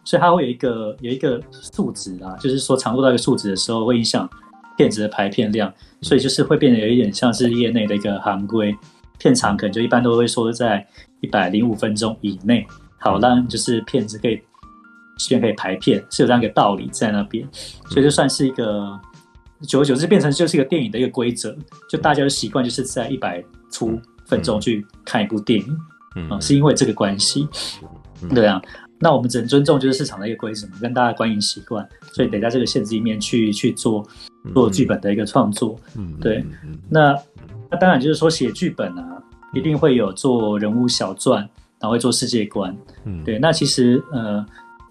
[0.05, 4.29] 所以它会有一个有一个数值啊，就是说长度到一个数值的时候，会影响
[4.77, 8.75] 片子的排片量，所以就是会变得有一点像是业内的一个行规，
[9.19, 10.85] 片长可能就一般都会说在
[11.19, 12.65] 一百零五分钟以内，
[12.99, 14.41] 好让就是片子可以。
[15.21, 17.47] 戏院可以排片是有这样一个道理在那边，
[17.89, 18.99] 所以就算是一个
[19.67, 21.55] 久而久之变成就是一个电影的一个规则，
[21.87, 25.77] 就大家的习惯就是在一百出分钟去看一部电影，
[26.15, 27.47] 嗯，嗯，是因为这个关系，
[28.33, 28.59] 对啊。
[28.99, 34.03] 那我们只能尊重就是市场的一个规则嘛，跟大家观影习惯，所以得在这个限制里面去去做
[34.53, 36.43] 做剧本的一个创作，嗯，对。
[36.89, 37.15] 那
[37.69, 39.21] 那当然就是说写剧本啊，
[39.53, 41.47] 一定会有做人物小传。
[41.81, 42.77] 然后会做世界观。
[43.05, 43.39] 嗯，对。
[43.39, 44.45] 那其实呃，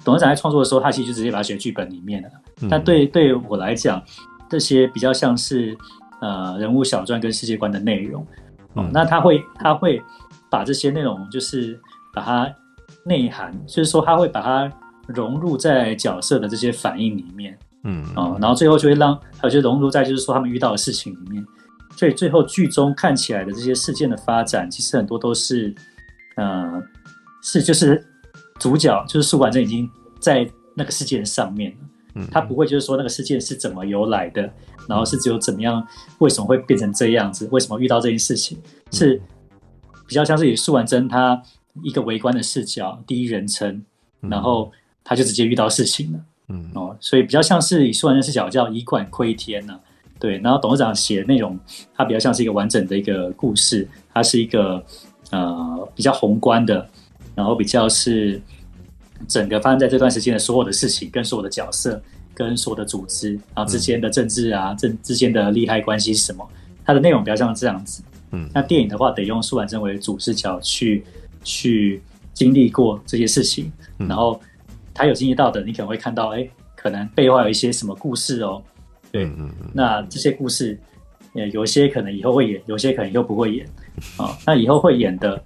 [0.05, 2.28] 董事长在创作的时候，他其实就直接把它写剧本里面了。
[2.62, 4.02] 嗯、但对对我来讲，
[4.48, 5.77] 这些比较像是
[6.20, 8.27] 呃人物小传跟世界观的内容。
[8.74, 10.01] 嗯，那他会他会
[10.48, 11.78] 把这些内容就是
[12.12, 12.52] 把它
[13.05, 14.70] 内涵，就是说他会把它
[15.06, 17.59] 融入在角色的这些反应里面。
[17.85, 21.44] 嗯，哦，然后最后就会让还有就融入在就是说他们遇到的事情里面。
[21.97, 25.74] 所以最后剧中看起来的这些事件的发展，其实很多都是，
[26.36, 26.81] 呃，
[27.43, 28.02] 是就是
[28.60, 31.78] 主角就是宿管真已经在那个事件上面了，
[32.14, 34.42] 嗯，他不会就是说那个事件是怎么由来的，
[34.86, 35.84] 然后是只有怎么样，
[36.18, 38.56] 为什么会变成这样子，为什么遇到这件事情，
[38.92, 39.20] 是
[40.06, 41.42] 比较像是以素还真他
[41.82, 43.82] 一个围观的视角，第一人称，
[44.20, 44.70] 然后
[45.02, 46.70] 他就直接遇到事情了，嗯。
[46.74, 49.80] 哦，所以比较像是以素还真视角叫以管窥天呢。
[50.18, 51.58] 对，然后董事长写的内容，
[51.94, 54.84] 它比较像是一个完整的一个故事，它是一个
[55.30, 56.86] 呃比较宏观的，
[57.40, 58.38] 然后比较是
[59.26, 62.00] 整个发生在这段时间的所有的事情，跟所有的角色，
[62.34, 66.46] 跟所有的组织，然后之间的政治啊，政、嗯、之间的利害关系是什么？
[66.84, 68.02] 它的内容比较像这样子。
[68.32, 71.02] 嗯，那电影的话，得用素还真为主视角去
[71.42, 72.02] 去
[72.34, 74.38] 经历过这些事情，嗯、然后
[74.92, 76.46] 他有经历到的，你可能会看到，哎，
[76.76, 78.62] 可能背后有一些什么故事哦。
[79.10, 80.78] 对，嗯嗯，那这些故事，
[81.34, 83.66] 呃，有些可能以后会演，有些可能又不会演，
[84.16, 85.42] 啊、哦，那以后会演的，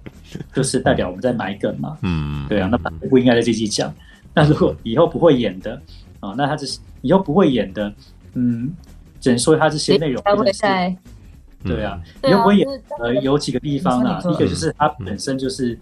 [0.53, 2.77] 就是代表我们在埋梗嘛，嗯，对啊，那
[3.09, 3.93] 不应该在这集讲。
[4.33, 5.75] 那如果以后不会演的，
[6.19, 7.93] 啊、哦，那他这是以后不会演的，
[8.33, 8.73] 嗯，
[9.19, 10.95] 只能说他这些内容不会在，
[11.63, 12.67] 对啊，以后不会演，
[12.99, 15.77] 呃，有几个地方啊，一个就是它本身就是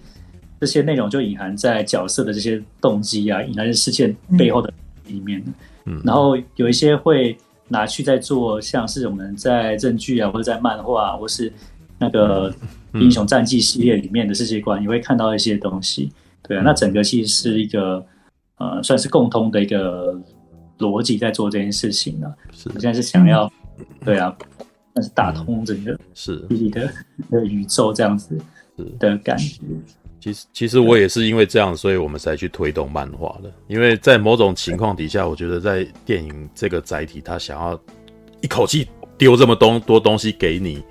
[0.59, 4.71] 这些内容就隐含在角色的这些动机啊，隐含在事件背后的
[5.07, 5.43] 里面，
[5.85, 7.37] 嗯，然后有一些会。
[7.69, 11.51] 拿去在做，像是我们在正剧啊，或者在漫画，或是
[11.97, 12.53] 那个
[12.93, 16.11] 英雄战记系列里面的世界观，你会看到一些东西。
[16.41, 18.05] 对啊，那整个其实是一个
[18.57, 20.13] 呃，算是共通的一个
[20.79, 22.33] 逻辑在做这件事情呢。
[22.51, 23.51] 是，我现在是想要，
[24.03, 24.35] 对啊，
[24.93, 26.91] 但是打通整个是自己的
[27.31, 28.37] 的宇宙这样子
[28.99, 29.61] 的感觉。
[30.19, 33.51] 其实，其实我也是因为这样，所以我们才去推动漫画的。
[33.67, 37.77] 因为在某种情况底下，我觉得在电影这个载体，他想要
[38.41, 38.87] 一口气
[39.17, 40.81] 丢这么多多东西给你，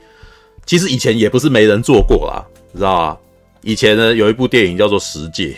[0.67, 2.45] 其实以前也不是没人做过啦，
[2.75, 3.19] 知道吗？
[3.63, 5.57] 以前呢，有一部电影叫做《十戒》，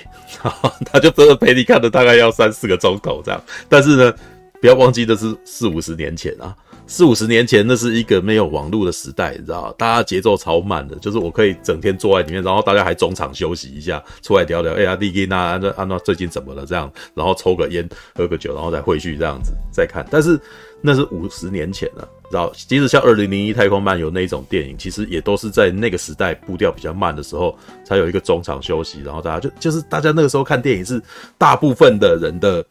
[0.85, 3.43] 他就真的陪你看了大概要三四个钟头这样。
[3.69, 4.15] 但是呢，
[4.61, 6.55] 不要忘记这是四五十年前啊。
[6.87, 9.73] 四五十年前，那是一个没有网络的时代，你知道？
[9.79, 14.75] 大家节奏超慢的，就是我可以整天坐在里面，然后大家还中场休息一下，出来聊聊。
[14.75, 16.67] 哎呀，弟弟，那安那安那最近怎么了？
[16.67, 20.07] 这样，然后抽个烟，喝个酒，然后再回去这样子再看。
[20.11, 20.39] 但是
[20.87, 22.53] 那是五十年前了，知道？
[22.69, 31.01] 即使像《二零零一太空漫游》那一种电影，其实也都是在那个时代步调比较慢的时候，才有一个中场休息，然后大家就就是大家那个时候看电影是
[31.39, 32.65] 大部分的人的。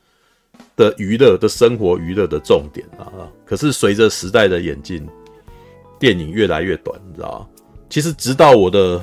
[0.76, 5.08] 的娱乐的生活娱乐的重点啊，可是随着时代的演进，
[6.00, 7.48] 电影越来越短，你知道？
[7.90, 9.00] 其实直到我的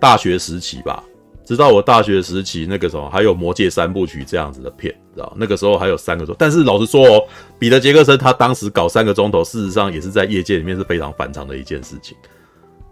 [0.00, 1.02] 大学时期吧，
[1.44, 7.24] 直到我大学时期那个时候，还有《魔戒三部曲》这样子的片，知道那个时候还有三个钟，但是老实说哦，
[7.58, 12.16] 彼得杰克森他当时搞三个钟头，事实上也是在业界里面是非常反常的一件事情，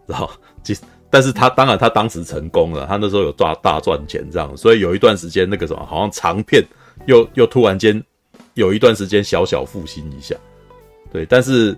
[0.07, 0.31] 知道？
[0.63, 0.77] 其，
[1.11, 6.65] 但是他当然他当时成功了，他那时候有大大赚钱这样，所以有一段时间那个什么好像长片。
[7.07, 8.01] 又又突然间
[8.53, 10.37] 有一段时间小小复兴一下，
[11.11, 11.75] 对，但是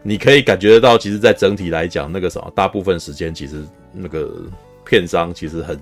[0.00, 4.30] 你可以感觉得到，其实，在整体来讲，那个什么，大部分时间其实那个
[4.84, 5.76] 片商其实很，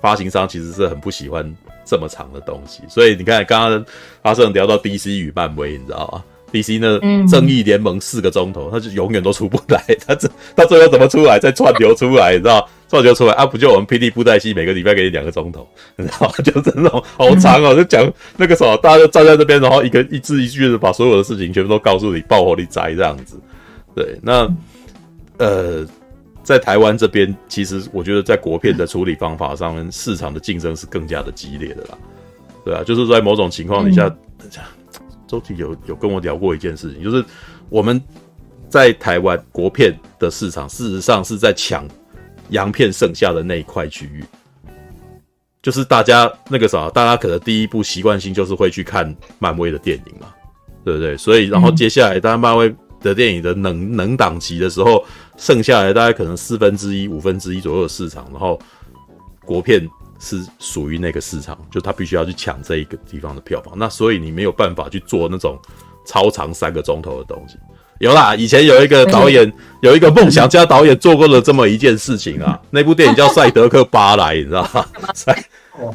[0.00, 1.56] 发行商其实是很不喜欢
[1.90, 3.84] 这么长的东西，所以你看，刚刚
[4.22, 6.22] 阿胜聊到 DC 与漫威，你知道吗
[6.52, 7.00] ？DC 呢？
[7.28, 9.82] 正义联盟四个钟头，他就永远都出不来。
[10.06, 11.40] 他这他最后怎么出来？
[11.40, 12.68] 再串流出来，你知道？
[12.88, 13.44] 串流出来啊？
[13.44, 16.34] 不就我们 PD 布袋戏每个礼拜给你两个钟头，你知道吗？
[16.44, 23.38] 就是那种好长哦，就讲那个什么，大家就站在这边，然后一个一字一句的把所有的事情全部都告诉你，爆火力宅这样子。
[23.94, 24.48] 对，那
[25.38, 25.86] 呃，
[26.42, 31.98] 在台湾这边，其实我觉得在国片的处理方法上面，市场的竞争是更加的激烈的啦。
[32.64, 34.06] 对啊，就是在某种情况底下。
[34.06, 34.50] 嗯
[35.30, 37.24] 周琦有有跟我聊过一件事情，就是
[37.68, 38.02] 我们
[38.68, 41.86] 在台湾国片的市场，事实上是在抢
[42.48, 44.24] 洋片剩下的那一块区域。
[45.62, 50.26] 就是大家那个啥，大家可能第一步习惯性就是会去看漫威的电影嘛，
[50.84, 51.16] 对不对？
[51.16, 55.04] 所以然后接下来，当漫威的电影的能能档期的时候，
[55.40, 58.56] 剩下来大概可能四分之一、五分之一左右的市场，然后
[59.44, 59.88] 国片。
[60.22, 65.58] 是属于那个市场，就他必须要去抢这一个地方的票房，那所以你没有办法去做那种
[66.04, 67.56] 超长三个钟头的东西，
[68.00, 69.50] 有啦，以前有一个导演，
[69.80, 72.60] 有一个梦想家导演做过了这么一件事情啊。
[72.68, 74.84] 那部电影叫《赛德克·巴莱》，你知道吗？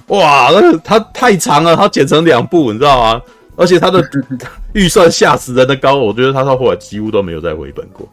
[0.07, 3.21] 哇，那个他太长了，他剪成两部，你知道吗？
[3.55, 4.03] 而且他的
[4.73, 8.09] 预算吓死人的高，我觉得他到后来几乎都没有再回本过。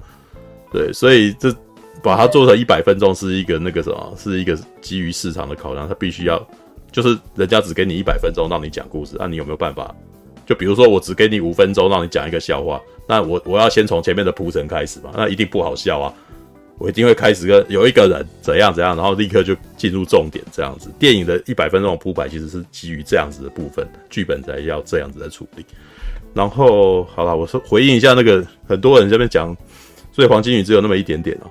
[0.73, 1.55] 对，所以这
[2.03, 6.45] 把它做成一百分钟是一个那个什么，是一个基于市场的考量，它必须要，
[6.91, 9.95] 就是人家只给你一百分钟让你讲故事，那你有没有办法？
[10.47, 16.13] 就比如说我只给你五分钟让你讲一个笑话，那我我要先从前面的铺陈开始嘛，那一定不好笑啊。
[16.79, 20.91] 我一定会开始跟有一个人怎样怎样，然后立刻就进入重点这样子。
[20.99, 25.65] 电影的一百分钟的铺排其实是基于这样子的部分，剧本才要这样子的处理。
[26.35, 29.57] 然后好了，我说回应一下那个很多人这边讲，
[30.13, 31.51] 所以黄金鱼只有那么一点点哦。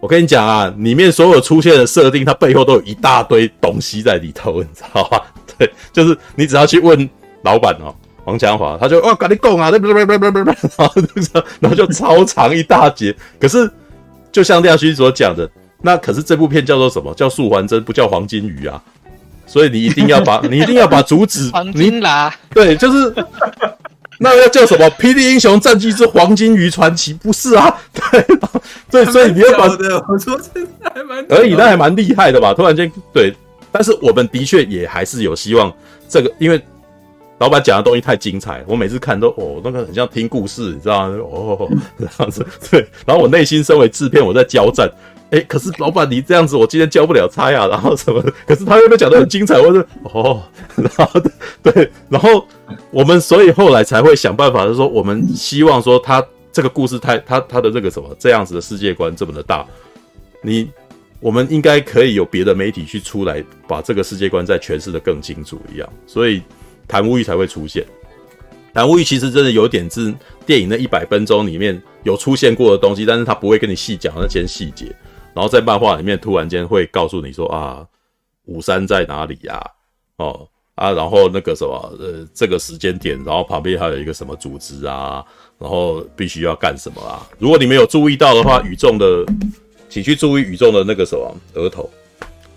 [0.00, 5.22] 我跟你讲啊，里面所有出现的设定，它背后都有一大堆东西在里头，你知道吧？
[5.58, 7.08] 对，就是你只要去问
[7.42, 7.94] 老板哦，
[8.24, 13.70] 黄强华，他就哇，赶紧供啊，然后然后就超长一大截，可是。
[14.30, 15.50] 就像廖勋所讲的，
[15.80, 17.12] 那可是这部片叫做什么？
[17.14, 18.80] 叫素还真，不叫黄金鱼啊！
[19.46, 23.12] 所以你一定要把你一定要把主旨 黄金啦，对，就是
[24.20, 24.84] 那要叫什么？
[24.96, 27.74] 《霹雳英雄战记之黄金鱼传奇》不是啊？
[28.10, 28.26] 对，
[28.90, 32.52] 对，所以你要把我说真的还蛮而已，那还蛮厉害的吧？
[32.52, 33.34] 突然间对，
[33.70, 35.72] 但是我们的确也还是有希望
[36.08, 36.60] 这个，因为。
[37.40, 41.16] 老板讲的东西太精彩，我每次看都哦，那个很像听故事，你知道吗？
[41.22, 42.84] 哦，这样子对。
[43.06, 44.90] 然后我内心身为制片，我在交战。
[45.30, 47.66] 哎，可是老板你这样子，我今天交不了差呀。
[47.66, 48.22] 然后什么？
[48.46, 50.42] 可是他又没讲得很精彩，我说哦，
[50.76, 51.20] 然后
[51.62, 52.46] 对，然后
[52.90, 59.66] 我们所以后来才会想办法，就是说我们希望说他这个故事太他他的这个什么这样子的世界观这么的大，
[60.42, 60.70] 你
[61.20, 66.42] 我们应该可以有别的媒体去出来把这个世界观再诠释得更清楚一样，所以。
[66.90, 67.84] 谈物语才会出现，
[68.72, 70.10] 谈物语其实真的有点是
[70.46, 74.86] 电影那一百分钟里面有出现过的东西，但是他不会跟你细讲那些细节，
[75.38, 77.86] 然后在漫画里面突然间会告诉你说啊，
[78.46, 79.64] 五山在哪里呀？
[80.16, 85.24] 哦啊，然后那个什么呃，这个时间点，然后旁边还有一个什么组织啊，
[85.56, 87.24] 然后必须要干什么啊？
[87.38, 89.24] 如果你没有注意到的话，语重的，
[89.88, 91.88] 请去注意语重的那个什么额头，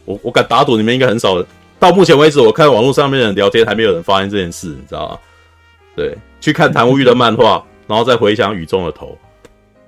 [0.05, 1.39] 我我敢打赌你们应该很少。
[1.77, 5.19] 到目前为止，我看网络上面的聊天，还没有人发现这件事，你知道吗？
[5.95, 9.15] 对，去看谭无欲的漫画，然后再回想雨中的头，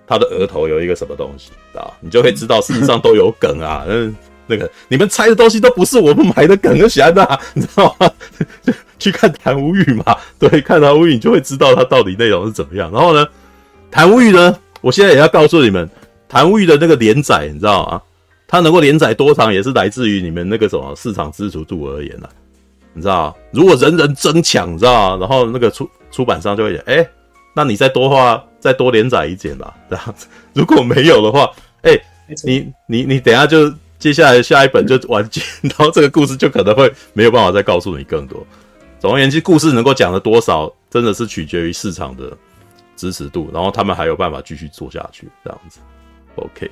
[0.06, 1.49] 他的额头有一个什么东西，
[1.82, 3.84] 啊你就会知道，事实上都有梗啊。
[3.88, 4.16] 嗯，
[4.48, 8.10] 那个你们猜的东西都不是我们买的梗就行了，你知道吗？
[9.00, 12.90] 去看谭无欲嘛，对，看谭无欲，你就会知道它到底内容是怎么样。
[12.91, 13.26] 然后呢，
[13.91, 15.90] 谭无欲呢，我现在也要告诉你们，
[16.30, 18.02] 谭无欲的那个连载，你知道吗？
[18.48, 22.32] 它能够连载多长，也是来自于你们那个什么市场支持度而言呐、啊，
[22.94, 27.06] 你知道如果人人争抢，你知道然后那个出出版商就会讲，哎、
[27.54, 30.28] 那你再多画，再多连载一点吧， 这样子。
[30.54, 31.50] 如果没有的话，
[31.84, 32.02] 哎、欸，
[32.44, 38.46] 你你你等一下就接下来下一本就完结， 然后这个故事就可能会没有办法再告诉你更多。
[39.00, 42.36] 总而言之，故事能够讲的多少，真的是取决于市场的
[42.96, 45.80] 支持度，然后他们还有办法继续做下去，这样子。
[46.36, 46.72] OK，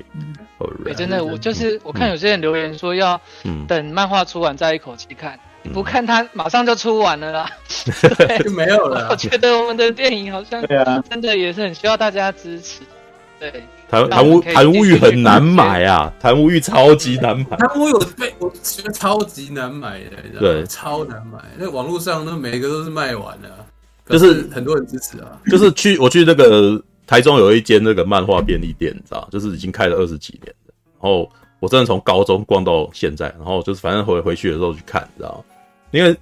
[0.83, 3.19] 对，真的，我就是我看有些人留言说要
[3.67, 5.39] 等漫画出完再一口气看，嗯、
[5.73, 7.49] 不看它马上就出完了啦，
[8.17, 9.09] 对， 就没有了。
[9.11, 10.61] 我觉得我们的电影好像
[11.09, 12.81] 真的也是很需要大家支持。
[13.39, 17.57] 对，谈谈无谈无欲很难买啊，谈无欲超级难买。
[17.57, 21.39] 谈无欲有被我觉得超级难买的，对，超难买。
[21.57, 23.65] 那网络上那每个都是卖完了，
[24.07, 25.39] 就是很多人支持啊。
[25.47, 26.81] 就是去 我去那个。
[27.07, 30.73] 台中有一间那个漫画便利店，你知道，就是已经开了二十几年了。
[30.93, 31.29] 然后
[31.59, 35.43] 我真的从高中逛到现在，然后就是反正回回去的时候去看，你知道，
[35.91, 36.15] 因为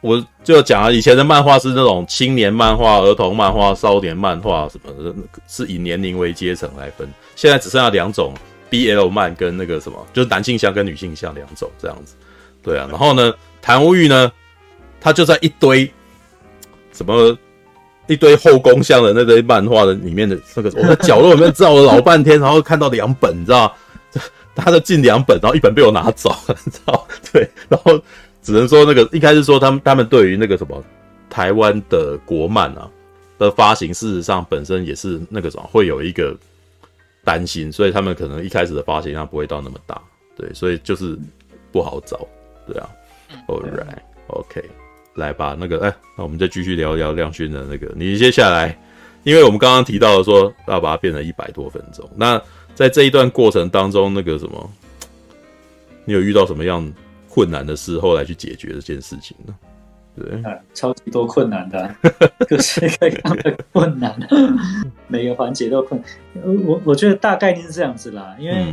[0.00, 5.14] 我就讲了，以前的漫画是那种青年漫画、儿童漫画、少年漫画什么的，
[5.46, 7.08] 是以年龄为阶层来分。
[7.36, 8.34] 现在只剩下两种
[8.70, 12.14] ，BL 漫跟那个什么，就是男性向跟女性向两种这样子。
[12.62, 13.32] 对啊，然后呢，
[13.62, 14.30] 谈无欲呢，
[15.00, 15.90] 他就在一堆
[16.92, 17.36] 什么。
[18.10, 23.76] 一堆后宫向的那堆漫画的里面的那个，我在角落里面找了老半天，然后看到两本，你知道，
[24.56, 28.00] 他的进两本，然后一本被我拿走了，你知道，对，然后
[28.48, 30.82] 只能说那个应该是说他们他们对于那个什么
[31.28, 32.90] 台湾的国漫啊
[33.38, 36.34] 的发行，事实上本身也是那个什么会有一个
[37.24, 40.00] 担心，所以他们可能一开始的发行量不会到那么大，
[40.34, 41.14] 对，所以就是
[41.70, 42.26] 不好找，
[42.66, 42.88] 对啊
[43.48, 44.64] ，All right，OK。
[45.14, 47.92] 来吧，那个，哎，那我们再继续聊聊亮勋的那个。
[47.94, 48.74] 你接下来，
[49.24, 52.40] 因为我们刚刚提到了说要把它变成一百多分钟，那
[52.74, 54.72] 在这一段过程当中，那个什么，
[56.04, 56.90] 你有遇到什么样
[57.38, 59.54] 困难的事后来去解决这件事情呢？
[60.16, 61.94] 对，啊，超级多困难的，
[62.48, 64.18] 各式各样的困难，
[65.06, 66.42] 每个环节都困难。
[66.66, 68.66] 我我觉得大概念是这样子啦，因为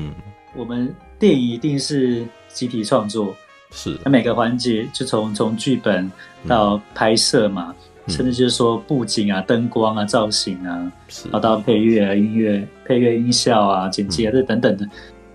[0.55, 3.35] 我们电影一定是集体创作，
[3.69, 6.11] 是，那每个环节就从从剧本
[6.47, 7.75] 到拍摄嘛，
[8.07, 10.91] 嗯、甚至就是说布景啊、灯光啊、造型啊，
[11.25, 14.89] 然后到配乐啊、音乐、配乐、音效啊、剪辑啊这等等的，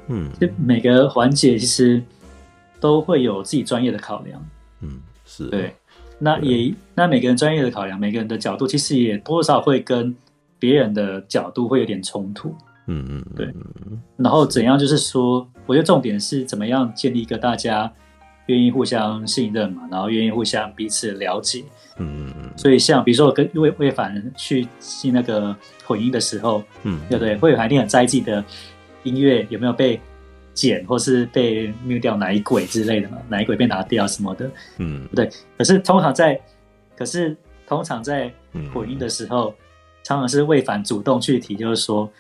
[0.09, 2.02] 嗯，就每个环节其实
[2.81, 4.44] 都会有自己专业的考量，
[4.81, 5.74] 嗯，是对。
[6.23, 10.15] 那也，那每个人专业的考量，每个人的角度，其实也多少会跟
[10.59, 12.55] 别人的角度会有点冲突。
[12.86, 13.48] 嗯嗯，对。
[14.19, 17.90] 然后怎样，就是说，我觉得重点是怎么样建立一个大家
[18.47, 21.65] 愿意互相信任嘛，然后愿意互相彼此了解。
[21.97, 22.51] 嗯嗯嗯。
[22.59, 27.35] 所以像比如说我跟魏魏凡去进那个混音的时候，嗯，对不对？
[27.36, 28.44] 魏凡一定很在意自己的
[29.05, 29.98] 音乐有没有被。
[30.52, 35.31] 剪或是被 mute 掉哪一轨之类的嘛，哪一轨被拿掉什么的，嗯，对。
[35.56, 36.40] 可是通常在，
[36.97, 37.36] 可是
[37.66, 38.32] 通常在
[38.74, 39.55] 混音的时候，嗯、
[40.02, 42.10] 常常是魏凡主动去提，就是说，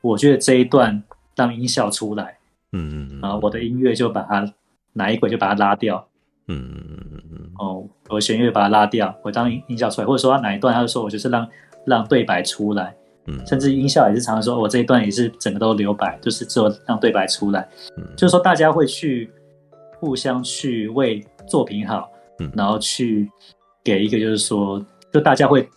[0.00, 1.02] 我觉得这一段
[1.36, 2.38] 让音效出来，
[2.72, 4.52] 嗯嗯，然后我的音乐就把它
[4.94, 6.08] 哪一轨就把它拉掉，
[6.48, 11.48] 嗯嗯嗯嗯，哦，我弦乐把它拉掉，我当音效出来，或者说他哪一段，他就说我就是让
[11.84, 12.94] 让对白出来。
[13.46, 17.68] 甚至音效也是常常说，我这一段也是整个都留白，就是只有让对白出来。
[17.96, 19.30] 嗯，就是说大家会去
[19.98, 22.08] 互相去为作品好，
[22.38, 23.28] 嗯，然后去
[23.82, 25.68] 给一个就是说，就大家会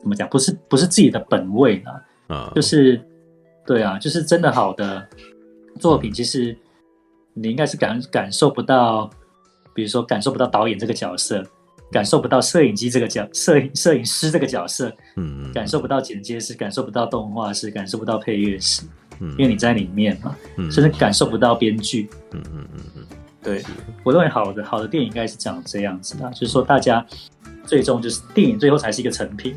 [0.00, 0.28] 怎么讲？
[0.28, 1.90] 不是不是自己的本位呢？
[2.28, 2.98] 啊，就是
[3.66, 5.06] 对啊，就是真的好的
[5.78, 6.56] 作品，其实
[7.34, 9.10] 你应该是感感受不到，
[9.74, 11.44] 比如说感受不到导演这个角色。
[11.92, 18.82] 感受不到摄影机这个角，摄影摄影师这个角色，嗯，感受不到剪接师，感受不到动画师，感受不到配乐师，
[19.20, 23.02] 嗯，因为你在里面嘛，嗯，甚至感受不到编剧，嗯嗯嗯嗯，
[23.42, 23.62] 对，
[24.02, 27.06] 我认为好的好的电影应该是讲这样子的，就是说大家
[27.66, 29.54] 最终就是电影最后才是一个成品，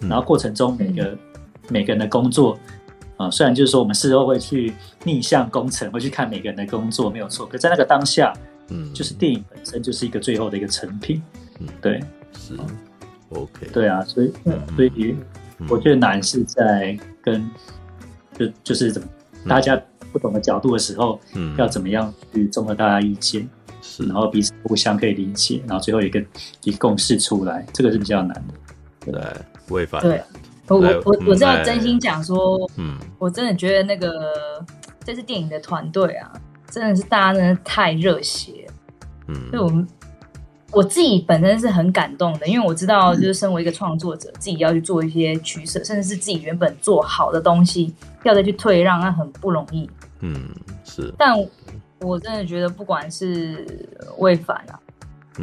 [0.00, 1.18] 嗯，然后过程中每个、嗯、
[1.68, 2.56] 每个人的工作
[3.16, 4.72] 啊，虽然就是说我们事后会去
[5.02, 8.32] 逆向工程，会去看每个人的工作没有错，可在那个当下，
[8.68, 11.20] 嗯，就是电影本身就是一个最后的一个成品。
[11.80, 12.00] 对，
[12.36, 12.56] 是
[13.30, 15.16] ，OK，对啊，所以，嗯、所以
[15.68, 17.48] 我觉得难是在跟，
[18.38, 19.08] 就就是怎么
[19.48, 19.80] 大家
[20.12, 23.48] 不同的角度的时候，嗯，要怎么样去综合大家意见，
[23.80, 26.22] 是，然后彼此互相可以理解，然后最后一个
[26.64, 29.12] 一共识出来，这个是比较难的。
[29.12, 29.22] 对，
[29.74, 30.00] 违反。
[30.02, 30.22] 对，
[30.68, 34.64] 我我我是要真心讲说，嗯，我真的觉得那个
[35.04, 36.32] 这次电影的团队啊，
[36.70, 38.66] 真的是大家真的太热血，
[39.28, 39.86] 嗯，所以我们。
[40.72, 47.94] 我自己本身是很感动的，因为我知道，就是身为一个创作者，自己要去做一些取舍，甚至是自己原本做好的东西，
[48.24, 49.88] 要再去退让，那很不容易。
[50.20, 50.48] 嗯，
[50.82, 51.12] 是。
[51.18, 51.36] 但
[52.00, 53.86] 我真的觉得，不管是
[54.16, 54.80] 魏凡啊，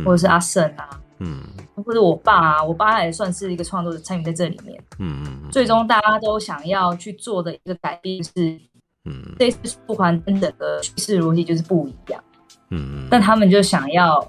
[0.04, 0.90] 或者是阿胜啊，
[1.20, 1.44] 嗯，
[1.76, 4.82] 或者我爸啊，我爸也算是一个创作者，参与在这里面。
[4.98, 5.52] 嗯嗯。
[5.52, 8.60] 最终大家都想要去做的一个改变是，
[9.06, 10.52] 嗯，这次素还真的
[10.82, 12.24] 叙事逻辑就是不一样。
[12.72, 13.08] 嗯嗯。
[13.12, 14.28] 但他们就想要。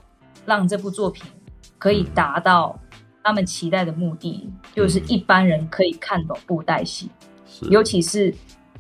[0.51, 1.31] 让这部作品
[1.79, 2.77] 可以达到
[3.23, 7.09] 他们期待的目的，嗯、就是一般人可以看懂布袋戏，
[7.71, 8.35] 尤其是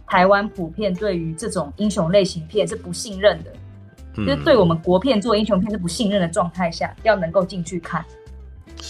[0.04, 3.52] 台湾普遍对于这种英雄类型片是不信任的，
[4.16, 8.04] 嗯、就是对我们国片做英雄片是不信任的状态下，要能够进去看，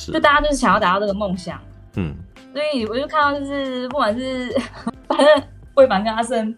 [0.07, 1.61] 就大家就是想要达到这个梦想，
[1.97, 2.17] 嗯，
[2.55, 4.51] 所以我就看到就是不管是
[5.07, 5.43] 反正
[5.75, 6.57] 魏凡跟阿生。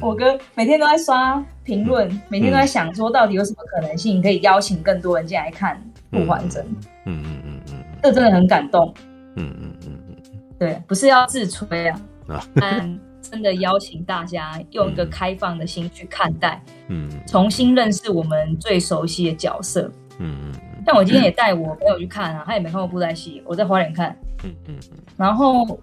[0.00, 5.76] 我哥每天都在刷评论，每天都在想说，到底有什么可能性可以邀请更多人进来看
[6.24, 6.62] 《不还真》？
[7.06, 8.92] 嗯嗯嗯嗯，这真的很感动。
[9.36, 10.16] 嗯嗯嗯嗯，
[10.58, 19.90] 对，不是要自吹啊，啊，但真的邀请大家用一个开放的心去看待，嗯，重新认识我们最熟悉的角色。
[20.18, 20.52] 嗯嗯，
[20.84, 24.14] 像我今天也带我朋友去看啊，他也没看过布袋戏，我在花莲看。
[24.44, 25.80] 嗯嗯嗯，然后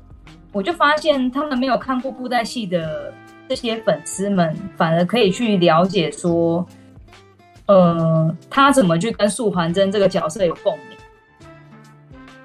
[0.51, 3.11] 我就发现他们没有看过布袋戏的。
[3.47, 6.65] 这些粉丝们反而可以去了解说，
[7.67, 10.97] 呃，他怎么去跟素还真这个角色有共鸣，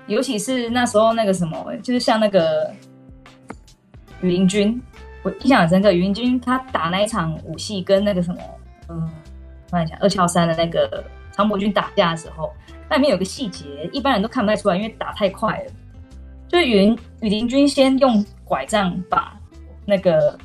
[0.06, 2.70] 尤其是那时候那个什么，就是像那个
[4.20, 4.78] 羽林军，
[5.22, 5.90] 我印象很深刻。
[5.90, 8.40] 羽林军他打那一场武戏跟那个什么，
[8.90, 9.10] 嗯，
[9.66, 11.02] 我看一下二乔山的那个
[11.32, 12.52] 长柏军打架的时候，
[12.90, 15.72] 那里面有个细节，一般人都看不太出来，因为打太快了。
[16.46, 19.34] 就是羽林羽林军先用拐杖把
[19.86, 20.38] 那个。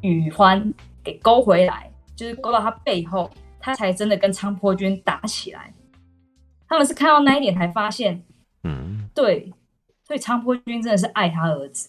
[0.00, 0.72] 宇欢
[1.02, 5.72] 给勾回来，就是勾到他背后，他才真的跟昌坡军打起来。
[6.68, 8.22] 他们是看到那一点才发现，
[8.64, 9.52] 嗯，对，
[10.06, 11.88] 所以昌坡军真的是爱他儿子，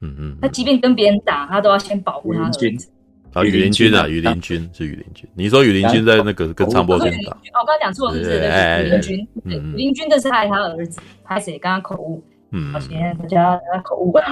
[0.00, 2.90] 嗯嗯，他即便跟别人打，他都要先保护他儿子。
[3.32, 5.28] 啊，羽林军啊，羽林军是羽林军。
[5.34, 7.32] 你说羽林军在那个跟昌波军打？
[7.32, 9.28] 哦，刚刚讲错了，是是羽林军。
[9.44, 12.22] 羽林军这是爱他儿子，拍谁刚刚口误？
[12.50, 14.12] 嗯，抱歉，大家口误。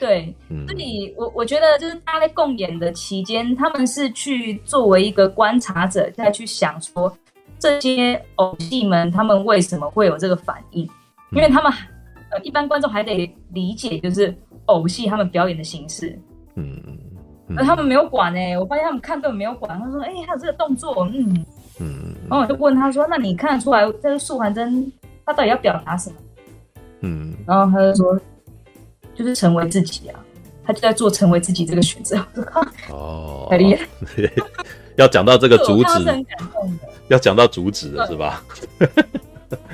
[0.00, 0.34] 对，
[0.66, 7.12] 所以我我觉得就是大家在共演的期间，他们是去作为一个观察者，再去想说
[7.58, 10.82] 这些偶戏们他们为什么会有这个反应，
[11.32, 11.72] 因为他们
[12.30, 14.34] 呃一般观众还得理解就是
[14.66, 16.18] 偶戏他们表演的形式。
[16.56, 19.78] 嗯嗯，而他们没有管哎、欸，我发现他们看根本没有管。
[19.80, 21.44] 他说：“哎、欸，还有这个动作，嗯
[21.80, 24.92] 嗯。”然后我就问他说：“那你看得出来这个素还真
[25.30, 26.16] 他到底要表达什么？”
[27.02, 28.20] 嗯，然后他就说
[29.14, 30.20] ：“就是成为自己啊，
[30.64, 32.18] 他就在做成为自己这个选择。”
[32.90, 33.86] 哦， 太厉害！
[34.96, 36.26] 要讲到这个主旨，
[37.08, 38.42] 要讲到主旨了是吧？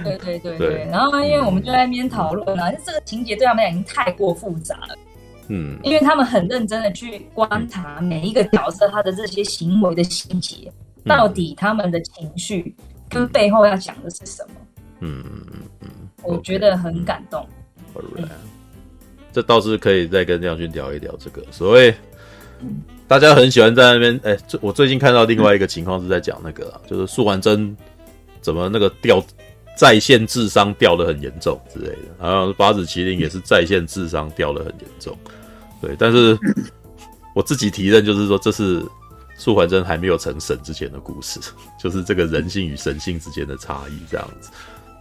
[0.05, 0.89] 对对对对。
[0.91, 4.95] 然后因为我们就在那边讨论啊，就这个情节对他们俩已经太过复杂了。
[5.49, 10.73] 嗯，因为他们很认真的去观察每一个角色他的这些行为的细节，
[11.05, 12.75] 嗯、到底他们的情绪
[13.09, 14.55] 跟背后要讲的是什么？
[15.01, 15.89] 嗯嗯嗯嗯，
[16.23, 17.47] 我觉得很感动。
[19.33, 21.95] 这倒是可以再跟亮君聊一聊这个所谓，
[23.07, 27.77] 大家很喜欢在那边哎，我最近看到另外一个情况是在讲那个、啊，就是素还真
[28.41, 29.23] 怎么那个掉
[29.77, 35.17] 在线智商掉的很严重之类的，然后八子麒麟也是在线智商掉的很严重。
[35.83, 36.39] 对，但是
[37.35, 38.83] 我自己提认就是说，这是
[39.37, 41.39] 素还真还没有成神之前的故事，
[41.79, 44.51] 就是这个人性与神性之间的差异这样子。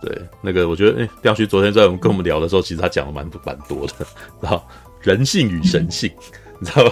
[0.05, 3.93] 对，那个我觉得，哎，廖旭昨天在我们跟我们聊的时候，其实他讲的蛮蛮多的，
[4.39, 4.63] 然后
[5.01, 6.11] 人性与神性，
[6.59, 6.91] 你知道吗？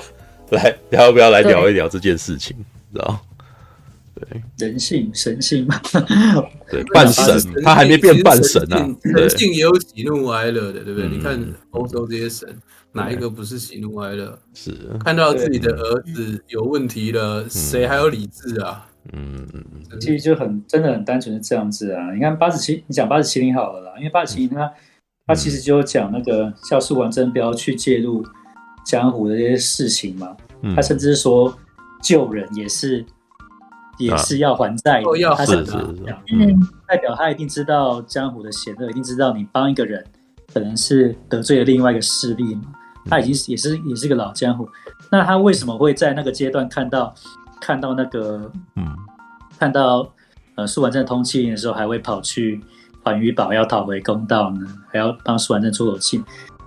[0.52, 2.56] 来，要不要来聊一聊这件事情？
[2.92, 3.20] 知道？
[4.16, 5.80] 对，人性神性嘛，
[6.70, 8.88] 对， 半神，他还没变半神啊。
[9.02, 11.10] 人性也有喜怒哀乐的，对不对？
[11.10, 11.40] 你看
[11.72, 12.48] 欧洲这些神。
[12.96, 14.38] 哪一个不是喜怒哀乐？
[14.54, 14.72] 是
[15.04, 18.88] 看到自己的儿子有问题了，谁还有理智啊？
[19.12, 22.14] 嗯嗯嗯，其实就很真的很单纯的这样子啊。
[22.14, 24.72] 你看八十七，你讲八十七零好了啦，因为八十七零他
[25.28, 28.26] 他其实就讲那个叫素还真不要去介入
[28.86, 30.36] 江湖的这些事情嘛。
[30.76, 31.54] 他甚至说
[32.02, 33.06] 救人也是
[34.00, 35.64] 也是要还债的，要还的。
[36.32, 40.02] 嗯，代表他一定知道江湖的险恶，一定知道你帮一个人
[40.54, 42.62] 可能是得罪了另外一个势力嘛。
[43.06, 44.66] 他已经是也是也是个老江湖，
[45.12, 47.14] 那他为什么会在那个阶段看到
[47.66, 48.86] 看到那个嗯，
[49.58, 50.06] 看到
[50.56, 52.60] 呃苏婉正通缉令的时候，还会跑去
[53.02, 54.68] 环宇堡要讨回公道呢？
[54.92, 56.22] 还要帮苏婉正出口气？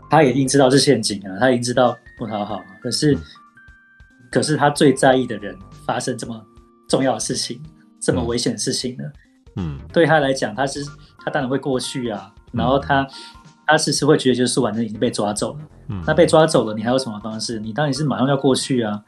[0.08, 3.20] 他也一定知道是陷阱啊，他已经知道不讨好，可是、嗯、
[4.30, 5.54] 可是他最在意的人
[5.84, 6.42] 发生这么
[6.88, 7.60] 重要的事情，
[8.00, 9.04] 这么危险的事情呢？
[9.56, 10.82] 嗯，对他来讲，他是
[11.18, 13.02] 他当然会过去啊，然后他。
[13.02, 13.08] 嗯
[13.68, 15.58] 他其实会觉得，就是素还真已经被抓走了。
[15.88, 17.58] 嗯，那被抓走了，你还有什么方式？
[17.58, 19.02] 你当然是马上要过去啊。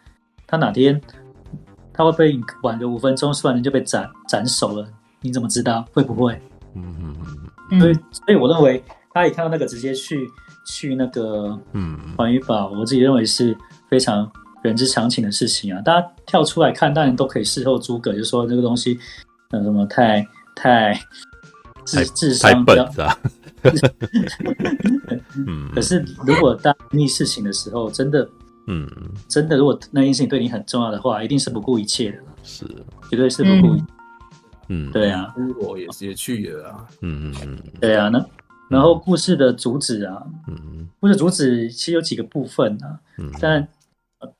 [0.48, 1.00] 他哪天
[1.98, 4.86] 他会被你晚个五分钟，突然间就被斩斩首了，
[5.20, 5.84] 你怎么知道？
[5.92, 6.40] 会不会？
[6.74, 7.16] 嗯嗯
[7.72, 7.80] 嗯。
[7.80, 8.80] 所以，所以我认为，
[9.12, 10.30] 他一看到那个直接去
[10.64, 13.56] 去那个嗯环宇堡，我自己认为是
[13.90, 14.30] 非常
[14.62, 15.80] 人之常情的事情啊。
[15.80, 18.96] 大家跳出来看，当然都可以事后诸葛，就说这个东西，
[19.50, 20.94] 呃，什么太太
[21.84, 23.18] 智智商太笨是吧？
[25.34, 28.28] 嗯，可是如果当逆事情的时候，真的，
[28.68, 28.86] 嗯，
[29.28, 32.64] 真的，如果那件事情对你很重要的话，一定是不顾一切的，是，
[33.10, 33.84] 绝对是不顾一切，
[34.68, 38.24] 嗯，对啊，我也也去了啊，嗯嗯嗯，对啊，那
[38.68, 43.66] 然后故事的主旨啊，嗯，故事主旨其实有几个部分啊，嗯，但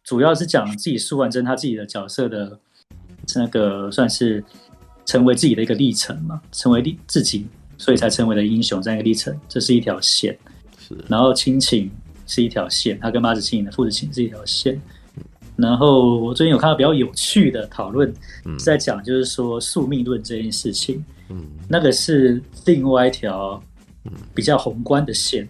[0.04, 2.60] 主要是讲自己苏万珍他自己的角色的，
[3.34, 4.44] 那个算是
[5.04, 7.46] 成为自己的一个历程嘛，成为自自己。
[7.80, 10.36] 所以才成为了英雄这样一个历程，这是一条线。
[10.76, 11.88] 是，然后亲情
[12.28, 14.80] 是一条线，他跟八子麒麟的父子情是一条线。
[15.56, 18.14] 然后我最近有看到比较有趣的讨论，
[18.44, 21.04] 是在讲就是说宿命论这件事情。
[21.30, 23.60] 嗯，那个是另外一条
[24.32, 25.48] 比较宏观的线，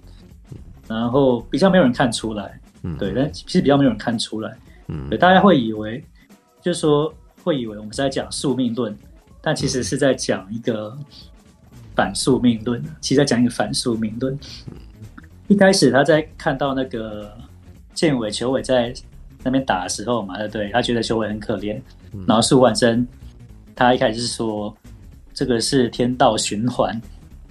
[0.86, 2.58] 然后比较没有人看出来。
[2.84, 4.56] 嗯，对，但其实比较没有人看出来。
[4.86, 6.02] 嗯，大家会以为
[6.62, 8.96] 就是说会以为我们是在讲宿命论，
[9.42, 10.96] 但其实是在讲一个。
[11.96, 14.38] 反宿命论，其实在讲一个反宿命论。
[15.48, 17.36] 一开始他在看到那个
[17.94, 18.94] 建伟、球伟在
[19.42, 20.70] 那边打的时候嘛，对不对？
[20.70, 21.80] 他觉得球伟很可怜。
[22.26, 23.06] 然后苏万生，
[23.74, 24.74] 他一开始是说
[25.34, 27.00] 这个是天道循环，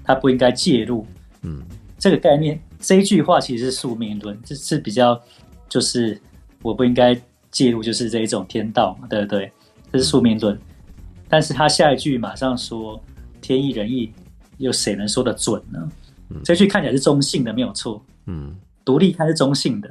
[0.03, 1.06] 他不应该介入。
[1.41, 1.61] 嗯，
[1.98, 5.19] 这个概念，这一句话其实是宿命论，这是比较
[5.68, 6.19] 就是
[6.61, 7.19] 我不应该
[7.52, 9.52] 介入，就是这一种天道嘛，对不对？
[9.91, 10.57] 这是宿命论。
[11.28, 13.02] 但是他下一句马上说
[13.41, 14.14] 天意人意。
[14.60, 15.88] 又谁能说得准呢？
[16.43, 18.03] 这句看起来是中性的，没有错。
[18.25, 19.89] 嗯，独立看是中性的，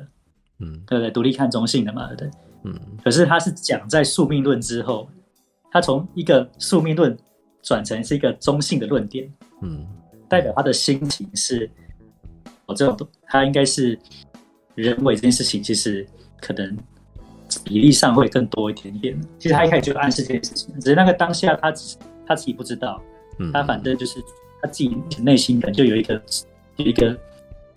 [0.59, 2.31] 嗯，对不对，独立看中性的嘛，对不对？
[2.65, 2.81] 嗯。
[3.03, 5.09] 可是他是讲在宿命论之后，
[5.71, 7.17] 他从一个宿命论
[7.63, 9.33] 转成是一个中性的论点，
[9.63, 9.87] 嗯，
[10.29, 11.71] 代表他的心情是，
[12.67, 13.99] 我这种他应该是
[14.75, 16.07] 人为这件事情，其实
[16.41, 16.77] 可能
[17.65, 19.21] 比例上会更多一点点。
[19.39, 21.73] 其实他一开始就暗示这件事情，只是那个当下他
[22.27, 23.01] 他自己不知道，
[23.39, 24.21] 嗯，他反正就是
[24.67, 26.21] 他自己内心可能就有一个
[26.77, 27.17] 有一个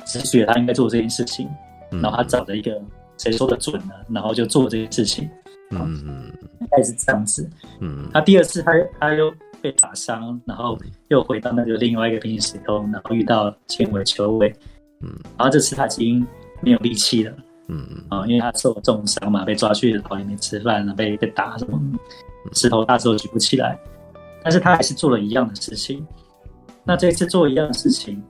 [0.05, 1.47] 直觉，他应该做这件事情。
[1.91, 2.79] 然后他找了一个
[3.17, 3.93] 谁说的准呢？
[4.09, 5.29] 然后就做这件事情。
[5.71, 7.47] 嗯嗯，应该是这样子。
[7.79, 10.77] 嗯，他第二次他他又被打伤，然后
[11.09, 14.53] 又回到那个另外一个平行时空，然后遇到千尾球尾。
[15.01, 16.25] 嗯，然后这次他已经
[16.61, 17.33] 没有力气了。
[17.67, 21.79] 嗯嗯，啊，因为他受了重伤嘛，被抓去牢里面吃饭了，被被打什么，
[22.53, 23.79] 石头大石头举不起来。
[24.43, 26.05] 但是他还是做了一样的事情。
[26.83, 28.21] 那这次做一样的事情。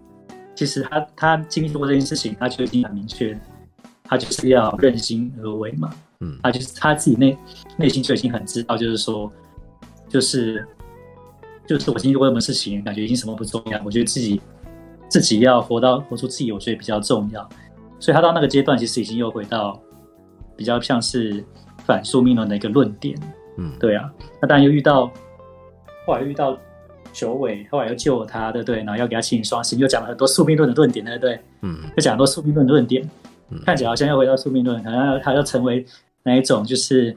[0.55, 3.39] 其实他他经历过这件事情，他就已经很明确，
[4.03, 5.89] 他就是要任心而为嘛。
[6.19, 7.37] 嗯，他就是他自己内
[7.77, 9.31] 内心就已经很知道，就是说，
[10.09, 10.67] 就是
[11.65, 13.81] 就是我经历过什么事情，感觉已经什么不重要。
[13.85, 14.41] 我觉得自己
[15.07, 17.47] 自己要活到活出自己，我觉得比较重要。
[17.97, 19.81] 所以他到那个阶段，其实已经又回到
[20.57, 21.41] 比较像是
[21.85, 23.17] 反宿命论的一个论点。
[23.57, 24.11] 嗯，对啊。
[24.41, 25.09] 那当然又遇到
[26.05, 26.57] 后来遇到。
[27.19, 28.77] 九尾后来又救了他，对不对？
[28.77, 31.39] 然后要给他请双星，又讲了很多宿命论的论点，对不对？
[31.61, 33.09] 嗯，又讲很多宿命论的论点，
[33.49, 35.85] 嗯，看起来好像又回到宿命论，好像他要成为
[36.23, 37.13] 那一种，就是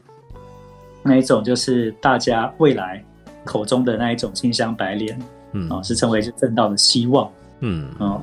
[1.04, 3.04] 那一种，就是大家未来
[3.44, 5.16] 口中的那一种清香白莲，
[5.52, 7.30] 嗯，哦，是成为正道的希望，
[7.60, 8.20] 嗯，哦。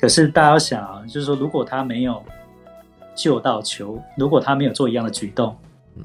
[0.00, 2.20] 可是大家要想啊，就是说，如果他没有
[3.14, 5.56] 救到球，如果他没有做一样的举动，
[5.96, 6.04] 嗯，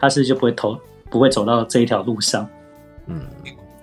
[0.00, 0.76] 他是就不会投，
[1.10, 2.48] 不会走到这一条路上。
[3.06, 3.20] 嗯，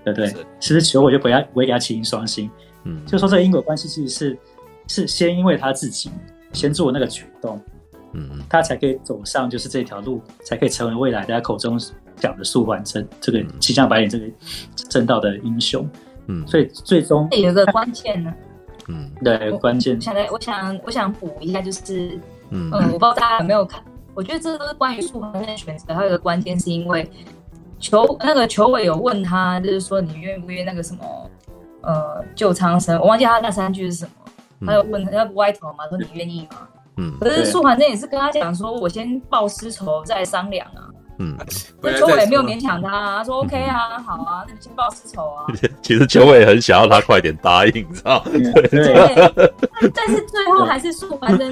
[0.04, 0.34] 对不对？
[0.60, 2.50] 其实求我就不要我也给他起因双星。
[2.86, 4.38] 嗯，就说这个因果关系其实是
[4.88, 6.10] 是先因为他自己
[6.54, 7.62] 先做那个举动，
[8.14, 11.78] 嗯，他才可以走上就是这条路，才可以成为未来大家口中
[12.16, 14.26] 讲的素还真这个七香白莲这个
[14.90, 15.88] 正道的英雄。
[16.28, 18.34] 嗯，所以最终有个关键呢。
[18.88, 19.98] 嗯，对，关键。
[19.98, 22.18] 我想来，我想我想补一下，就是
[22.50, 23.84] 嗯，我不知道大家有没有看，
[24.14, 27.08] 我觉得这都是关于素还真的选择，还有一个关键是因为。
[27.80, 31.32] 球那个球委有问他，就是说你愿不愿意那个什么，
[31.82, 33.00] 呃，救苍生？
[33.00, 34.12] 我忘记他那三句是什么。
[34.62, 36.68] 嗯、他有问他要不歪头嘛，说你愿意吗？
[36.98, 37.18] 嗯。
[37.20, 40.84] 可是素还真也是跟他讲说，我先报私仇再商量啊。
[41.20, 41.38] 嗯。
[41.82, 45.46] 那球委没有勉强他，啊，他说 OK 啊，嗯、好啊，那你先报私仇啊。
[45.82, 48.32] 其实球委很想要他快点答应，你知道吗？
[48.70, 49.92] 对。
[49.96, 51.52] 但是最后还是素还真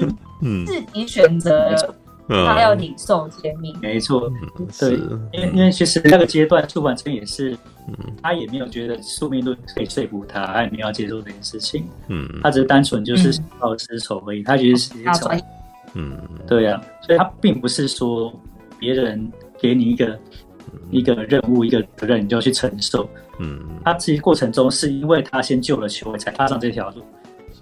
[0.66, 1.74] 自己选择。
[2.28, 4.30] 他要领受天命，没错，
[4.78, 4.92] 对，
[5.32, 7.56] 因为因为其实那个阶段，素还真也是，
[8.22, 15.40] 他也没有觉得宿命论可以说服他，他也没有接受这件事情，嗯，他只是单纯就是报私仇而已，他觉得是一种，
[15.94, 18.30] 嗯，对呀，所以他并不是说
[18.78, 20.18] 别人给你一个
[20.90, 27.02] 一个任务一个责任你就要去承受，嗯，他其实过程中是因为他先救了球才踏上这条路，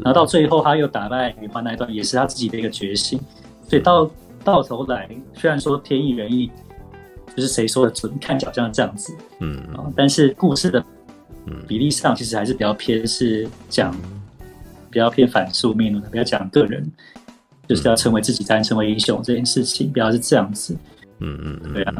[0.00, 3.16] 然后到最后他又打败女嫔那一段也是他自己的一个决心，
[3.68, 4.10] 所以到。
[4.46, 6.48] 到头来，虽然说天意人意，
[7.34, 9.60] 就是谁说的准，看起来好像这样子，嗯，
[9.96, 10.82] 但是故事的
[11.66, 13.92] 比例上，其实还是比较偏是讲，
[14.88, 16.88] 比较偏反宿命论的，比较讲个人，
[17.66, 20.76] 就是要成为自己才能成为英雄这件事情，比较是这样子，
[21.18, 21.92] 嗯嗯，对啊，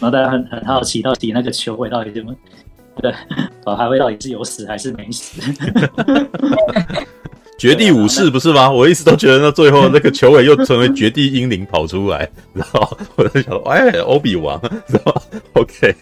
[0.00, 2.34] 后大家很很好奇，到底那个球会到底怎么，
[3.00, 3.12] 对，
[3.76, 5.40] 还会到底是有死还是没死？
[7.60, 8.70] 绝地武士不是吗？
[8.72, 14.58] 我一直都觉得那最后那个球尾又成为绝地英灵跑出来，然后 我就想说，哎， 欧比王，
[14.88, 15.14] 是吧
[15.52, 15.94] ？OK，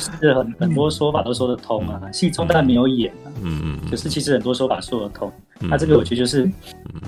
[0.00, 5.32] 是很很多说法都说得通啊，戏中当然没有演啊，嗯嗯，可是其实很多说法说得通。
[5.60, 6.50] 那这个我觉得就是，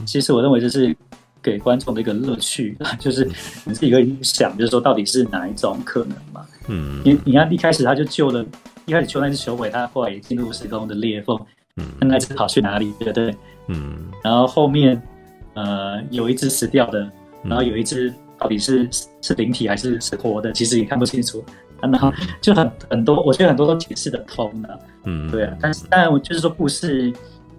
[0.06, 0.96] 其实我认为就是
[1.42, 3.28] 给观众的一个乐趣， 就是
[3.64, 6.46] 你自己可以想，就是说到底是哪一种可能嘛？
[6.68, 8.46] 嗯，你你看一开始他就救了，
[8.86, 11.36] 一开始救那只球尾，他后来也进入时空的裂缝。
[11.76, 12.92] 嗯，那只跑去哪里？
[12.98, 13.36] 对不对？
[13.68, 15.00] 嗯，然后后面，
[15.54, 17.10] 呃，有一只死掉的，
[17.42, 18.88] 然后有一只到底是
[19.20, 21.44] 是灵体还是是活的，其实也看不清楚。
[21.80, 22.10] 然后
[22.40, 24.80] 就很很多，我觉得很多都解释得通的。
[25.04, 25.54] 嗯，对啊。
[25.60, 27.12] 但是当然，我就是说故事，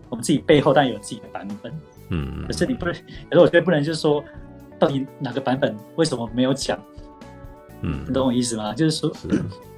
[0.10, 1.72] 我们自己背后当然有自己的版本。
[2.10, 4.24] 嗯，可是你不能，可是我觉得不能就是说，
[4.80, 6.80] 到底哪个版本为什么没有讲？
[7.82, 8.74] 嗯，你懂我意思吗？
[8.74, 9.12] 就是说，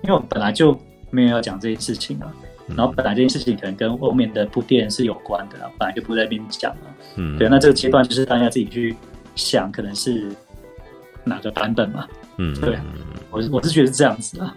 [0.02, 2.32] 因为我们本来就没有要讲这些事情啊。
[2.76, 6.96] 然后本来这件事情可能跟后面的铺垫是有关的，本来就不在那边讲了。
[7.16, 8.96] 嗯，对，那这个阶段就是大家自己去
[9.36, 10.32] 想，可能是
[11.24, 12.08] 哪个版本嘛？
[12.38, 12.78] 嗯，对，
[13.32, 14.56] 我我是觉得是这样子啊，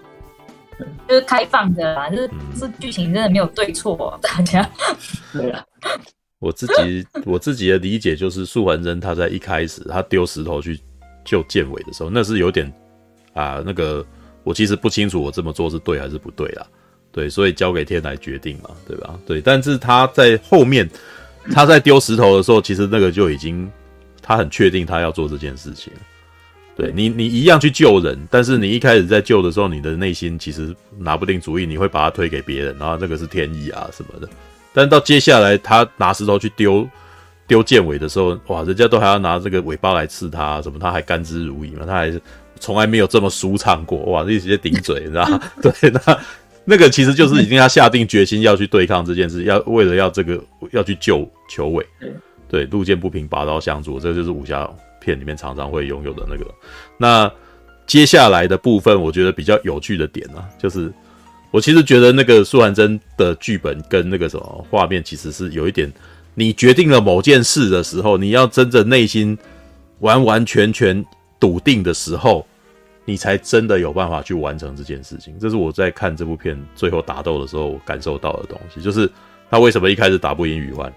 [1.09, 4.69] 就是开放的啦，就是这剧情真的没有对错，大家。
[5.33, 5.65] 对啊，
[6.39, 10.79] 我自己我自己的理解就是，素还真他在一开始他丢石头去
[11.25, 12.71] 救建伟的时候，那是有点
[13.35, 14.05] 啊，那个
[14.43, 16.67] 我其实不清楚我这么做是对还是不对啦，
[17.13, 19.19] 对，所以交给天来决定嘛，对吧？
[19.27, 20.89] 对，但是他在后面
[21.53, 23.71] 他在丢石头的时候，其实那个就已经
[24.23, 25.93] 他很确定他要做这件事情。
[26.77, 34.27] 对你，你一样去救人，但是你一开始在救的时候，你的内心其实拿不定主意，你会把它推给别人，然后这个是天意啊什么的。
[34.73, 36.89] 但到接下来，他拿石头去丢
[37.47, 42.23] 丢剑尾的时候，哇，人家都还要拿这个尾巴来刺他，什么他还甘之如饴嘛，他还是
[42.61, 45.41] 从来没有这么舒畅过，哇，一直接顶嘴，你知道吗？
[45.61, 46.19] 对，那
[46.71, 50.41] 那个其实就是已经要下定决心要去对抗这件事，要为了要这个
[50.71, 51.85] 要去救裘伟，
[52.49, 54.71] 对，路见不平拔刀相助，这就是武侠。
[55.03, 56.45] 片里面常常会拥有的那个，
[56.99, 57.33] 那
[57.87, 60.93] 接下来的部分，我觉得比较有趣的点呢、啊，就是
[61.51, 65.91] 我其实觉得那个素还真的剧本跟那个什么画面，其实是有一点，
[66.35, 69.39] 你决定了某件事的时候，你要真正内心
[70.01, 71.03] 完完全全
[71.41, 72.47] 笃定的时候，
[73.11, 75.37] 你才真的有办法去完成这件事情。
[75.41, 79.11] 这是我在看这部片最后打斗的时候我感受到的东西，就是
[79.51, 80.93] 他为什么一开始打不赢宇欢。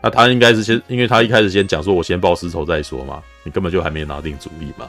[0.00, 4.88] 那他应该是先，因为他一开始先讲说，我先报私仇再说嘛，你根本就还没拿定主意嘛，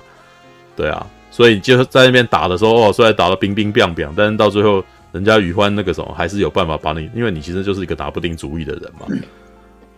[0.75, 9.07] 对啊，所以就在那边打的时候，哦，虽然打得冰冰冰冰，但是到最后，人家宇欢那个什么，还是有办法把你，因为你其实就是一个拿不定主意的人嘛，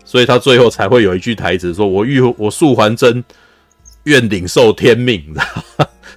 [0.05, 3.21] 所以他最后才会有一句台词说：“我欲我素还真
[4.03, 5.21] 愿领受天命。”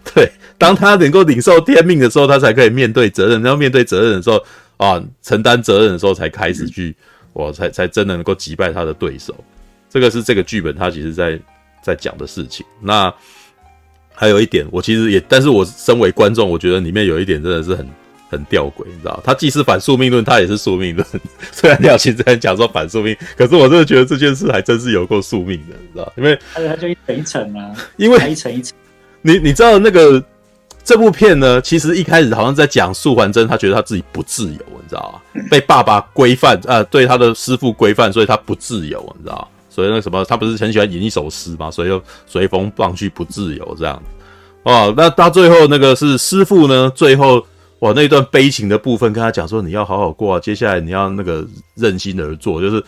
[0.15, 4.45] 对，当他能够领受天命的时候，他才可以面对责任，然后面对责任的时候
[4.77, 6.95] 啊，承担责任的时候，才开始去。
[7.37, 9.35] 我才才真的能够击败他的对手，
[9.91, 11.37] 这个是这个剧本他其实在
[11.83, 12.65] 在讲的事情。
[12.81, 13.13] 那
[14.15, 17.85] 还有一点，我其实也，但是我身为观众，我觉得里面有一点真的是很
[18.31, 21.05] 很吊诡，你知道，他既是反宿命论，他也是宿命论。
[21.51, 28.79] 虽然廖庆在讲说反宿命，可是我真的觉得这件事还真是有够宿命的，你知道，因为而且他就一层一层啊，因为一层一层，
[29.25, 30.23] 你你知道那个。
[30.87, 35.43] 这部片呢，其实一开始好像在讲素还真，他觉得他自己不自由，你知道吗？
[35.51, 39.49] 被爸爸规范，呃，对他的师傅规范，所以他不自由，你知道？
[39.71, 44.03] 所以那什么，他不是很喜欢吟一首诗嘛，所以就随风放去不自由这样。
[44.65, 47.43] 哦，那到最后那个是师傅呢，最后
[47.79, 52.85] 哇那一段悲情的部分，跟他讲说，你要好好过啊，接下来你要那个任心而做，就是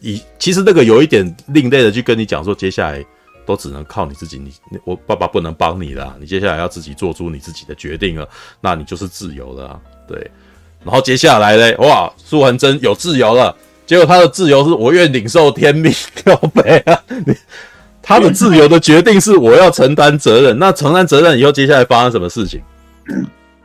[0.00, 3.04] 以其实那个有一点另类的去跟你讲说，接下来。
[3.46, 4.52] 都只能靠你自己，你
[4.84, 8.28] 我爸爸不能帮你了，你接下来要自己做出你自己的决定了，
[8.60, 10.30] 那你就是自由了，对。
[10.84, 13.56] 然后接下来嘞，哇，素还真有自由了，
[13.86, 15.90] 结果他的自由是我愿领受天命，
[16.24, 17.02] 靠北啊，
[18.02, 22.60] 他的自由的决定是我要承担责任，那承担责任以后，接下来发生什么事情？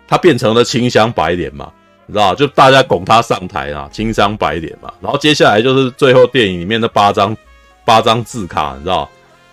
[0.08, 1.70] 他变成了清香白脸嘛，
[2.06, 4.90] 你知道就大家拱他上台啊，清香白脸嘛。
[5.02, 7.36] 然后接下来就是最后电影里面的八张
[7.84, 9.10] 八张字卡，你知道。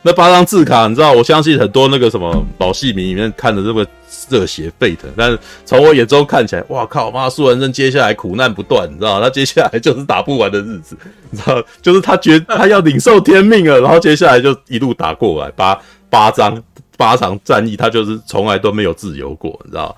[0.07, 1.11] 那八张字卡，你知道？
[1.11, 3.85] 我相信很多那个什么老戏迷里面看的这么
[4.31, 7.29] 热血沸腾，但是从我眼中看起来，哇靠妈！
[7.29, 9.21] 素还真接下来苦难不断，你知道？
[9.21, 10.97] 他接下来就是打不完的日子，
[11.29, 11.61] 你知道？
[11.83, 15.77] 就是他觉他要领受天命了，然后接下来就一路打过来，八
[16.09, 16.63] 八张
[16.97, 19.97] 八场战役，他就是从来都没有自由过，你知道？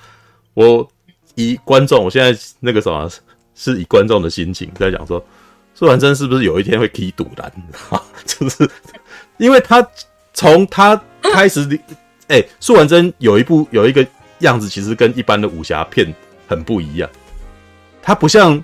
[0.54, 0.88] 我
[1.34, 3.06] 以观众，我现在那个什么，
[3.54, 5.22] 是以观众的心情在讲说，
[5.74, 7.52] 素还真是不是有一天会踢赌篮？
[7.54, 8.02] 你知道？
[8.24, 8.70] 就是。
[9.38, 9.86] 因为他
[10.34, 11.62] 从他开始，
[12.28, 14.06] 哎、欸，素还真有一部有一个
[14.40, 16.12] 样子，其实跟一般的武侠片
[16.46, 17.08] 很不一样。
[18.02, 18.62] 他不像，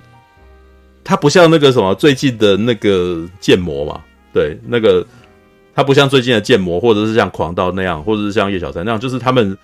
[1.03, 5.05] 他不像那个什么最近的那个剑魔嘛，对，那个
[5.73, 9.57] 他不像最近的剑魔，或者是像狂刀那样，或者是像叶小三那样，就是他们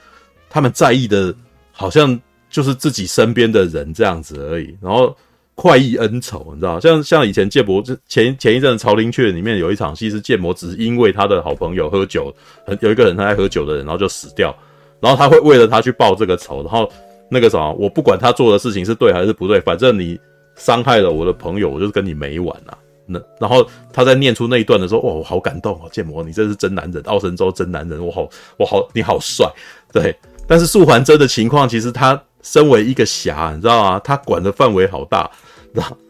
[0.49, 1.33] 他们在意的，
[1.71, 2.19] 好像
[2.49, 5.15] 就是自己身边的人这样子而已，然后。
[5.55, 12.33] 快意恩仇，你知道，像像以前剑魔，就前前一阵《曹林阙》里面有一场戏是剑魔，只是因为他的好朋友喝酒，
[12.65, 14.55] 很有一个人他爱喝酒的人，然后就死掉，
[14.99, 16.89] 然后他会为了他去报这个仇，然后
[17.29, 20.19] 那个什么，我不管他做的事情是对还是不对，反正你
[20.55, 22.77] 伤害了我的朋友，我就是跟你没完啊。
[23.05, 25.89] 那然后他在念出那一段的时候，哇，我好感动啊！
[25.91, 29.45] 剑魔，你真是真男人，奥神州真男人，我好，我好，你好帅，
[29.91, 30.15] 对。
[30.47, 34.01] 但是素还真的情况，其实他身为一个侠，你知道吗？
[34.03, 35.29] 他管的范围好大。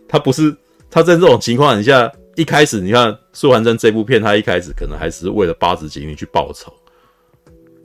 [0.08, 0.56] 他不是
[0.90, 6.74] 他在这种情况底下，一开始你看素还真这部片，他一开始可能还是为了八子棋灵去报仇，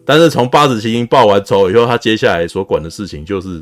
[0.04, 3.60] 但是从八子棋灵报完仇以后，他接下来所管的事情就是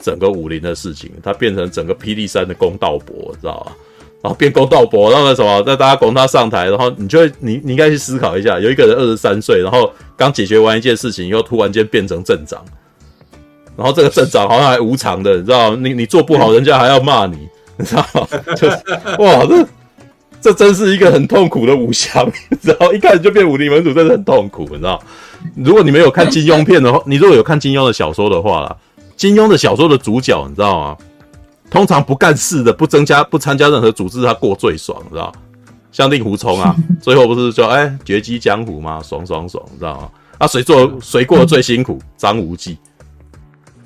[0.00, 3.72] 整个武林的事情，他变成整个霹雳山的公道伯，知道吧？
[4.20, 12.64] 然后变公道伯，然后什么，在大家拱他上台，然后你就会你你应该去思考一下，有一个人二十三岁，然后刚解决完一件事情又，突然间变成镇长。
[13.78, 15.76] 然后这个镇长好像还无偿的，你知道？
[15.76, 18.26] 你你做不好，人家还要骂你，你知道吗？
[18.56, 18.76] 就是
[19.20, 19.68] 哇，这
[20.40, 22.26] 这真是一个很痛苦的武侠，
[22.62, 25.00] 然后一开始就变武林盟主，真的很痛苦，你知道？
[25.54, 28.76] 如果你没有看金庸片的话，你如果有看金庸的小说的话啦，
[29.14, 30.96] 金庸的小说的主角，你知道吗？
[31.70, 35.32] 通常不干事的，不增加，不参加任何组织，他过最爽，你知道？
[35.92, 39.00] 像令狐冲啊， 最后不是说哎绝迹江湖吗？
[39.04, 40.08] 爽爽爽，你知道吗？
[40.38, 42.00] 啊，谁做谁过得最辛苦？
[42.16, 42.76] 张无忌。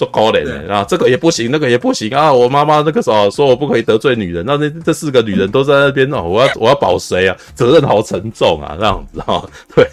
[0.03, 2.33] 做高冷的啊，这个也不行，那个也不行啊！
[2.33, 7.37] 我妈妈那个时候说我不可以得罪女人，那那这四个女人都在那边哦，我要我要保谁啊？
[7.55, 9.41] 责任好沉重啊，这样子啊，
[9.77, 9.87] 对，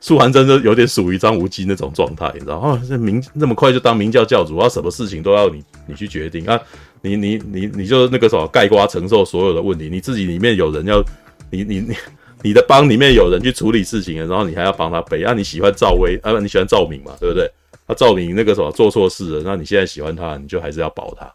[0.00, 2.82] 苏寒真的有点属于张无忌那种状态，你知道吗？
[2.88, 6.58] 这明那么快就当明教教主，啊，什么事情都要你你去决定啊？
[7.02, 11.04] 你你你你就那个什么盖瓜承受所有的问题，你自己里面有人要
[11.50, 11.94] 你你你
[12.42, 15.34] 你的帮里面有人去处理事情，然后你还要帮他背啊？
[15.34, 16.32] 你喜欢赵薇啊？
[16.40, 17.12] 你喜欢赵敏嘛？
[17.20, 17.50] 对不对？
[17.88, 21.26] 他赵明那个什么做错事了，那你现在喜欢他，你就还是要保他，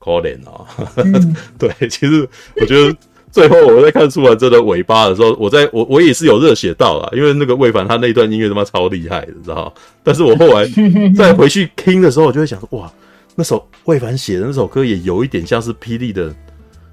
[0.00, 0.66] 可怜哦。
[0.96, 2.92] 嗯、 对，其实我觉得
[3.30, 9.72] 最后我在看素还真的尾巴的时候，我在我我也是有热血到了，因为那个魏凡他那段音乐他妈超厉害的，知道？
[10.02, 10.68] 但是我后来
[11.16, 12.92] 再回去听的时候，我就会想说，哇，
[13.36, 16.34] 那首魏凡写的那首歌也有一点像是霹雳的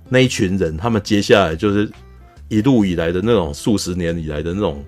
[0.10, 1.90] 那一群人，他们接下来就是
[2.50, 4.86] 一路以来的那种数十年以来的那种。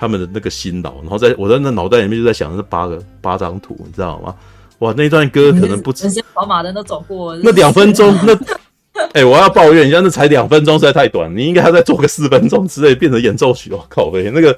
[0.00, 4.34] 他们的那个辛劳，然后在我在那脑袋里面就在想，这八个八张图，你知道吗？
[4.78, 7.36] 哇，那段歌可能不止，跑马灯都走过。
[7.42, 8.34] 那两分钟，那
[9.12, 11.30] 哎、欸，我要抱怨一下，那才两分钟，实在太短。
[11.36, 13.70] 你应该要再做个四分钟之类，变成演奏曲。
[13.72, 14.56] 我靠呗，那个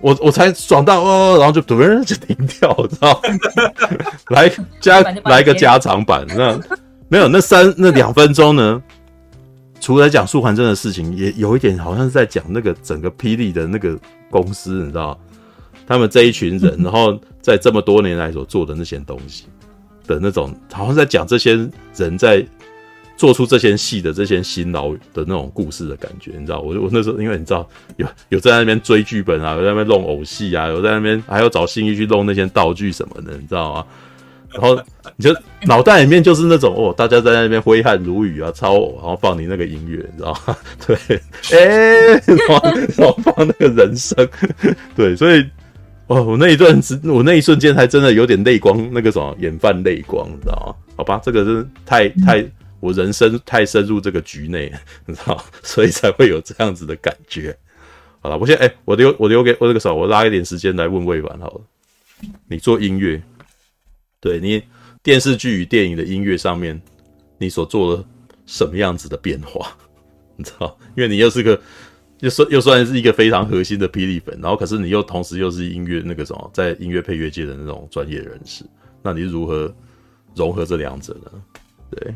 [0.00, 3.22] 我我才爽到哦，然后就突然就停掉，知道
[4.30, 4.50] 来
[4.80, 6.58] 加来个加长版，那
[7.08, 8.82] 没有那三那两分钟呢？
[9.80, 13.98] 除了讲素还真的事情，也有一点好像是在讲那个整个霹雳的那个。
[14.32, 15.18] 公司，你知道，
[15.88, 19.46] 他们这一群人，然后在这么多年来所做的那些东西
[20.06, 22.46] 的那种，好像在讲这些人在
[23.16, 26.60] 做出这些戏的这些辛劳的那种故事的感觉，你知道？
[26.60, 33.86] 我我那时候因为你知道有有在那边追剧本啊，有在那边弄偶戏啊，有在那边还要找信义去弄那些道具什么的，你知道吗？
[34.52, 34.80] 然后
[35.16, 40.56] 你就脑袋里面就是那种哦，大家在那边挥汗如雨啊，超偶，然后放你那个音乐，你知道吗？
[40.86, 40.96] 对，
[41.52, 42.22] 哎、欸，
[42.96, 44.28] 然后放那个人声，
[44.96, 45.44] 对，所以
[46.08, 50.74] 哦，我那一段时，我那一瞬间还真的有点泪光，那个什么眼泛泪光，你知道吗？
[50.96, 52.44] 好吧，这个是太太
[52.80, 54.72] 我人生太深入这个局内，
[55.06, 57.56] 你知道，所以才会有这样子的感觉。
[58.20, 61.60] 好了，我先哎、欸，我留我留给我这个手，我拉一点时间来问魏凡好了，
[62.48, 63.22] 你做音乐。
[64.20, 64.62] 对你
[65.02, 66.80] 电视剧与电影的音乐上面，
[67.38, 68.04] 你所做了
[68.44, 69.74] 什么样子的变化？
[70.36, 71.58] 你知道，因为你又是个
[72.20, 78.62] 又算又算是一个非常核心的霹雳粉，然后可是你又同时又是音乐那个什么，在音乐配乐界的那种专业人士，
[79.02, 79.74] 那你是如何
[80.34, 81.42] 融合这两者呢？
[81.90, 82.14] 对，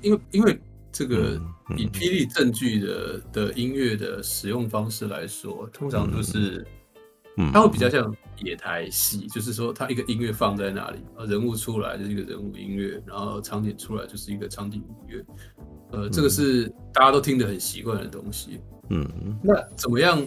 [0.00, 0.58] 因为因为
[0.90, 1.38] 这个
[1.76, 6.66] 以霹雳正剧的的音乐的使用方式来说，通常都是。
[7.52, 10.98] 它会比较像野台戏，就是说，它一个音乐放在那里，
[11.28, 15.24] 人物出来就是一个人物音乐，然后场景出来就是一个场景音乐，
[15.90, 18.58] 呃，这个是大家都听得很习惯的东西。
[18.88, 20.24] 嗯，那怎么样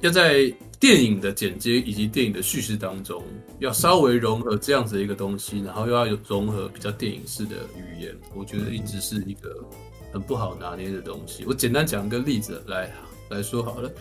[0.00, 3.22] 要在电影的剪接以及电影的叙事当中，
[3.60, 9.64] 要稍微融合这样子的一个东西，然后又要有融合比较电影式的语言，我觉得一直是一个
[10.12, 11.44] 很不好拿捏的东西。
[11.46, 12.90] 我简单讲一个例子来。
[13.30, 13.92] 来说好了，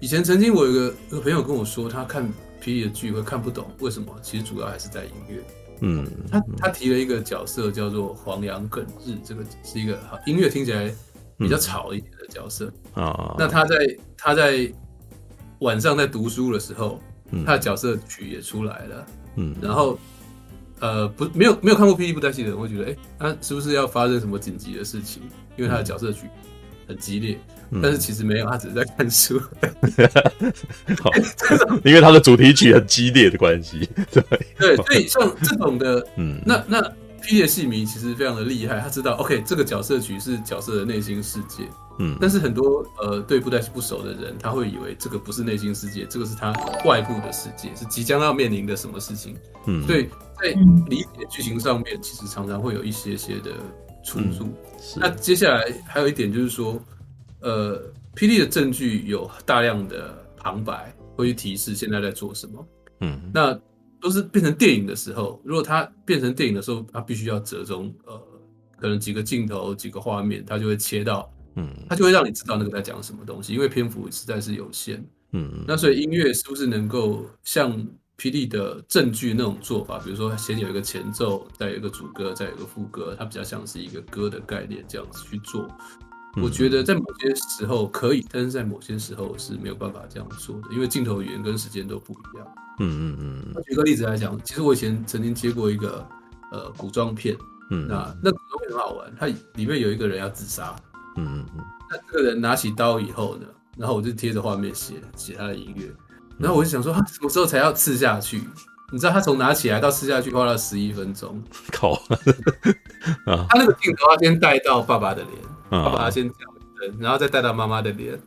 [0.00, 2.28] 以前曾经我有个有个朋友跟我说，他看
[2.60, 2.84] P.E.
[2.84, 4.14] 的剧会看不懂，为什么？
[4.22, 5.42] 其实主要还是在音乐。
[5.80, 10.92] 嗯，他他提了一个角色叫做黄杨耿日，这个是一个好音乐听起来
[11.36, 13.30] 比较吵一点的角色啊。
[13.30, 13.76] 嗯、那他在
[14.16, 14.72] 他在
[15.60, 16.98] 晚上在读书的时候，
[17.30, 19.06] 嗯、他的角色曲也出来了。
[19.36, 19.98] 嗯，然后
[20.80, 25.22] 呃不没有没有看过霹雳布袋戏的人会觉得，哎，他是不是要发生什么紧急的事情？
[25.56, 26.26] 因为他的角色曲
[26.88, 27.38] 很激烈。
[27.82, 29.40] 但是其实没有，他只是在看书。
[31.02, 31.10] 好，
[31.84, 34.22] 因为他的主题曲很激烈的关系， 对。
[34.58, 36.80] 对，所以像这种的，嗯，那那
[37.22, 41.64] 霹雳的戏迷其实非常的厉害，他知道，OK，这个角色曲是角色的内心世界，
[41.98, 46.52] 嗯，但是很多呃对布袋戏不熟的人，他会以为这个不是内心世界，这个是他
[46.84, 49.36] 外部的世界，是即将要面临的什么事情，
[49.66, 50.08] 嗯，所以
[50.40, 50.48] 在
[50.88, 53.50] 理解剧情上面，其实常常会有一些些的
[54.04, 54.44] 出入。
[54.44, 54.54] 嗯，
[54.96, 56.80] 那接下来还有一点就是说。
[57.40, 62.68] 呃，霹雳的证据有大量的旁白会去提示现在在做什么。
[63.00, 63.58] 嗯，那
[64.00, 68.20] 都是变成电影的时候，如果它变成电影的时候，它必须要折中，呃，
[68.80, 75.04] 可能几个镜头、几个画面，它就会切到，嗯，它就会让你知道那个在讲什么东西，因为篇幅实在是有限。
[75.32, 77.72] 嗯，那所以音乐是不是能够像
[78.16, 85.68] 霹雳的证据那种做法，比如说先有一个前奏，再有一个主歌，再有一个副歌，它比较像是一个歌的概念这样子去做。
[86.42, 92.46] 我觉得在某些时候可以，但是在某些时候是没有办法这样做的，因为镜头语言跟时间都不一样。
[92.78, 93.62] 嗯嗯嗯。
[93.64, 96.06] 举个例子来讲，其实我以前曾经接过一个
[96.52, 97.36] 呃古装片，
[97.70, 100.76] 嗯，那那古装片很好玩，它里面有一个人要自杀，
[101.16, 103.46] 嗯嗯嗯，那这个人拿起刀以后呢，
[103.78, 105.90] 然后我就贴着画面写写他的音乐，
[106.38, 108.42] 然后我就想说他什么时候才要刺下去？
[108.92, 111.42] 你知道他从拿起来到刺下去花了十一分钟，
[111.72, 112.00] 靠！
[113.26, 115.32] 他那个镜头要先带到爸爸的脸，
[115.70, 118.18] 爸爸先讲一声，然后再带到妈妈的脸，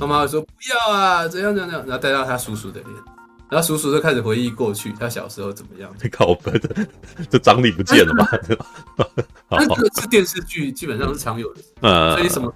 [0.00, 2.92] 妈妈说不要啊，怎样怎样，然后带到他叔叔的脸，
[3.50, 6.86] 然后叔叔就开始回忆过去他小时候怎么样， 靠北的，
[7.30, 8.30] 这张力不见了吧？
[9.50, 12.52] 那这个是电视剧，基本上是常有的，所以什么？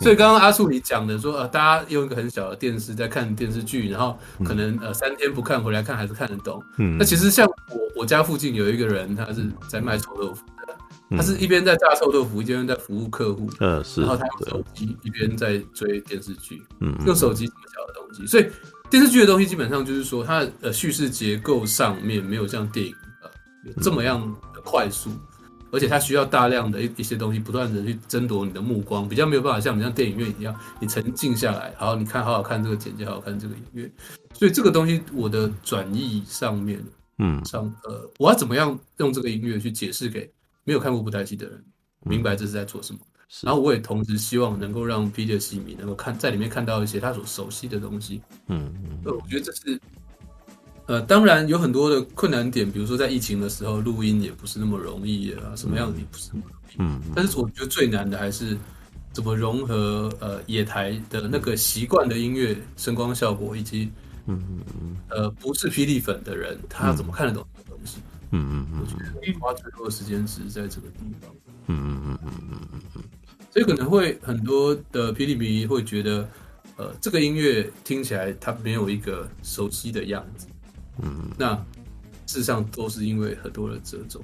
[0.00, 6.60] 所以刚刚阿树你讲的说，呃，大家用一个很小的电视在看电视剧，然后可能呃三天不看回来看还是看得懂。
[6.78, 10.74] 嗯，那其实像我我家附近有一个人，他是在卖臭豆腐的，
[11.16, 13.50] 他是一边在炸臭豆腐，一边在服务客户。
[13.60, 14.00] 嗯，是。
[14.00, 18.46] 然后他用手机一边在追电视剧，嗯，用手机这么小的东西，所以
[18.90, 23.30] 电视剧的东西基本上就是说，它的呃叙事结构上面没有像电影呃
[23.82, 24.20] 这么样
[24.54, 25.10] 的快速。
[25.74, 33.90] 而且它需要大量的一一些东西，不断的去争夺你的目光，比较没有办法像你像电影院一样，你沉静下来，好，你看好好看这个剪辑，好好看这个音乐。
[34.34, 36.78] 所以这个东西我的转译上面，
[37.20, 40.30] 嗯，上呃，我要怎么样用这个音乐去解释给
[40.64, 41.64] 没有看过布袋戏的人，
[42.04, 43.00] 明白这是在做什么？
[43.42, 48.20] 然后我也同时希望能够让的戏迷能够看在里面看到一些他所熟悉的东西。
[48.48, 49.80] 嗯嗯，呃，我觉得这是。
[50.86, 56.76] 呃，当然有很多的困难点，比如说在疫情的时候录音也不是那么容易啊，什么样子也不是那么容易。
[56.78, 58.58] 嗯，但是我觉得最难的还是
[59.12, 63.90] 怎么融合呃野台的那个习惯的音乐、声光效果，以及
[64.26, 67.98] 嗯嗯嗯呃不是霹雳粉的人，他怎么看得懂这个东西？
[67.98, 71.30] 嗯嗯嗯，我觉得花最多的时间是在这个地方。
[71.68, 73.02] 嗯嗯嗯嗯嗯嗯嗯，
[73.50, 76.28] 所以可能会很多的霹雳迷会觉得，
[76.76, 80.48] 呃，这个音乐听起来它没有一个熟悉的样子。
[81.02, 81.54] 嗯，那
[82.26, 84.22] 事实上都是因为很多的折中。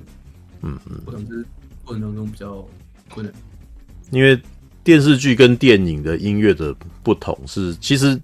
[0.62, 1.36] 嗯嗯，我想这
[1.84, 2.66] 过程当中比较
[3.10, 3.32] 困难。
[4.10, 4.40] 因为
[4.82, 8.18] 电视剧跟电影的音乐的不同是，其实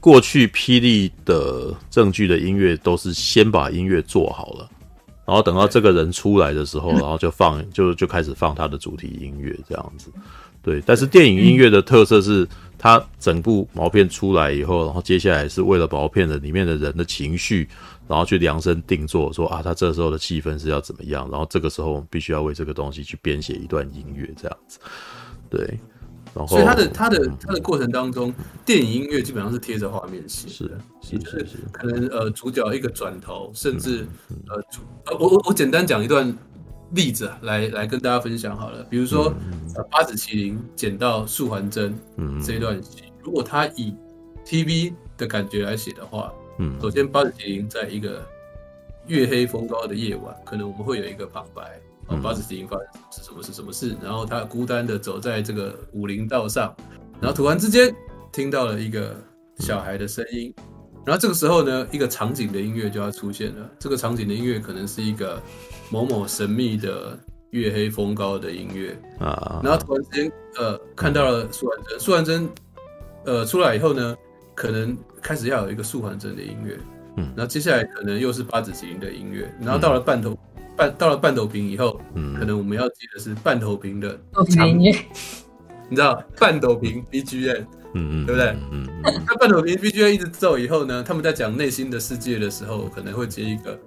[0.00, 4.70] 过去霹雳的正剧的音乐都是先把音乐做好了，
[5.28, 10.10] 然后等到这个人出来的时候， 然后就放就就开始放他的主题音乐这样子。
[10.60, 12.48] 对，但是电影音乐的特色是。
[12.80, 17.68] 它整部毛片出来以后，然后接下来是为了毛片的里面的人的情绪，
[18.06, 24.78] 然后去量身定做，说啊，他这时候的气氛是要怎么样，然后这个时候我们必须要为这个东西去编写一段音乐，这样子。
[25.50, 25.76] 对，
[26.34, 28.32] 然后所以他的他的他的过程当中，
[28.64, 30.70] 电影音乐基本上是贴着画面写，是
[31.02, 34.06] 是是是，可能呃主角一个转头，甚至
[34.48, 36.36] 呃主呃我我我简单讲一段。
[36.92, 38.82] 例子啊，来来跟大家分享好了。
[38.84, 39.30] 比如说，
[39.76, 41.94] 呃，八子麒麟捡到素还真
[42.42, 43.92] 这一段戏，如果他以
[44.42, 48.26] TV 的感觉来写的话，嗯，首先八子麒麟在一个
[49.06, 51.78] 月黑风高的夜晚，可能我们会有一个旁白，
[52.16, 56.74] 八子麒麟发生是什么是什么事，然后他孤单的走在这个武林道上，
[57.20, 57.94] 然后突然之间
[58.32, 59.14] 听到了一个
[59.58, 60.54] 小孩的声音。
[61.04, 63.70] 然后这个时候呢，一个场景的音乐就要出现了。
[63.78, 65.40] 这个场景的音乐可能是一个
[65.90, 67.18] 某某神秘的
[67.50, 69.60] 月黑风高的音乐啊。
[69.64, 71.66] 然后突然之间，呃，看到了素
[71.98, 72.46] 素还真，
[73.24, 74.14] 呃，出来以后呢，
[74.54, 76.78] 可能开始要有一个素还真的音乐。
[77.16, 77.32] 嗯。
[77.34, 79.50] 然后接下来可能又是八子麒麟的音乐。
[79.62, 80.36] 然后到了半头
[80.78, 84.18] 半到了半斗瓶以后，嗯，可能我们要接的是半斗瓶的
[84.64, 84.92] 音乐。
[85.90, 87.64] 你知道半斗瓶 BGM。
[87.94, 88.50] 嗯嗯，对不对？
[88.70, 89.24] 嗯嗯。
[89.26, 93.80] 那半斗瓶 BGM 一直奏以后呢，他们在讲内心的世界的时候，可能会接一个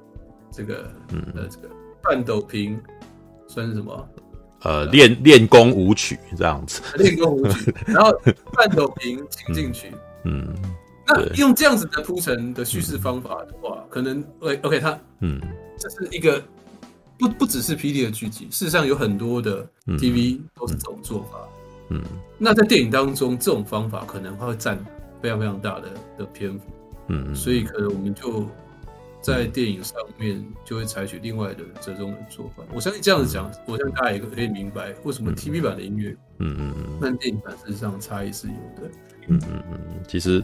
[0.51, 1.69] 这个嗯呃这个
[2.03, 2.81] 半斗瓶
[3.47, 4.09] 算是什么？
[4.63, 6.81] 呃，练练功舞曲这样子。
[6.97, 8.11] 练功舞曲， 然后
[8.53, 9.91] 半斗瓶情境曲。
[10.25, 10.53] 嗯。
[11.07, 15.39] 那用这样子的铺陈的叙事方法的话，可能 OK OK，他嗯，
[15.77, 16.41] 这是一个
[17.21, 21.47] 不不只是 PD 的剧集，事实上有很多的 TV 都是这种做法。
[21.89, 22.01] 嗯，
[22.39, 24.75] 那在电影当中，这种方法可能会占
[25.21, 26.65] 非常非常大的的篇幅，
[27.09, 28.47] 嗯，所以可能我们就
[29.21, 32.63] 在电影上面就会采取另外的折中的做法。
[32.73, 38.91] 我相信这样子讲，我相信大家也可以明白为什么 TV 版的音乐，嗯嗯嗯，跟电影版事实上差异是有的，
[39.27, 40.43] 嗯嗯嗯，其实。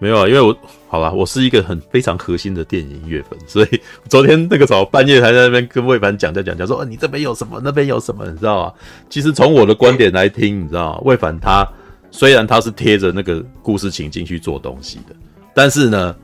[0.00, 0.56] 没有啊，因为我
[0.88, 8.72] 好了，我是一个很非常核心的电影音乐粉，所以昨天那个早半夜还在那边跟魏凡讲在讲讲说，你这边有什么，那边有什么，你知道吗？
[9.10, 11.00] 其实从我的观点来听，你知道吗？
[11.04, 11.68] 魏凡他
[12.10, 15.14] 虽然他是贴着那个故事情境去做东西的，
[15.54, 16.16] 但是呢，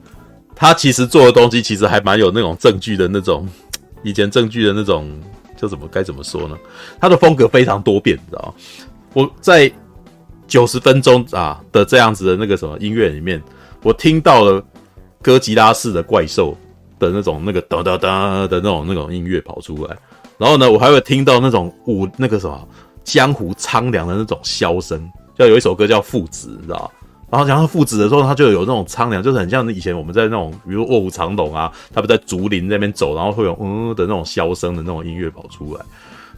[0.54, 3.46] 他其实做的东西其实还蛮有那种证据的那种，
[4.02, 5.06] 以前证据的那种，
[5.54, 6.56] 就怎么该怎么说呢？
[6.98, 8.54] 他的风格非常多变，你知道吗？
[9.12, 9.70] 我在
[10.48, 13.42] 九十分钟啊的这样子的那个什么音乐里面，
[13.86, 14.60] 我听到了
[15.22, 16.56] 哥吉拉式的怪兽
[16.98, 19.96] 的那种那个哒哒哒的那种那种音乐跑出来，
[20.38, 22.66] 然后呢，我还会听到那种武那个什么
[23.04, 25.08] 江湖苍凉的那种箫声，
[25.38, 26.90] 就有一首歌叫《父子》，你知道。
[27.30, 35.80] 然后讲到父子的时候，他就有那种苍凉，就是很像以前我们在那种，比如卧虎藏龙啊，他们在竹林那边走，然后会有嗯的那种箫声的那种音乐跑出来。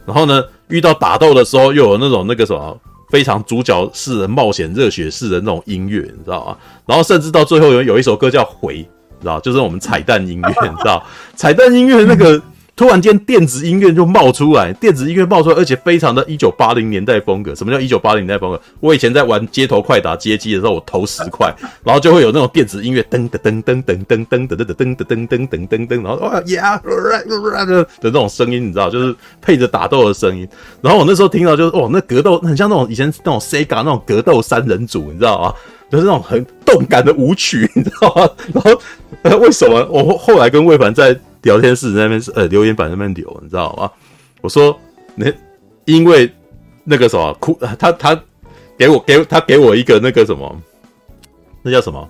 [0.05, 6.57] 然后呢，遇到打斗的时候，又有那种那个什么非常主角式的冒险热血式的那种音乐，你知道吗？
[6.85, 8.85] 然后甚至到最后有有一首歌叫《回》，你
[9.21, 11.05] 知道，就是我们彩蛋音乐，你知道，
[11.35, 12.41] 彩蛋音乐那个。
[12.79, 17.53] 突然间，电子音乐就冒出来，电子音乐冒出来，而且非常的一九八零年代风格。
[17.53, 18.61] 什么叫一九八零年代风格？
[18.79, 21.53] 我以前在玩街头快打街机的时候，我投十块，
[21.83, 30.47] 然后就会有那种电子音乐，噔噔噔噔噔噔噔噔噔噔噔噔噔噔噔，然后哇呀的那种声音，你知道，就是配着打斗的声音。
[30.79, 35.53] 然后我那时候听到，就是哇，那格斗很像那种以前那种 Sega 那种格斗三人组，你知道吗？
[35.91, 38.29] 就是那种很动感的舞曲，你知道吗？
[39.21, 41.13] 然后为什么我后来跟魏凡在？
[41.43, 43.89] 聊天室那边是呃留言板那边留，你知道吗？
[44.41, 44.77] 我说
[45.15, 45.25] 那
[45.85, 46.31] 因为
[46.83, 48.21] 那个什么哭，他他
[48.77, 50.61] 给我给他给我一个那个什么，
[51.61, 52.07] 那叫什么？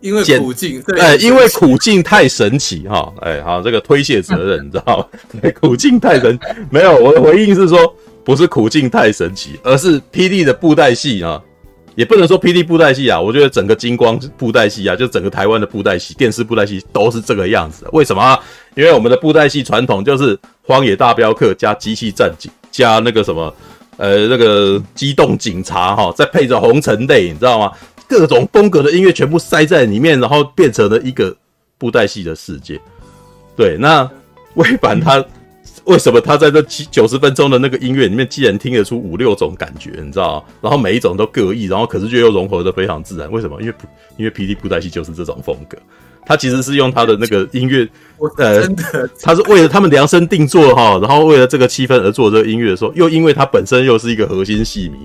[0.00, 5.18] 因为苦境哎，因为苦境太神奇哈，哎好，这个推卸责任， 你知道吗？
[5.40, 6.36] 对， 苦境太神，
[6.70, 7.78] 没有，我的回应是说
[8.24, 11.40] 不是苦境太神奇，而是霹雳的布袋戏啊。
[11.94, 17.86] 也不能说霹雳布袋戏啊，我觉得整个金光布袋戏啊，就整个台湾的布袋戏、电视布袋戏都是这个样子。
[17.92, 18.38] 为什么？
[18.74, 23.54] 因为我们的布袋戏传统就是《荒野大镖客》加机器战警加那个什么，
[23.98, 27.70] 呃，那个机动警察哈，再配着红尘泪，你知道吗？
[28.08, 31.34] 各种风格的音乐全部塞在里面，然后变成了一个
[31.76, 32.80] 布袋戏的世界。
[33.56, 34.10] 对，那
[34.54, 35.22] 魏凡他。
[35.84, 40.44] 为什么他在这七九十分钟的那个音乐里面，既然听得出五六种感觉，你知道吗？
[40.60, 43.30] 然后每一种都各异，然后可是却又融合的非常自然。
[43.32, 43.60] 为什么？
[43.60, 43.74] 因为
[44.16, 45.76] 因为霹雳布袋戏就是这种风格。
[46.24, 47.88] 他其实是用他的那个音乐，
[48.38, 48.62] 呃，
[49.20, 54.98] 他是为了他们量身定做哈，然后为了这个气氛而做这个音乐的时候，又因为他本身又是一个核心戏迷，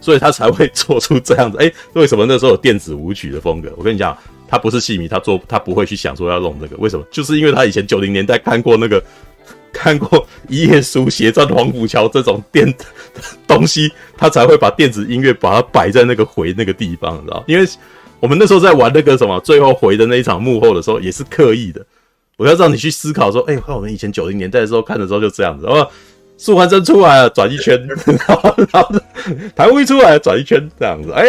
[0.00, 1.56] 所以他才会做出这样子。
[1.58, 3.72] 哎，为什么那时候有电子舞曲的风格？
[3.76, 4.16] 我跟你讲，
[4.48, 6.76] 他不是戏迷，他做他不会去想说要弄这个。
[6.78, 7.06] 为什么？
[7.12, 9.00] 就是因为他以前九零年代看过那个。
[9.76, 10.08] 看过
[10.48, 12.72] 《一页书写在黄浦桥》这种电
[13.46, 17.44] 东西，他才会把电子音乐把它摆在那个回那个地方，你知道？
[17.46, 17.68] 因为
[18.18, 21.84] 我们那时候在玩那个什么最后回的那一场幕后的时候，也是刻意的。
[22.38, 25.88] 我要让你去思考说，哎、欸，我们以前九零年代的时候看的时候就这样子，然后
[26.38, 27.78] 素还真出来了，转一圈，
[28.28, 28.94] 然后然后
[29.54, 31.28] 谭威出来转一圈，这样子，哎、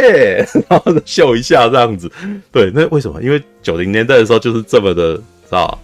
[0.69, 2.11] 然后秀一下这样子。
[2.51, 3.21] 对，那为什么？
[3.21, 5.21] 因为九零年代的时候就是这么的，知
[5.51, 5.79] 道？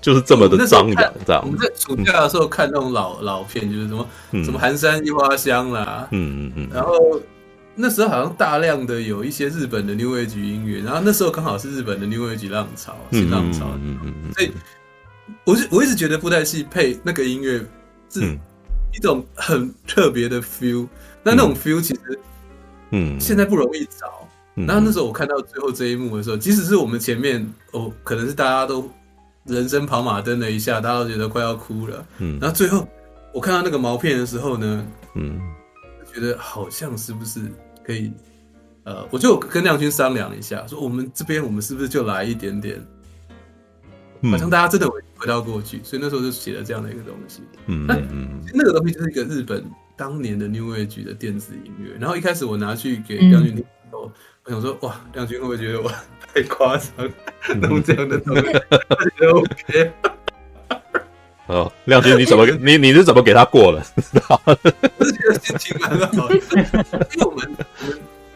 [0.00, 1.42] 就是这么的张扬，这样。
[1.44, 6.68] 我们在暑假的时候看那种老老片，就是什么、嗯、什么寒山樱花香啦，嗯嗯嗯。
[6.72, 7.20] 然后
[7.74, 14.32] 那时候好像大量的有一些日本的 New Age 音乐，然后那时候刚好是日本的 New Age 浪潮，新浪潮，嗯嗯嗯。
[14.32, 14.52] 所以，
[15.44, 17.64] 我是我一直觉得布袋戏配那个音乐
[18.10, 18.22] 是
[18.94, 20.86] 一种很特别的 feel，
[21.22, 22.18] 那、嗯、那种 feel 其实，
[22.92, 24.26] 嗯，现在不容易找。
[24.56, 28.90] 嗯、然后那时候我看到最后这一幕的时候，即使是我们前面哦，可能是大家都。
[29.50, 32.06] 人生跑马灯了一下，大家都觉得快要哭了。
[32.18, 32.86] 嗯，然后最后
[33.34, 35.40] 我看到那个毛片的时候呢，嗯，
[36.12, 37.40] 觉得好像是不是
[37.84, 38.12] 可以，
[38.84, 42.80] 呃，我就跟亮君商量了一下，说我们这边我们是不是就来一点点，
[44.30, 47.42] 好像大家真的回回到过去，所以那时候就写了这样的一个东西。
[47.66, 47.96] 嗯，那
[48.54, 49.64] 那个东西就是一个日本
[49.96, 51.96] 当年的 New Age 的电子音乐。
[52.00, 54.10] 然后一开始我拿去给亮君时候，
[54.44, 55.92] 我想说哇，亮君会不会觉得我？
[56.32, 57.10] 太夸张，
[57.60, 58.42] 弄这样的东西
[59.26, 59.92] ，OK。
[61.46, 63.82] 哦，亮君，你怎么你你是怎么给他过了？
[64.96, 67.56] 我是觉得心情蛮好的，因为我们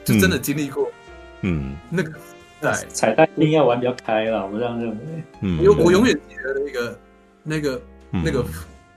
[0.05, 0.91] 就真的经历过，
[1.43, 2.13] 嗯，那个
[2.61, 4.97] 在彩蛋一定要玩比较开了，我这样认为。
[5.43, 6.99] 嗯，因为我永远记得那个
[7.45, 8.45] 那个那个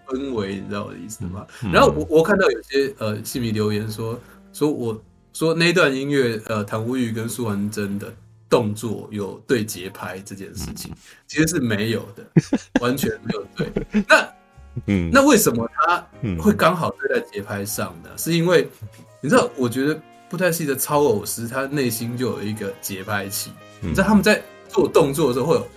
[0.08, 1.46] 氛围，你知道我的意思吗？
[1.72, 4.20] 然后我我看到有些呃戏迷留言说
[4.52, 5.00] 说我
[5.38, 8.12] 说那段音乐呃唐无玉跟苏文真的。
[8.50, 10.90] 动作有对节拍这件事情，
[11.28, 12.26] 其实是没有的，
[12.80, 13.70] 完全没有对。
[14.08, 14.30] 那，
[14.86, 16.08] 嗯，那为什么他
[16.42, 18.10] 会刚好对在节拍上呢？
[18.16, 18.66] 是因为
[19.20, 23.52] 你知道，我觉得布袋戏的超偶师他内心就有一个节拍器。
[23.82, 25.68] 你知道他们在做动作的时候会有。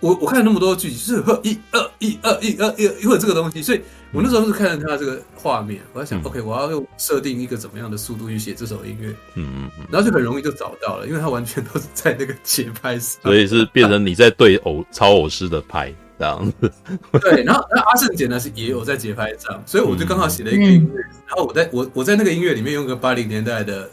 [0.00, 3.80] 我我看了那么多剧，就是会一二一二一二一有这个东西，所以
[4.12, 16.52] 我那时候是看着他这个画面，我在想、嗯、，OK，我要用设定一个怎么样的速度去写这首音乐，嗯嗯嗯，然后就很容易就找到了，因为他完全都是在那个节拍上， 所以是变成你在对偶超偶师的拍，这样。
[16.60, 16.70] 子。
[17.22, 23.88] 对，然后那阿胜姐呢是也有在节拍上，所以我就刚好写了一个音乐，嗯、然后我在我我在那个音乐里面用个八零年代的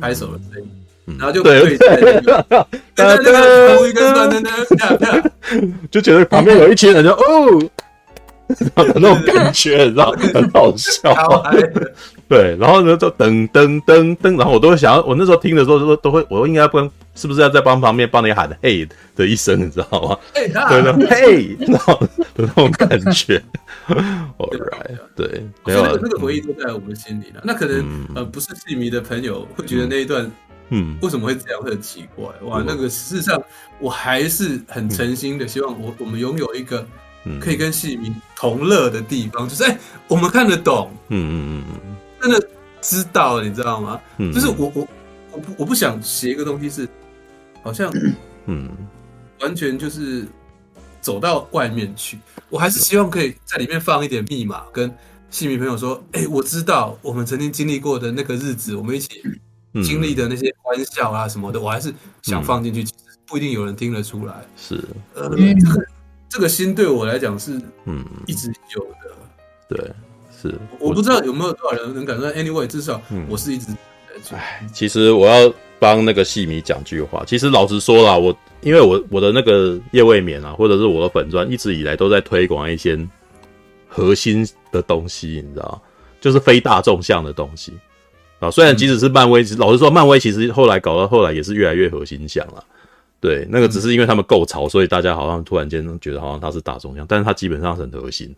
[0.00, 0.68] 拍手的声音，
[1.06, 2.66] 嗯、然后就对在那个
[2.96, 5.30] 在那个同一个段的那
[5.92, 7.70] 就觉得旁边有一群人就哦。
[8.76, 11.14] 那种感觉，你知道，很好笑。
[12.28, 18.86] 对，然后呢，就噔噔噔噔，然后我都会想要，我那时候听的时候都都会，我应该帮，是不是要在帮旁边帮你喊嘿
[19.16, 20.18] 的一声，你知道吗？
[20.32, 23.42] 对的，嘿，那种那种感觉。
[24.38, 27.40] All right，对，没有那个回忆都在我们心里了。
[27.42, 30.30] 那可能呃，不是戏迷的朋友会觉得那一段，
[30.68, 32.26] 嗯，为什么会这样，会很奇怪。
[32.42, 33.42] 哇，那个事实上，
[33.80, 36.86] 我还是很诚心的希望我我们拥有一个。
[37.40, 39.78] 可以跟戏迷同乐的地方，就是哎、欸，
[40.08, 42.48] 我们看得懂，嗯嗯嗯，真的
[42.80, 44.00] 知道，你知道吗？
[44.18, 44.88] 嗯，就是我我
[45.32, 46.88] 我不我不想写一个东西是，
[47.62, 47.92] 好像
[48.46, 48.70] 嗯，
[49.40, 50.26] 完全就是
[51.02, 52.18] 走到外面去。
[52.48, 54.90] 我还是希望可以在里面放一点密码，跟
[55.28, 59.22] 戏迷朋友说，哎、欸，我知道我们曾经经历过的那个日子，我们一起
[59.84, 61.92] 经历的那些欢笑啊什么的，我还是
[62.22, 62.82] 想放进去。
[62.82, 64.82] 其实不一定有人听得出来，是。
[65.14, 65.28] 呃。
[65.36, 65.54] 嗯
[66.30, 69.10] 这个心对我来讲是，嗯，一直有的。
[69.68, 69.90] 对，
[70.40, 70.54] 是。
[70.78, 72.30] 我不知道有没有多少人能感受到。
[72.30, 73.72] Anyway，至少我是一直。
[74.32, 77.24] 哎、嗯，其实我要帮那个戏迷讲句话。
[77.26, 82.98] 其实老实说啦，我因为我我的那个夜未眠啊，或者是我的粉专，一直以来都在推广一些
[83.88, 85.82] 核心的东西，你知道，
[86.20, 87.72] 就是非大众向的东西
[88.38, 88.48] 啊。
[88.50, 92.64] 虽然即使是漫威，嗯、老实说，漫威其实后来搞到后来也是越来越核心向了。
[93.20, 98.34] 对，那个只是因为他们够潮，所以大家好像突然间觉得好像他是大众向，但是他基本上是很核心。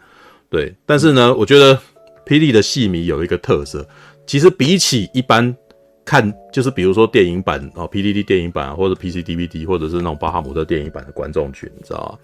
[0.50, 1.78] 对，但是呢，我觉得
[2.26, 3.86] 霹雳的戏迷有一个特色，
[4.26, 5.56] 其实比起一般
[6.04, 12.18] 看，就是比如说电影版哦，PDD 电影版或者 PC DVD 或者是那种巴哈姆特电影版的观众群，你知道吗？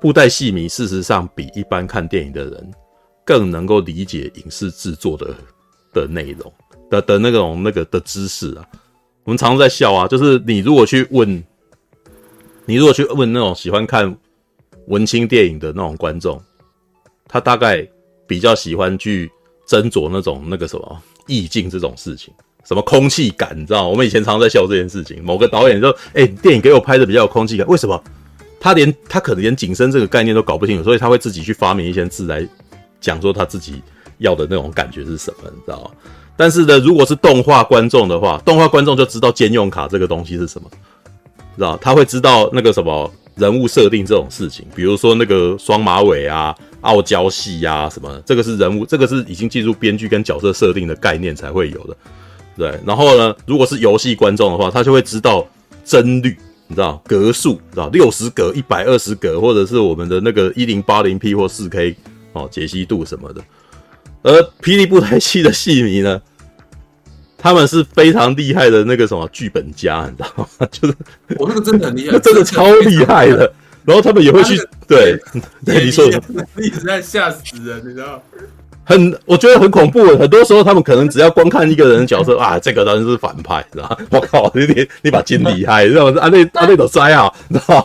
[0.00, 2.70] 布袋戏迷事实上比一般看电影的人
[3.22, 5.34] 更能够理解影视制作的
[5.92, 6.50] 的内容
[6.88, 8.64] 的的那种那个的知识啊。
[9.24, 11.44] 我们常常在笑啊，就是你如果去问。
[12.64, 14.16] 你如果去问那种喜欢看
[14.86, 16.40] 文青电影的那种观众，
[17.28, 17.86] 他大概
[18.26, 19.30] 比较喜欢去
[19.66, 22.32] 斟酌那种那个什么意境这种事情，
[22.64, 23.88] 什么空气感，你知道？
[23.88, 25.22] 我们以前常常在笑这件事情。
[25.24, 28.02] 某个导演说：“哎、电影给我拍的比较有空气感，为什么？
[28.60, 32.46] 他连他可能连景深这个概念都搞不清楚，所以他会自己去发明一些字来
[33.00, 33.82] 讲说他自己
[34.18, 35.90] 要的那种感觉是什么，你知道吗？
[36.36, 40.70] 但是呢，如果是动画观众的话，动画观众就知道兼用卡这个东西是什么。”
[41.56, 51.96] 知道他会知道那个什么人物设定这种事情，比如说那个双马尾啊、傲娇系呀什么，这个是人物，这个是已经进入编剧跟角色设定的概念才会有的。
[52.56, 55.46] 对，然后呢，如果是游戏观众的话，他就会知道
[55.84, 61.96] 帧率，你知道格数，知道六十格、一百二十格，或者是我们的那个一零八零 P 或四 K
[62.34, 63.42] 哦解析度什么的。
[64.22, 66.20] 而霹雳布袋戏的戏迷呢？
[67.42, 70.68] 他们是非常厉害的那个什么剧本家，你知道吗？
[70.70, 70.94] 就是
[71.36, 73.52] 我那个真的很厉害，真的超厉害的。
[73.84, 74.56] 然后他们也会去
[74.86, 75.18] 对，
[75.66, 76.22] 对你说的，
[76.58, 78.22] 一直在吓死人，你知道？
[78.84, 80.04] 很，我觉得很恐怖。
[80.16, 83.98] 很多时候他们可能只要光看一个人的角色 啊，这个人是反派，知道？
[84.10, 86.20] 我靠，你你你把金厉害，知道吗？
[86.20, 87.84] 啊那啊那种灾啊，然后？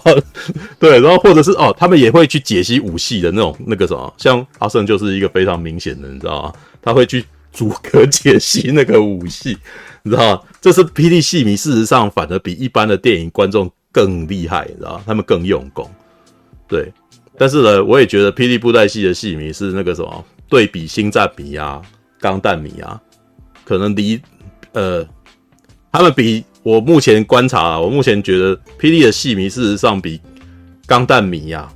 [0.80, 6.54] 对，然后或者是哦，他们也会去解析武戏的那种那个什么，像阿胜就是一个非常明显的，你知道吗？
[6.80, 7.26] 他会去。
[7.52, 9.58] 逐格解析那个武戏，
[10.04, 10.46] 你知道？
[10.62, 15.02] 这是霹雳戏迷，事实上反而比一般的电影观众更厉害，你知道？
[15.06, 15.90] 他们更用功。
[16.68, 16.92] 对，
[17.38, 21.82] 但是呢，我也觉得霹雳布袋戏的戏迷是那个什么，对比星战迷啊、
[22.20, 23.02] 钢弹迷啊，
[23.64, 24.20] 可能离
[24.74, 25.08] 呃，
[25.92, 30.20] 他们比我目前观察，我目前觉得霹雳的戏迷事实上比
[30.86, 31.74] 钢弹迷啊，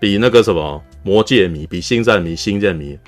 [0.00, 2.98] 比那个什么魔戒迷，比星战迷、星舰迷。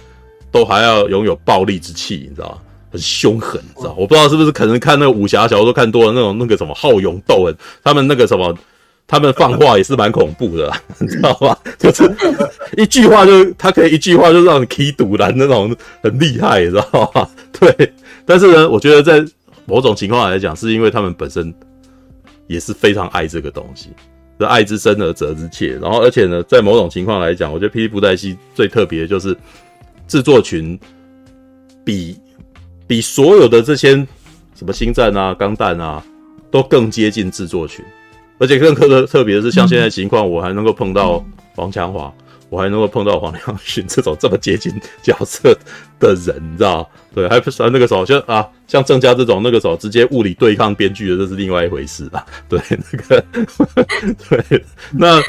[0.51, 2.59] 都还要拥有暴力之气，你知道吗？
[2.93, 3.95] 很凶狠，你知道？
[3.97, 8.53] 我不知道是不是可能看那个武侠小说看多了，那种那个什么好勇斗狠，他们那个什么，
[9.07, 11.57] 他们放话也是蛮恐怖的啦， 你知道吗？
[11.79, 12.03] 就是
[12.77, 15.73] 一句话就他可以一句话就让你起赌烂那种，
[16.03, 17.29] 很厉害，你知道吗？
[17.61, 17.93] 对。
[18.27, 19.25] 但是呢，我觉得在
[19.67, 21.55] 某种情况来讲，是因为他们本身
[22.49, 23.91] 也是非常爱这个东西，
[24.41, 25.79] 是爱之深而责之切。
[25.81, 29.37] 然后，而且呢，在某种情况来讲，我觉得霹雳布袋戏最特别的就是。
[30.11, 30.77] 制作群
[31.85, 32.19] 比
[32.85, 33.95] 比所有的这些
[34.57, 36.05] 什么星战啊、钢弹啊
[36.51, 37.85] 都更接近制作群，
[38.39, 41.25] 而且更特特别的是，像现在情况，我还能够碰到
[41.55, 42.13] 王强华，
[42.49, 45.57] 我还能够碰到黄良勋 这种这么接近角色
[46.01, 46.91] 的人，你知道？
[47.15, 52.27] 对，还不是那个时候，就啊，像郑家这种那个时候直接物理对抗编剧的，这是另外一回事啊？
[52.49, 53.25] 对，那个
[54.29, 55.23] 对，那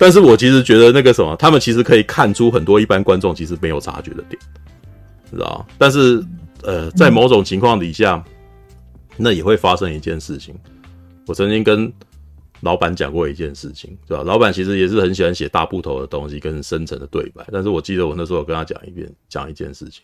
[0.00, 4.40] 但是我其实觉得那个什么，他们其实可以看出很多一般观众其实没有察觉的点，
[5.30, 5.66] 知道？
[5.76, 6.24] 但是
[6.62, 8.24] 呃，在某种情况底下，
[9.18, 10.54] 那也会发生一件事情。
[11.26, 11.92] 我曾经跟
[12.62, 14.24] 老板讲过一件事情，对吧？
[14.24, 17.46] 老板其实也是很喜欢写大部头的东西跟深层的对白。
[17.52, 20.02] 但是我记得我那时候跟他讲一遍，讲一件事情，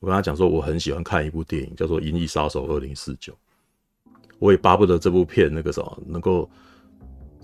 [0.00, 3.32] 我跟他讲说，我很喜欢看一部电影，叫做《银翼杀手二零四九》，
[4.40, 6.50] 我也巴不得这部片那个什么能够。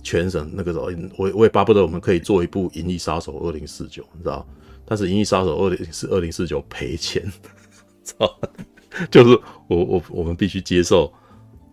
[0.05, 4.47] 全省那个时候，我我也巴不得我们可以做一部《银翼杀手二零四九》，你知道？
[4.85, 7.25] 但是《银翼杀手二零四二零四九》赔钱，
[8.05, 8.31] 操！
[9.11, 9.31] 就是
[9.67, 11.11] 我我我们必须接受，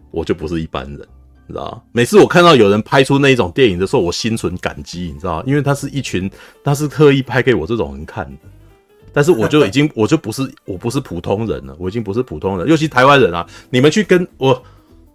[0.10, 0.98] 我就不是一般人，
[1.46, 1.86] 你知道？
[1.92, 5.44] 每次我看到有人拍出那一种电影的时候，我心存感激，你知道？
[5.46, 6.32] 因为他是一群，
[6.64, 8.40] 他是特意拍给我这种人看的。
[9.14, 14.64] 但是我就已经， 我就不是，我不是普通人了，我已经不是普通人，尤其台湾人啊，你们去跟我。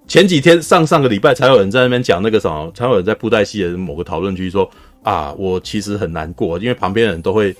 [0.07, 4.69] 前几天上上个礼拜才有人在那边讲那个什么，才有人在布袋戏的某个讨论区说
[5.03, 7.55] 啊，我其实很难过，因为旁边的人都会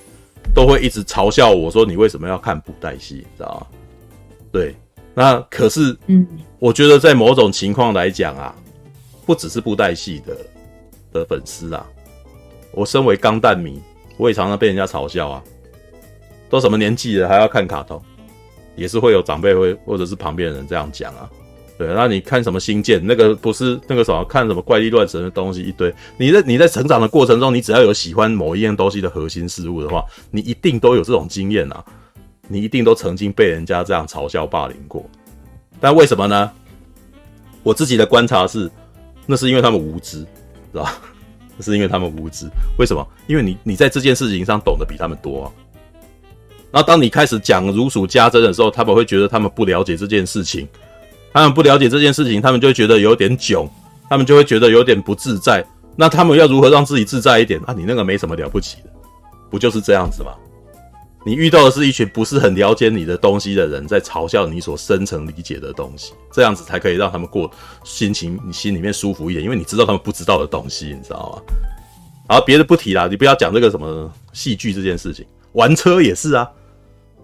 [0.53, 3.77] 都会一直嘲笑我说，你为什么要看布袋戏，知道吗？
[4.51, 4.75] 对，
[5.13, 6.25] 那可是，嗯，
[6.57, 8.55] 我觉得在某种情况来讲啊，
[9.25, 10.37] 不只是布袋戏的
[11.11, 11.85] 的粉丝啊，
[12.71, 13.81] 我身为钢弹迷，
[14.15, 15.43] 我也常常被人家嘲笑啊，
[16.49, 18.01] 都什么年纪了还要看卡通，
[18.77, 21.29] 也是会有长辈会或者是旁边的人这样讲啊。
[21.77, 22.99] 对，那你看什么星舰？
[23.05, 25.93] 那个不是那个什么，看什么怪力乱神的东西一堆。
[26.17, 31.85] 你在你在成长的过程中，你只要有喜欢某一样东西的核心事物的话，你一定都有这种经验啊！
[32.47, 35.07] 你一定都曾经被人家这样嘲笑霸凌过。
[35.79, 36.51] 但为什么呢？
[37.61, 38.67] 我自己的观察是，
[39.27, 40.25] 那是因为他们无知，
[40.71, 40.99] 是吧？
[41.57, 42.47] 那是因为他们无知。
[42.79, 43.07] 为什么？
[43.27, 45.51] 因为你你在这件事情上懂得比他们多啊。
[46.71, 50.67] 然后当你开始讲如数家珍的时候，他们会觉得他们不了解这件事情。
[51.37, 53.69] 他们不了解这件事情，他们就会觉得有点囧，
[54.09, 55.65] 他们就会觉得有点不自在。
[55.95, 57.59] 那他们要如何让自己自在一点？
[57.65, 58.89] 啊，你那个没什么了不起的，
[59.49, 60.31] 不就是这样子吗？
[61.25, 67.51] 你遇到的是一群不是很了解你的东西的人，在嘲笑你所深层理解的东西，这样子才可以让他们过
[67.83, 71.55] 心情，你心里面舒服一点，因为你知道他们不知道的东西，你知道吗？
[72.29, 76.49] 好，别的不提啦，你不要讲这个什么戏剧这件事情，玩车也是啊。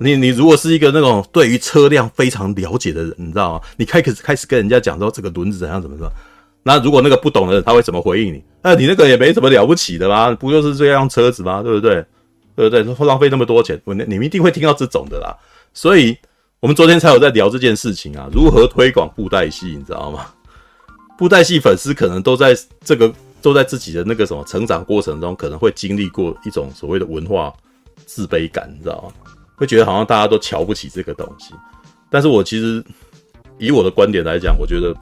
[0.04, 3.62] 你你如果是一个那种对于车辆非常了解的人，你知道吗？
[3.78, 6.12] 你开始开始跟人家讲说这个轮子怎样怎么说，
[6.64, 8.44] 那如果那个不懂的人他会怎么回应你？
[8.62, 10.32] 那你那个也没什么了不起的啦？
[10.32, 11.64] 不就是这样车子吗？
[11.64, 12.06] 对不对？
[12.56, 13.06] 对不对？
[13.08, 15.36] 浪费那么多钱，你你们一定会听到这种的啦。
[15.74, 16.16] 所以
[16.60, 20.26] 我们昨天才有在聊这件事情啊，如何推广布袋戏，你知道吗？
[21.18, 23.12] 布袋戏粉丝可能都在这个
[23.42, 27.54] 都在自己的那个什么成长过程中，可能会经历过一种所谓的文化
[28.06, 29.23] 自卑感，你知道吗？
[29.64, 31.54] 会觉得好像大家都瞧不起这个东西，
[32.10, 32.84] 但是我其实
[33.58, 34.94] 以我的观点来讲，我觉得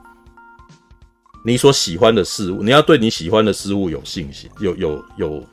[1.44, 5.44] 你所喜欢的事物，你要对你喜欢的事物有信心，有有有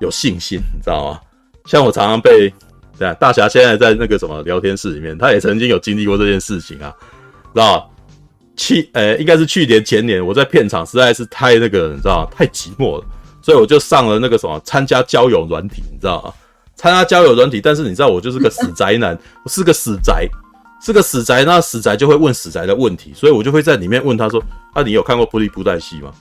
[0.00, 1.20] 有信心，你知道吗？
[1.66, 2.50] 像我常常被
[2.98, 6.90] 对啊，大侠现在在那个什么聊天室里面，他也曾经有经历过这件事情啊，
[7.52, 7.90] 知道？
[8.56, 12.30] 去，呃，应该是去年前年，我在片场实在是太那个，你知道吗？
[12.34, 13.04] 太寂寞了，
[13.42, 16.32] 所以我就上了那个什么参加交友软体，你知道吗？
[16.76, 20.28] 参加交友软体，但是你知道我就是个死宅男， 我是个死宅，
[20.82, 21.44] 是个死宅。
[21.44, 24.42] 那死宅就会问死宅的问题，所以我就会在里面问他说
[24.74, 26.12] ：“啊，你有看过布利布袋戏吗？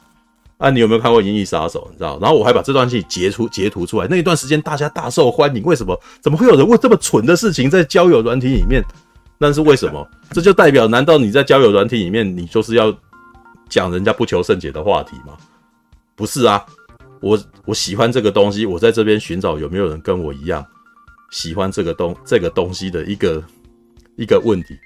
[0.60, 1.82] 啊，你有没有看过《银翼杀手》？
[1.92, 2.18] 你知道？
[2.22, 4.08] 然后我还把这段戏截出截图出来。
[4.08, 6.00] 那一段时间大家大受欢迎，为什么？
[6.22, 8.82] 怎么会有人问这么蠢的事情在交友软体里面？
[9.40, 10.08] 那是为什么？
[10.32, 12.96] 这就代表难道你在交友软体里面，你就是要
[13.68, 15.34] 讲人家不求甚解的话题吗？
[16.16, 16.64] 不是啊。”
[17.24, 20.64] 我我喜欢这个东西，我在这边寻找有没有人跟我一样
[21.32, 23.42] 喜欢这个东这个东西的一个
[24.18, 24.78] 一个问题，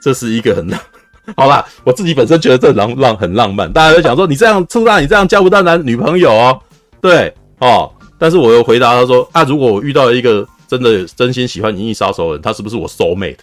[0.00, 0.80] 这是一个很浪，
[1.36, 6.60] 好啦，我自己本身觉得这浪浪很浪漫，大家都讲说你这样出大，你这样交不到男女朋友哦，
[7.00, 13.38] 对哦，但是我又回答他说啊，如果我遇到一个真的真心喜欢《银翼杀手》的人，他是不是我 soul mate？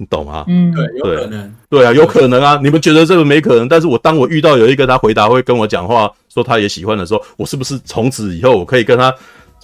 [0.00, 0.46] 你懂吗？
[0.48, 2.58] 嗯，对，有可能，对啊，有可能啊。
[2.62, 9.14] 你们觉得这个没可能，但是我当我遇到有一个他回答会跟我讲话，说他也喜欢的时候，我是不是从此以后我可以跟他，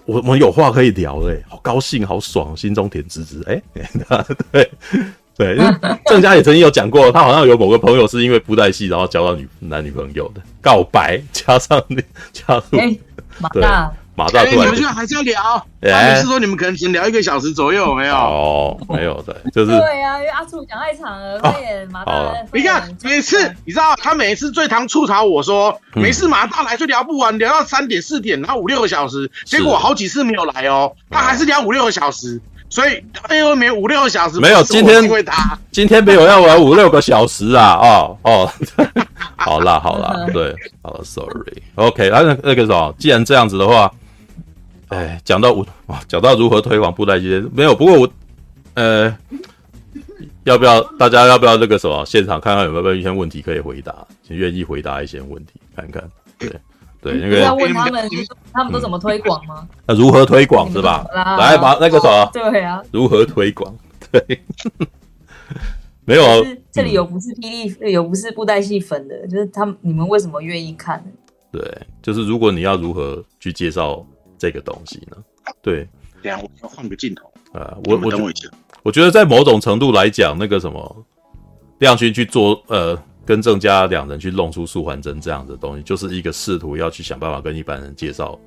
[0.05, 1.43] 我我们有话可以聊嘞？
[1.49, 3.43] 好高兴，好爽，心中甜滋滋。
[3.47, 3.63] 哎，
[4.53, 4.71] 对
[5.39, 11.83] 对，因为郑家也曾经有讲过，他好像有某个朋友是因为布袋戏，然后交到女男女朋友的告白，加上
[12.35, 13.01] 加入，欸、
[13.55, 13.63] 对。
[14.17, 15.67] 马大，你们现在还是要聊？
[15.83, 18.15] 哎，是说你们可能只能聊一个小时左右，没有？
[18.15, 22.33] 哦，没有的，就是对呀，因为阿处讲太长了，快点，马大。
[22.53, 32.41] 你看，每次你知道，他每次最常吐槽我说，每次，马大来就聊不完，聊到三点四点，然后五六个小时，结果好几次没有来哦，他还是聊五六个小时，
[32.71, 38.51] 所以哎呦，没五六个小时，没有今天，因为他今天没有要玩五六个小时啊，哦哦，
[39.37, 43.93] 好啦好啦，对，好了，sorry，OK，那那个什么，既然这样子的话，
[44.89, 48.09] 哎，讲到我哇，讲到如何推广布袋戏，没有，不过我
[48.75, 49.17] 呃，
[50.45, 56.03] 要不要大家要不要那个什么现场看看有没有一些问题可以回答，请愿意回答一些问题看看，
[56.39, 56.49] 对
[57.01, 58.09] 对，那个要问他们
[58.53, 59.67] 他们都怎么推广吗？
[59.87, 61.05] 那如何推广是吧？
[61.13, 63.75] 来把那个什么，对啊，如何推广？
[64.13, 64.41] 对。
[66.05, 66.37] 没有啊，
[66.71, 71.05] 这里有不是霹雳，嗯、有不是布袋戏粉的，就是他们，你们为什么愿意看？
[71.51, 71.61] 对，
[72.01, 74.07] 就是如果你要如何去介绍
[74.39, 75.17] 这个东西呢？
[75.63, 75.89] 对，
[76.23, 78.49] 等下我要换个镜头啊，我我等我一下，
[78.83, 81.07] 我觉得在某种程度来讲，那个什么
[81.79, 88.39] 亮勋去做，呃，跟郑家两人去弄出素还真这样的东西，就是一个试图要去想办法跟一般人介绍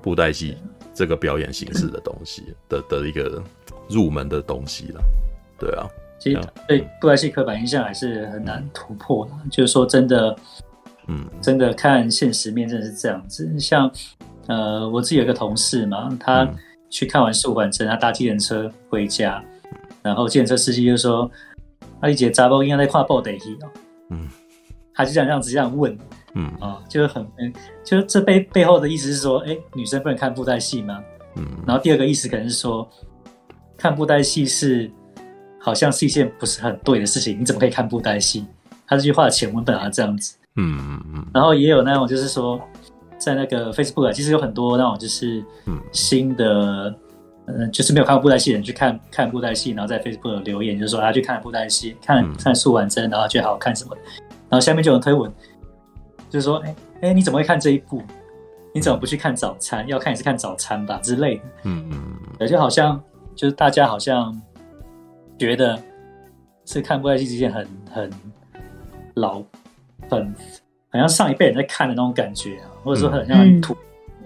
[0.00, 0.56] 布袋戏
[0.94, 3.42] 这个表演形式的东西的的一个
[3.88, 5.02] 入门的东西了，
[5.58, 5.86] 对啊。
[6.18, 10.36] 其实对布袋戏刻板印象还是很难突破的，就是说真的，
[11.08, 13.58] 嗯，真的看现实面真的是这样子。
[13.58, 13.90] 像
[14.46, 16.48] 呃，我自己有一个同事嘛，他
[16.90, 19.42] 去看完素还真，他搭计程车回家，
[20.02, 21.30] 然后计程车司机就说
[22.00, 23.68] ：“阿丽姐，查包应该在看布袋戏哦。”
[24.10, 24.28] 嗯，
[24.94, 25.96] 他就这样这样子这样问，
[26.34, 27.52] 嗯啊，就是很嗯，
[27.84, 31.02] 就是这背背后的意思是说，哎，女生不能看布袋戏吗？
[31.36, 32.88] 嗯，然后第二个意思可能是说，
[33.76, 34.90] 看布袋戏是。
[35.64, 38.44] 好像是一件不是很对的事情，你怎么可以看布袋戏？
[38.84, 41.26] 他这句话的前文本来这样子，嗯嗯嗯。
[41.32, 42.60] 然后也有那种就是说，
[43.24, 45.44] 在那个 Facebook 其实有很多那种就是
[45.92, 46.94] 新的，
[47.46, 54.00] 嗯、呃，就是没有看过布袋戏的人去看看布袋戏，然后在 Facebook 留言，就是说他去看布袋戏，看看素婉真，然后觉得好好看什么的。
[54.48, 55.32] 然后下面就有人推文，
[56.28, 58.02] 就是说，哎、欸、哎、欸，你怎么会看这一部？
[58.74, 59.86] 你怎么不去看早餐？
[59.86, 61.42] 要看也是看早餐吧之类的。
[61.64, 62.16] 嗯嗯嗯。
[62.40, 63.00] 也就好像
[63.34, 64.40] 就是大家好像。
[65.38, 65.76] 觉得
[66.66, 68.10] 是看布袋戏是一件很很
[69.14, 69.42] 老、
[70.08, 70.32] 很
[70.92, 73.74] 好像上一辈人在看的那种感觉啊，或者说很像很土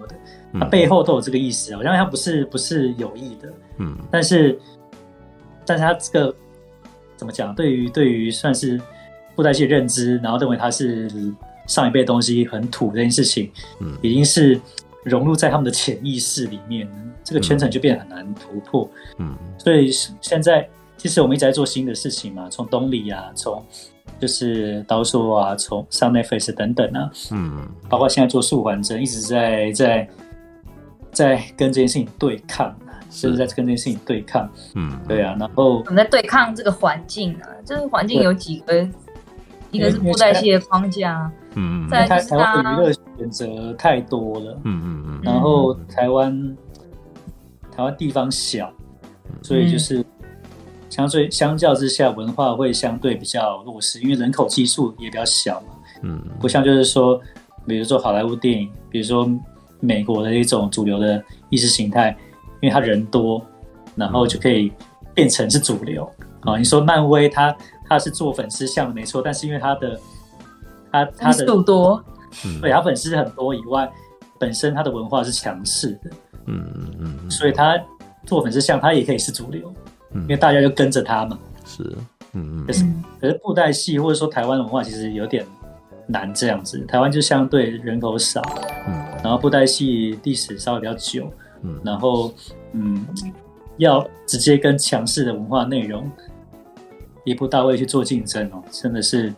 [0.08, 0.14] 的，
[0.58, 4.58] 它背后都有这个意思，好像它不是不是有意的，嗯，但是
[5.64, 6.34] 但是他这个
[7.16, 7.54] 怎么讲？
[7.54, 8.80] 对于对于算是
[9.34, 11.08] 布袋戏的认知，然后认为它是
[11.66, 14.60] 上一辈东西很土这件事情，嗯，已经是
[15.04, 16.88] 融入在他们的潜意识里面，
[17.24, 19.90] 这个圈层就变得很难突破，嗯，所以
[20.20, 20.68] 现在。
[20.98, 23.62] 其实我们一直在做新的事情嘛，从东里啊，从
[24.18, 30.08] 就是刀术啊，从上 Netflix 等等啊，嗯，包括现在做素还真，一直在在
[31.12, 32.74] 在跟这件事情对抗，
[33.10, 33.28] 是。
[33.28, 34.48] 不是在跟这件事情对抗？
[34.74, 38.88] 嗯，对啊，然后我们在对抗这个环境啊，这个环境有几个，
[39.70, 46.56] 一个是布袋戏的框架，嗯嗯，在台台湾的娱乐选择太多了，嗯嗯嗯，然后台湾
[47.70, 48.72] 台湾地方小，
[49.42, 50.04] 所以就是。
[50.88, 55.68] 相对相较之下，文化会相对比较弱势，因为人口基数也比较小嘛。
[56.02, 57.20] 嗯，不像就是说，
[57.66, 59.28] 比如说好莱坞电影，比如说
[59.80, 62.16] 美国的一种主流的意识形态，
[62.60, 63.44] 因为他人多，
[63.94, 64.72] 然后就可以
[65.14, 66.04] 变成是主流。
[66.40, 67.56] 啊、嗯，你说漫威它
[67.88, 70.00] 它是做粉丝向的没错，但是因为它的
[70.92, 72.04] 它它的数多，
[72.60, 73.90] 对，它粉丝很多以外，
[74.38, 76.10] 本身它的文化是强势的。
[76.46, 76.64] 嗯
[77.00, 77.76] 嗯嗯，所以它
[78.24, 79.72] 做粉丝向，它也可以是主流。
[80.22, 81.82] 因为大家就跟着他嘛，是，
[82.32, 82.84] 嗯嗯，可是
[83.20, 85.44] 可是布袋戏或者说台湾文化其实有点
[86.06, 86.78] 难这样子。
[86.86, 88.42] 台湾就相对人口少，
[88.86, 91.30] 嗯，然后布袋戏历史稍微比较久，
[91.62, 92.32] 嗯，然后
[92.72, 93.06] 嗯，
[93.78, 96.10] 要直接跟强势的文化内容
[97.24, 99.32] 一步到位去做竞争哦，真的是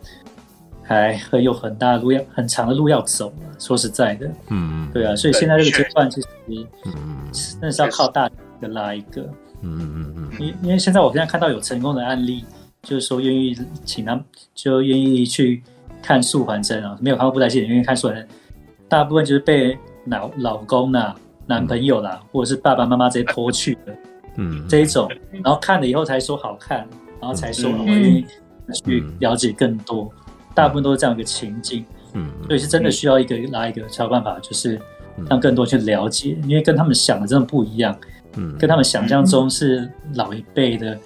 [0.83, 3.33] 还很有很大的路要很长的路要走。
[3.57, 9.29] 说实在的，嗯嗯，对啊，所以现在这个阶段其实，嗯嗯，真的是要靠大家的拉一个。
[9.61, 12.43] 嗯嗯嗯，因因为现在我现在看到有成功的案例，
[12.83, 14.23] 就是说愿意请他们，
[14.55, 15.61] 就愿意去
[16.01, 18.27] 看素还真啊，没有看过布袋戏的愿意看素还真，
[18.87, 21.15] 大部分就是被老老公啊、
[21.45, 23.73] 男朋友啦，或者是爸爸妈妈直接拖去。
[23.85, 23.95] 的，
[24.37, 26.87] 嗯，这一种，然后看了以后才说好看，
[27.19, 28.25] 然后才说我愿意
[28.85, 30.09] 去了解更多，
[30.55, 34.79] 大部分都是这样一个情境，嗯，所以是真的需要一个拉一个才有办法，就是
[35.27, 37.93] 让更多去了解，因为跟他们想的真的不一样。
[38.35, 40.99] 嗯，跟他们想象中是老一辈的，嗯、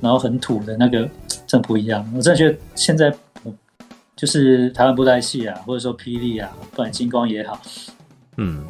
[0.00, 1.08] 然后很土的那个
[1.46, 2.04] 真不一样。
[2.16, 3.12] 我真的觉得现在，
[4.14, 7.60] 就是台湾布袋戏啊，或者说霹雳啊，不管金光也好，
[8.36, 8.64] 嗯，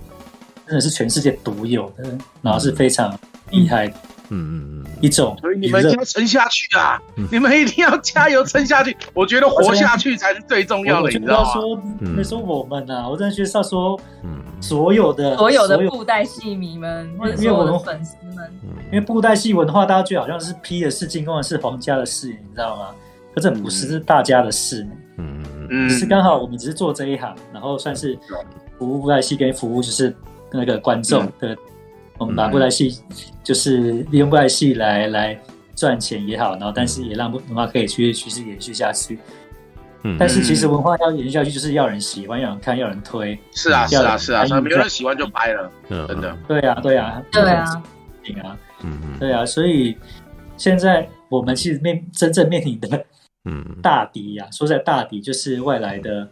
[0.66, 2.04] 真的是全世界独有的，
[2.42, 3.18] 然后是非常
[3.50, 3.94] 厉害的。
[3.94, 7.00] 嗯嗯嗯嗯，一种，所以你们一定要撑下去啊！
[7.16, 8.96] 嗯、你们一定要加油撑下去。
[9.14, 11.52] 我觉得活下去才是最重要的，你知道吗？
[11.52, 18.50] 说，没说我们啊，我真的觉得是要说，嗯，所有的所有的布袋戏迷们，或者是我的粉丝们，
[18.86, 22.88] 因为布袋戏文化，大家觉得好像是批的是金光的是，皇家的事，你知道吗？
[23.34, 24.86] 可这不是，是大家的事。
[25.18, 25.68] 嗯嗯。
[25.68, 28.16] 嗯，是刚好我们只是做这一行，然后算是
[28.78, 30.14] 服务布袋戏跟服务就是
[30.52, 31.58] 那个观众的，嗯、
[32.18, 32.98] 我们把布袋戏
[33.42, 35.38] 就是利用布袋戏来来
[35.74, 39.18] 赚钱也好，然后但是也让文化可以去继续延续下去。
[40.02, 43.38] 嗯，但是其实文化要延续下去，就是要人喜欢，要人看，要人推。
[43.52, 46.36] 是啊，是啊，是啊，没有人喜欢就掰了，真的。
[46.46, 47.82] 对啊，对啊，对啊，
[48.22, 49.96] 对啊，嗯嗯，对啊，所以
[50.56, 53.04] 现在我们其实面真正面临的。
[53.48, 56.28] 嗯，大敌呀、啊，说在大敌就是外来的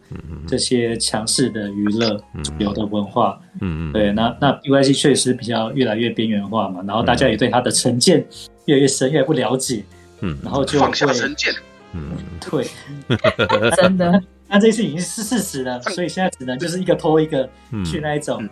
[0.48, 8.26] 这些强势的娱乐主流的文化，嗯嗯，对，那那 BYC 确实比较越来越边缘化嘛，然后大家也对他的成见
[8.64, 9.84] 越来越深，越来越不了解，
[10.22, 11.54] 嗯，然后就放下成见，
[11.92, 12.10] 嗯，
[12.40, 12.66] 对，
[13.80, 14.20] 真的，
[14.50, 17.48] 那这次已经是事实了，所以现在只能就是一个拖一个
[17.84, 18.48] 去那一种，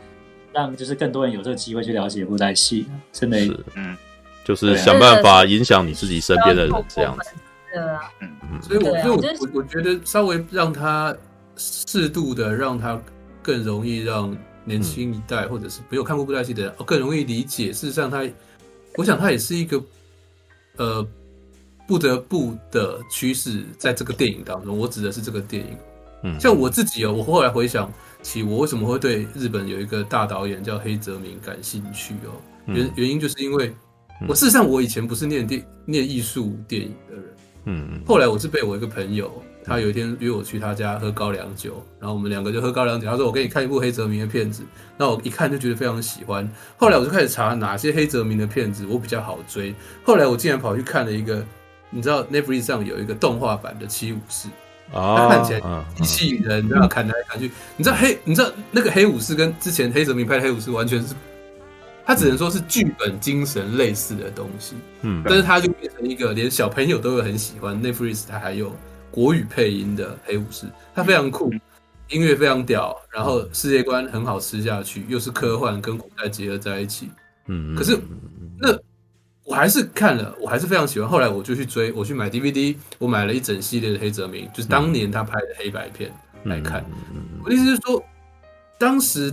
[0.52, 3.38] 让就是更多人有这个机会去了解布袋戏，真的，
[3.74, 3.96] 嗯，
[4.44, 7.32] 就是想办法影响你自己身边的人这样子。
[7.72, 11.16] 对啊，嗯，所以我所以我我我觉得稍微让他
[11.56, 13.00] 适度的让他
[13.42, 17.72] 更容易让年轻一代或者是没有看过布袋戏的人更容易理解。
[17.72, 18.28] 事实上，他
[18.96, 19.82] 我想他也是一个
[20.76, 21.06] 呃
[21.88, 25.76] 不得不的趋势，在这个电影当中，我指的是这个电影。
[26.24, 27.90] 嗯，像我自己哦，我后来回想
[28.22, 32.36] 起我为什么会对日本有一个大导演叫黑泽明感兴趣哦，
[32.66, 33.74] 原原因就是因为
[34.28, 37.24] 我事实上我以前不是念电念艺术电影的人。
[37.64, 39.30] 嗯，后来我是被我一个朋友，
[39.64, 43.08] 他有一天约我去他家喝高粱酒，然后我们两个就喝高粱酒。
[43.08, 44.64] 他说：“我给你看一部黑泽明的片子。”
[44.98, 46.50] 那我一看就觉得非常喜欢。
[46.76, 49.72] 后来我就开始查哪些黑泽明的片子我比较好追。
[50.02, 51.44] 后来我竟然跑去看了一个，
[51.90, 54.48] 你知道 Netflix 上有一个动画版的《七武士》，
[54.92, 57.48] 他看起来机器人，然后砍来砍去。
[57.76, 61.14] 你知道黑，你知道那个黑武士跟之前黑泽明拍的黑武士完全是。
[62.04, 67.80] 他只能说是剧本精神类似的东西，嗯，但是他就变成一个连小朋友都会很喜欢。
[67.80, 68.74] Netflix 他还有
[69.10, 71.52] 国语配音的黑武士，他非常酷，
[72.08, 77.08] 音乐非常屌，然后世界观很好吃下去，又是科幻跟古代结合在一起，
[77.46, 77.96] 嗯，可是
[78.58, 78.76] 那
[79.44, 81.08] 我还是看了，我还是非常喜欢。
[81.08, 86.12] 后来我就去追，我去买 DVD，我买了一整系列的黑泽明，就是当年他拍的黑白片
[86.44, 86.84] 来看。
[87.44, 88.04] 我的意思是说，
[88.78, 89.32] 当时。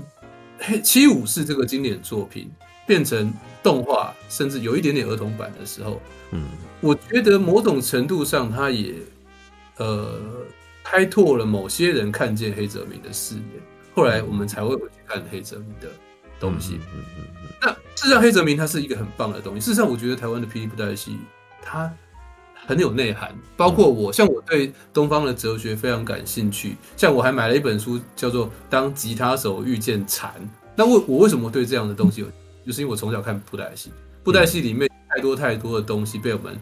[0.60, 2.52] 黑七武士这个经典作品
[2.86, 6.44] 变成动画，甚至有一点点儿童版的时候，嗯，
[6.82, 8.94] 我觉得某种程度上，它也
[9.78, 10.20] 呃
[10.84, 13.42] 开拓了某些人看见黑泽明的视野。
[13.96, 15.88] 后来我们才会回去看黑泽明的
[16.40, 16.80] 东西。
[16.94, 17.50] 嗯嗯嗯。
[17.62, 19.62] 那事实上，黑泽明他是一个很棒的东西。
[19.62, 21.18] 事实上，我觉得台湾的霹雳布袋戏，
[21.62, 21.92] 它。
[22.70, 30.30] 很有内涵，包括我，像我对东方的哲学非常感兴趣，像我还买了一本书，叫做《当吉他手遇见禅》。
[30.76, 32.28] 那我我为什么对这样的东西有？
[32.64, 33.90] 就是因为我从小看布袋戏，
[34.24, 36.56] 布袋戏里面太多太多的东西被我们。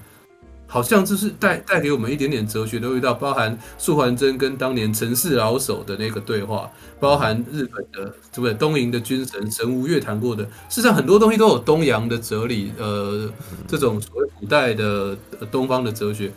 [0.67, 8.53] 好像就是带带给我们一点点哲学的味道，包含素还真跟当年城市老手的那个对话，包含日本的对不对？
[8.53, 13.31] 东瀛的军神神无月谈过的，事实上很多东西都有东洋的哲理，呃，
[13.65, 15.17] 这种所谓古代的
[15.49, 16.31] 东方的哲学，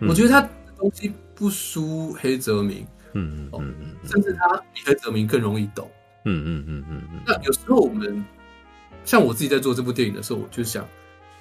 [0.00, 5.90] 我觉得他东西不输黑泽明，嗯嗯嗯，甚至他比黑泽明更容易懂，
[6.26, 7.20] 嗯嗯嗯嗯嗯。
[7.26, 8.22] 那有时候我们
[9.04, 10.86] 像我自己在做这部电影的时候，我就想，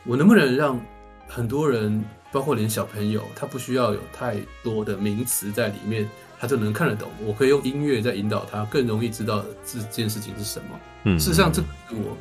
[0.06, 0.80] 我能不能让
[1.28, 6.08] 很多人，包括连小朋友，他不需要有太多的名词在里面，
[6.40, 7.10] 他就能看得懂。
[7.26, 10.80] 我可以用音乐在引导他，更容易知道这件事情是什么。
[11.04, 12.16] 嗯，事实上，这是我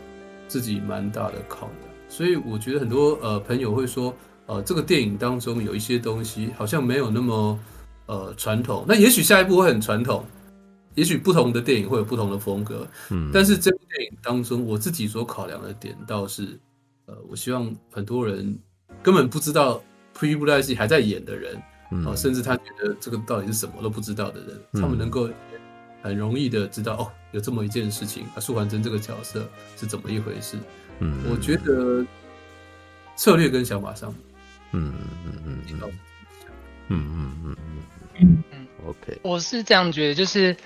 [0.49, 1.78] 自己蛮大的考量。
[2.08, 4.15] 所以，我觉得很多呃朋友会说，
[4.47, 7.58] 呃，这个电影当中有一些东西好像没有那么
[8.07, 8.84] 呃传统。
[8.89, 10.24] 那也许下一部会很传统，
[10.94, 12.86] 也许不同的电影会有不同的风格。
[13.10, 16.58] 嗯，但是这部电影当中，我自己所考量的点倒是，
[17.07, 18.58] 呃，我希望很多人。
[19.02, 19.82] 根本不知道
[20.16, 25.28] 霹雳布袋戏还在演的人，嗯，甚至他觉得这个到底是什么都不知道的人，嗯、他们能够
[26.02, 30.56] 很容易的知道哦，有这么一件事情啊，苏环真这个角色是怎么一回事？
[31.00, 32.05] 嗯，我觉得
[33.16, 34.14] 策略跟想法上，
[34.73, 34.92] 嗯
[35.26, 35.81] 嗯嗯嗯，
[36.89, 37.56] 嗯嗯嗯。
[38.16, 40.56] 嗯嗯，OK，我是这样觉得，就是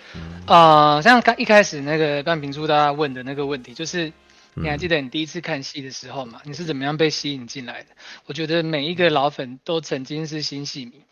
[0.47, 4.13] 呃，像刚一开始那个半平初大家问的那个问题，就是。
[4.63, 6.41] 你还记得你第一次看戏的时候吗？
[6.45, 7.89] 你是怎么样被吸引进来的？
[8.27, 11.05] 我觉得每一个老粉都曾经是新戏迷，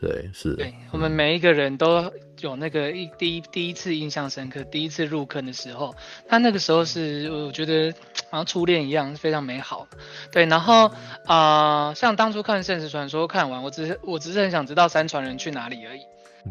[0.00, 5.94] 对，是，对，我们每一个人都有那个一第一第一次印象深刻，第一次入坑的时候，
[6.28, 7.92] 他那个时候是我觉得
[8.30, 9.86] 好像初恋一样，非常美好。
[10.32, 10.88] 对，然后
[11.26, 16.00] 啊、呃，像当初看《圣石传说》看完，我只是我只是很想知道三传人去哪里而已，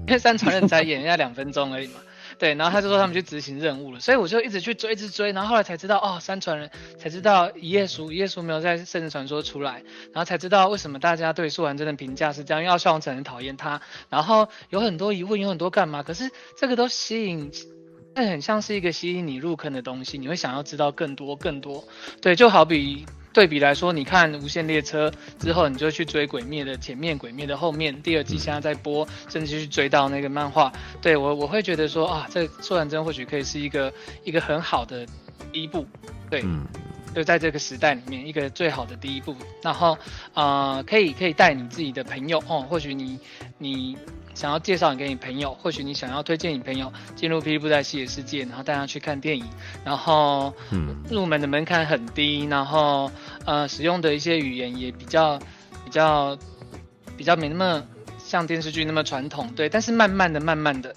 [0.07, 1.99] 因为三传人才演一下两分钟而已嘛。
[2.41, 13.79] 对，然后他就说他们去执行任务了，所以我就一直去追，一直追，然后后来才知道哦，三传人才知道一页书，一页书没有在圣人传说出来，然后才知道为什么大家对素还真的评价是这样，因为萧煌奇很讨厌他，
[14.09, 17.51] 然后有很多疑问，有很多干嘛，可是这个都吸引，
[18.15, 21.87] 那很像是一个吸引你入坑的东西，你会想要知道更多更多，
[22.23, 23.05] 对，就好比。
[23.33, 30.71] 对比来说，你看《无限列车》之后，你就去追《鬼灭》的前面，《鬼灭》的后面，第二季现在在播，甚至去追到那个漫画。
[31.01, 33.93] 对我，我会觉得说啊，这《素还真》或许可以是一个
[34.23, 35.05] 一个很好的
[35.51, 35.85] 第一步，
[36.29, 36.43] 对，
[37.15, 39.35] 就在这个时代里面一个最好的第一步。
[39.63, 39.97] 然后，
[40.33, 43.19] 呃，可以可以带你自己的朋友哦，或许你
[43.57, 43.97] 你。
[44.33, 49.45] 想要介绍你给你朋友，或许你想要推荐你朋友进入霹雳布袋戏的世界，然后带他去看电影，
[49.83, 50.53] 然后
[51.09, 53.11] 入门的门槛很低，然后
[53.45, 55.37] 呃使用的一些语言也比较
[55.83, 56.37] 比较
[57.17, 57.83] 比较没那么
[58.17, 60.95] 像电视剧那么传统，对，但是慢慢的慢慢的，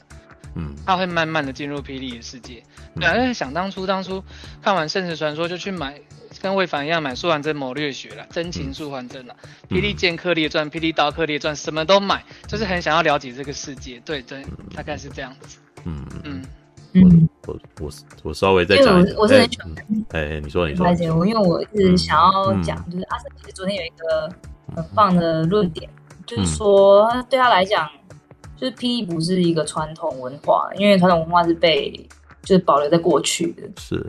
[0.55, 2.63] 嗯，他会慢慢的进入霹雳的世界，
[2.95, 4.23] 对啊，因为想当初当初
[4.63, 6.01] 看完《圣石传说》就去买。
[6.45, 9.35] 跟魏凡一样买《素还真谋略学》了，真情素还真了，
[9.75, 13.99] 《霹雳剑客列传》、《霹雳刀客列传》，什么都买，就是很想要了解这个世界。
[14.05, 15.59] 对对，大概是这样子。
[15.85, 16.45] 嗯嗯
[16.93, 17.91] 嗯，我我
[18.25, 19.75] 我稍微再讲一下，我是很喜欢。
[20.11, 20.87] 哎，你说你说。
[21.17, 24.29] 我因为我一直想要讲，就是阿森其实昨天有一个
[24.77, 25.89] 很棒的论点，
[26.27, 27.89] 就是说对他来讲，
[28.55, 31.91] 就是霹雳不是一个传统文化，因为传统文化是被
[32.43, 33.63] 就是保留在过去的。
[33.81, 34.07] 是。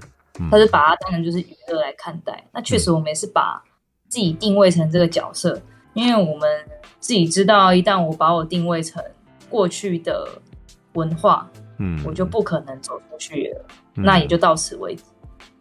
[0.51, 3.63] 他是把它当成就是娱乐来看待，那确实我们也是把
[4.09, 5.57] 自己定位成这个角色，
[5.93, 6.65] 因为我们
[6.99, 9.01] 自己知道，一旦我把我定位成
[9.49, 10.27] 过去的
[10.93, 15.03] 文化，嗯，我就不可能走出去了，那也就到此为止，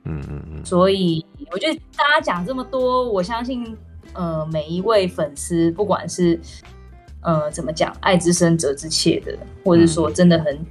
[0.06, 0.64] 嗯嗯嗯。
[0.64, 3.76] 所以我觉得大家讲这么多，我相信，
[4.12, 6.40] 呃，每一位粉丝，不管是
[7.22, 10.66] 呃怎么讲，爱之深责之切的，或者说真的很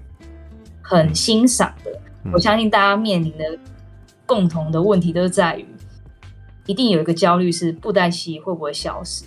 [0.82, 2.00] 很欣赏的，
[2.34, 3.58] 我相信大家面临的。
[4.26, 5.66] 共同的问题都是在于，
[6.66, 9.26] 一定有一个焦虑是布袋戏会不会消失，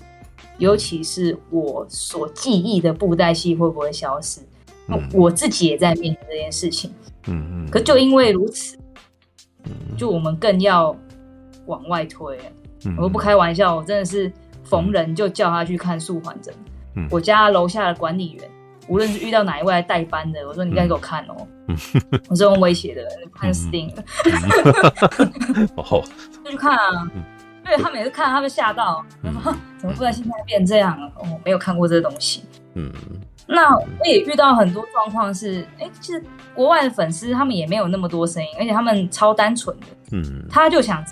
[0.59, 4.41] 尤其是我所记忆的布袋戏会不会消失？
[4.89, 6.93] 嗯、我自己也在面临这件事情。
[7.27, 7.71] 嗯嗯。
[7.71, 8.79] 可就因为如此，
[9.99, 10.97] 就我们更要
[11.67, 12.39] 往外推。
[12.85, 16.55] 嗯、我不开玩笑，我真的是逢人就叫他去看素还真。
[16.95, 18.51] 嗯、我家楼下的管理员。
[18.89, 21.77] 无论是遇到哪一位来代班的，我说你应该给我看哦，嗯、
[22.29, 24.05] 我是用威胁的，你不看死定了。
[25.77, 26.03] 哦，
[26.45, 27.11] 就去看啊，
[27.65, 31.01] 因为他每次看他们吓到，他说怎么突然现在变这样？
[31.01, 31.13] 了？
[31.19, 32.45] 我、哦、没有看过这个东西。
[32.75, 32.93] 嗯，
[33.47, 36.23] 那我也遇到很多状况是，哎、欸，其实
[36.55, 41.05] 国外的粉丝他们也没有那么多声音，而且他们超单纯的，嗯，他就想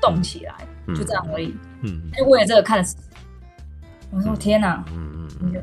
[0.00, 0.54] 动起来，
[0.86, 1.54] 嗯、就这样而已。
[1.82, 2.88] 嗯，就为了这个看的，
[4.10, 5.62] 我说天哪，嗯嗯嗯。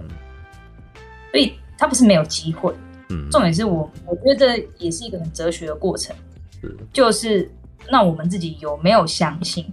[1.34, 2.72] 所以他不是没有机会，
[3.10, 6.16] 嗯，重点是我我觉得这也是一个很哲学的过程，
[6.62, 7.52] 是，就是
[7.90, 9.66] 那我们自己有没有相信，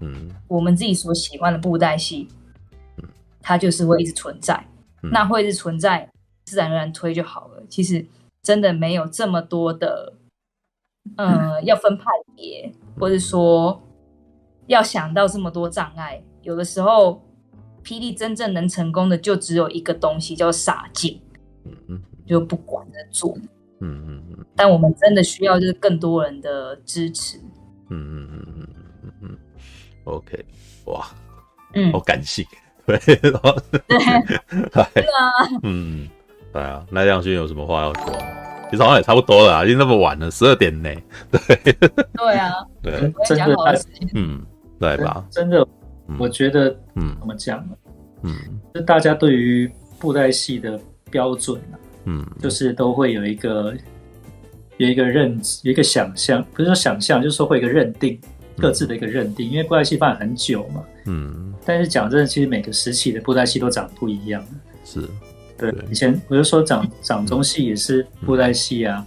[0.00, 2.26] 嗯，我们自己所喜欢的布袋戏，
[2.96, 3.04] 嗯，
[3.42, 4.54] 它就是会一直存在，
[5.02, 6.10] 嗯，那会一直存在，
[6.46, 7.62] 自然而然推就好了。
[7.68, 8.02] 其实
[8.42, 10.14] 真的没有这么多的，
[11.18, 12.04] 呃，要分派
[12.34, 13.78] 别，或者说
[14.68, 17.20] 要想到这么多障碍，有的时候。
[17.84, 21.20] 霹雳真正能成功的就只有一个东西，叫傻劲。
[21.64, 23.36] 嗯嗯，就不管着做。
[23.80, 24.44] 嗯嗯嗯。
[24.56, 27.36] 但我们真的需要就是更多人的支持。
[27.90, 28.66] 嗯嗯嗯嗯
[29.02, 29.36] 嗯嗯。
[30.04, 30.44] OK，
[30.86, 31.06] 哇，
[31.74, 32.44] 嗯，好感性。
[32.86, 33.20] 对，对。
[35.62, 36.08] 嗯，
[36.52, 36.84] 对啊。
[36.90, 38.12] 那亮勋有什么话要说？
[38.70, 40.90] 其实好像也差不多了啊，已经那么晚了，十二点呢。
[41.30, 41.72] 对。
[42.14, 42.52] 对啊。
[42.82, 43.54] 对，真的。
[44.14, 44.44] 嗯，
[44.78, 45.24] 对吧？
[45.30, 45.66] 真的。
[46.18, 47.76] 我觉得，嗯，怎么讲呢？
[48.22, 48.34] 嗯，
[48.74, 50.78] 就大家对于布袋戏的
[51.10, 51.74] 标准啊，
[52.04, 53.74] 嗯，就是都会有一个
[54.76, 58.18] 有一个认知，有一个想象，不是说想象，就是说会有一个认定，
[58.56, 59.50] 各自的一个认定。
[59.50, 64.44] 因为布袋戏发展很久嘛，嗯，但是讲真的，其实每个时期的布袋戏都长不一样。
[64.84, 65.08] 是，
[65.56, 69.06] 对，以前我就说掌掌中戏也是布袋戏啊，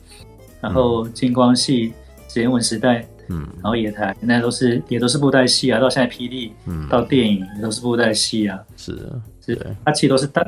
[0.61, 1.93] 然后金光戏、
[2.27, 3.07] 紫燕文时代。
[3.29, 8.97] 嗯，然后野台那都是也都是布袋戏啊，到现在霹雳，嗯，到电影也都是布袋戏啊，是
[9.45, 10.45] 是，它其实都是大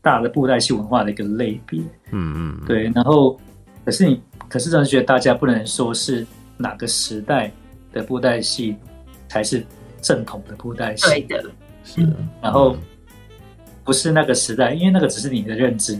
[0.00, 2.90] 大的布袋戏文化的一个类别，嗯嗯，对。
[2.94, 3.38] 然后，
[3.84, 6.26] 可是你，可是真的觉得大家不能说是
[6.56, 7.50] 哪个时代
[7.92, 8.76] 的布袋戏
[9.28, 9.64] 才是
[10.00, 11.50] 正统的布袋戏，对的，
[11.84, 12.06] 是。
[12.42, 12.76] 然后
[13.84, 15.96] 不是那个时代，因为那个只是你的认知，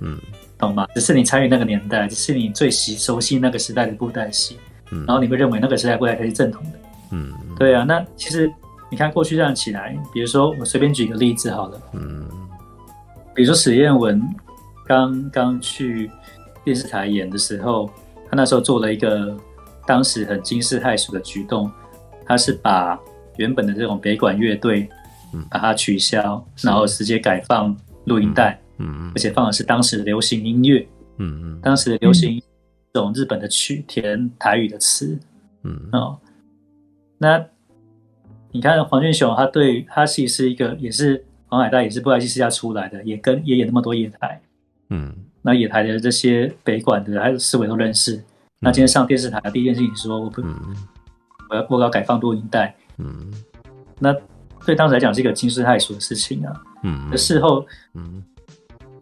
[0.00, 0.18] 嗯，
[0.58, 0.86] 懂吗？
[0.94, 4.58] 只是你参与那个年代，只是你最喜熟悉那个时代的布袋戏。
[4.90, 6.78] 然后你会认为那个时代布袋才是正统的，
[7.10, 7.84] 嗯，对啊。
[7.84, 8.50] 那其实
[8.90, 12.26] 你看过去这样起来，比如说我随便举个例子好了，嗯，
[13.34, 14.22] 比如说史艳文
[14.86, 16.10] 刚刚去
[16.64, 17.90] 电视台演的时候，
[18.30, 19.36] 他那时候做了一个
[19.86, 21.70] 当时很惊世骇俗的举动，
[22.26, 22.98] 他是把
[23.36, 24.88] 原本的这种北管乐队，
[25.50, 30.86] 把它取消，然后直接改放录音带，嗯，而且放的是当时的流行音乐，
[31.18, 32.46] 嗯嗯，当时的流行这
[32.92, 35.18] 种日本的曲填台语的词，
[35.62, 35.88] 嗯。
[35.92, 36.18] 哦，
[37.18, 37.44] 那
[38.50, 41.24] 你看黄俊雄，他对他其实是一个也是。
[41.50, 44.38] 黄海大也是布袋戏世家出来的，也跟也演那么多野台，
[44.90, 45.10] 嗯，
[45.40, 48.16] 那野台的这些北管的还有四维都认识。
[48.16, 48.24] 嗯、
[48.60, 50.76] 那今天上电视台的第一件事情说，我不，嗯、
[51.48, 53.32] 我要我要改放录音带，嗯，
[53.98, 54.14] 那
[54.66, 56.52] 对当时来讲是一个惊世骇俗的事情啊，
[56.82, 58.22] 嗯，事后，嗯，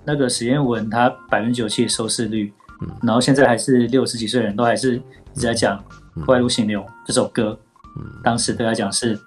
[0.05, 5.79] 那个史艳文他百分之九七的收视率，嗯，然后现在还是六十几岁的人都还是一直在讲
[6.27, 7.59] 《外露行流》这首歌，
[7.97, 9.19] 嗯，当时对他讲是。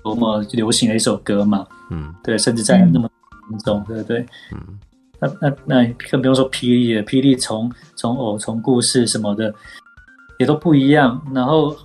[0.00, 3.10] 多么流行的一首歌嘛，嗯，对，甚至在那么
[3.62, 4.24] 中，对不对？
[4.52, 4.78] 嗯，
[5.20, 9.52] 那那那更不用说霹雳了，霹雳从从偶从故事什么的
[10.38, 11.76] 也都不一样，然后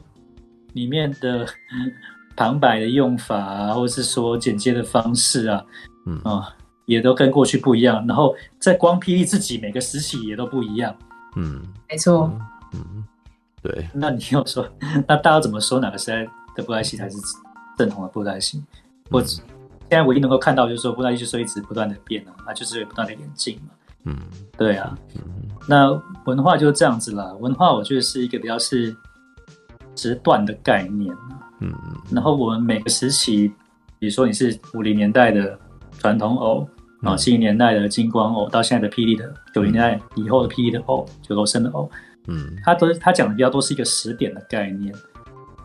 [0.74, 1.46] 里面的
[2.38, 5.66] 旁白的用法啊，或者是说剪接的方式啊，
[6.06, 6.22] 嗯。
[6.24, 6.48] 啊，
[6.86, 8.06] 也都跟过去不一样。
[8.08, 10.96] 然后在光霹雳自己每个时期也都不一样，
[11.36, 12.32] 嗯，没错，
[12.74, 13.04] 嗯，
[13.62, 13.88] 对。
[13.94, 14.68] 那你要说，
[15.08, 17.18] 那大家怎么说哪个时代的布袋戏才是？
[17.76, 18.64] 正统的布袋戏，
[19.10, 19.42] 我现
[19.90, 23.72] 在唯一能够看到就是说，布袋戏就是一直不断的变啊，那就是不断的演进嘛。
[24.04, 24.16] 嗯，
[24.56, 24.96] 对啊。
[25.16, 25.22] 嗯，
[25.68, 25.92] 那
[26.26, 27.34] 文化就是这样子啦。
[27.40, 28.96] 文化我觉得是一个比较是
[29.96, 31.12] 时段的概念。
[31.62, 31.74] 嗯，
[32.12, 33.52] 然后我们每个时期，
[33.98, 35.58] 比如说你是五零年代的
[35.98, 36.70] 传统偶，
[37.04, 41.92] 然后七零年代的金光偶，到现在的霹雳的九零年代以后的霹雳的偶，九头身的偶，
[42.28, 44.92] 嗯，他都他讲的比较多是一个时点的概念，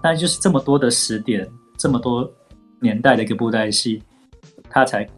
[0.03, 1.49] 但就是这么多的时点。
[1.81, 2.29] 这么多
[2.81, 4.03] 年代的一个布袋戏，
[4.69, 5.09] 它才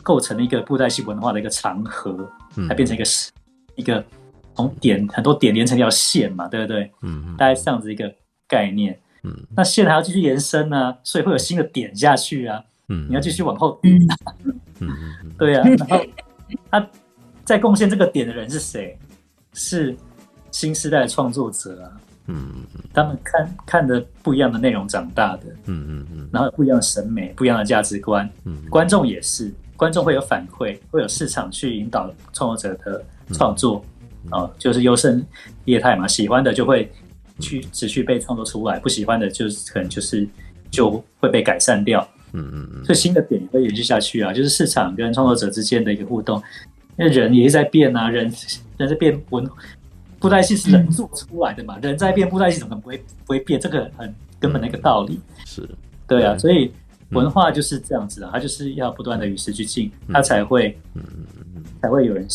[0.00, 2.30] 构成了一个布袋戏文化的一个长河，
[2.68, 3.32] 它变成一个时
[3.74, 4.04] 一个
[4.54, 6.88] 从点很多点连成一条线嘛，对不对？
[7.02, 8.14] 嗯，大概是这样子一个
[8.46, 8.96] 概念。
[9.24, 12.62] 嗯，那线还要继续延伸呢，所以会有新的点下去啊。
[12.88, 13.98] 嗯，你要继续往后点。
[14.80, 14.90] 嗯，
[15.38, 15.64] 对啊。
[15.64, 16.04] 然后
[16.70, 16.88] 他
[17.44, 18.98] 在贡献这个点的人是谁？
[19.54, 19.96] 是
[20.50, 21.92] 新时代的创作者啊。
[22.30, 22.56] 嗯，
[22.92, 33.82] 他们看看的不一样的内容长大的，嗯嗯嗯，然后不一样的审美，不一样的价值观，嗯，观众也是，观众会有反馈，会有市场去引导创作者的创作，
[34.24, 35.24] 嗯、哦，就是优胜
[35.64, 36.92] 业态嘛，喜欢的就会
[37.40, 40.28] 去持续被创作出来，不喜欢的就是可能就是
[40.70, 46.42] 就会被改善掉，嗯嗯嗯，所以新的点也会延续下去啊，就是市场跟创作者之间的一个互动，
[46.98, 48.32] 因为人也是在变啊，人
[48.76, 49.48] 人在变文。
[50.20, 51.78] 布袋戏是人做出来的嘛？
[51.78, 53.60] 嗯、人在变，布袋戏怎么可能不会不会变？
[53.60, 55.20] 这个很根本的一个道理。
[55.46, 55.62] 是，
[56.08, 56.72] 对啊，所以
[57.10, 61.02] 文化就是这样子啊，它就是要不断的与时俱进，它才会，嗯
[61.80, 62.26] 才会有人，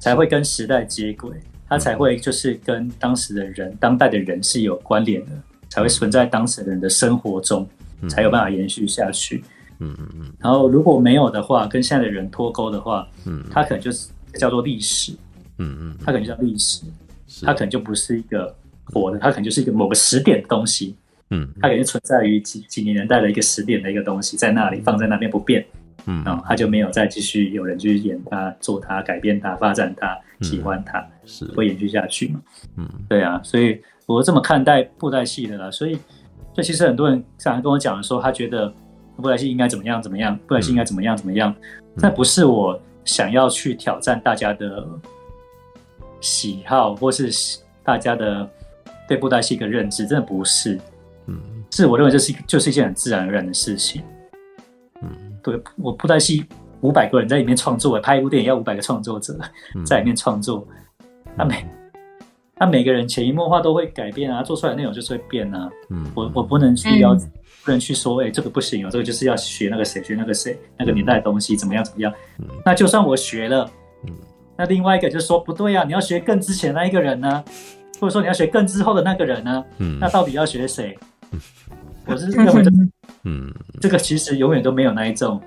[0.00, 1.30] 才会跟时代接轨，
[1.68, 5.30] 它才会就是跟当时的人、当代的人是有关联的，
[5.68, 7.64] 才会存在当时的人的生活中，
[8.08, 9.42] 才有办法延续下去。
[9.78, 10.32] 嗯嗯嗯。
[10.38, 15.12] 然后如果没有的话，跟现在的人脱钩的话，嗯，它可能就是叫做历史。
[15.58, 16.82] 嗯嗯，它可能就叫历史，
[17.42, 20.94] 它可能就不是一个活的，它可能就是一个某个时点的东西。
[21.30, 25.64] 嗯，它可能存在于几几年年代的一个时点的一个东西，在那里放在那边不变。
[26.08, 32.40] 嗯，然后它就没有再继续有人去演它、做它、改变它、发展它、喜欢它，是会延续下去嘛？
[32.76, 35.68] 嗯，对啊，所以我这么看待布袋戏的啦。
[35.68, 35.98] 所以，
[36.56, 38.72] 就其实很多人常常跟我讲说，他觉得
[39.16, 41.54] 布袋戏应该怎么样怎么样，布袋戏应该怎么样怎么样。
[41.94, 44.86] 那不是我想要去挑战大家的。
[46.18, 47.30] 喜好或是
[47.84, 48.48] 大家的
[49.06, 50.80] 对布袋戏一个认知，真的不是，
[51.26, 51.38] 嗯，
[51.70, 54.02] 是我认为这是一就是一件很自然而然的事情，
[55.02, 55.08] 嗯，
[55.42, 56.44] 对我布袋戏
[56.80, 59.38] 五百个人在里面创作，拍一部电影要五百个创作者
[59.84, 60.66] 在里面创作，
[61.36, 61.64] 他每
[62.56, 67.14] 他每个人潜移默化都会改变啊，做出来的内容就是会变啊，嗯，我我不能去要，
[67.64, 72.12] 不能去说，哎，这个不行哦，这个就是要学那个谁学那个谁那个年代的东西怎么样怎么样，
[72.64, 73.70] 那就算我学了，
[74.06, 74.12] 嗯。
[74.58, 77.44] 那另外一个就是说不对呀、啊，你要学更之前那一个人呢，
[78.00, 79.62] 或者说你要学更之后的那个人呢？
[79.76, 80.98] 嗯，那到底要学谁？
[81.32, 81.38] 嗯、
[82.06, 82.76] 我是认为、这个，
[83.24, 83.52] 嗯，
[83.82, 85.38] 这个其实永远都没有那一种，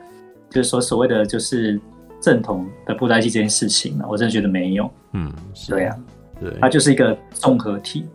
[0.51, 1.81] 就是说所谓的就是
[2.21, 4.87] 正统的布袋戏这件事情呢，我真的觉得没有。
[5.13, 5.33] 嗯，
[5.67, 5.97] 对呀、啊，
[6.39, 8.05] 对，它就是一个综合体，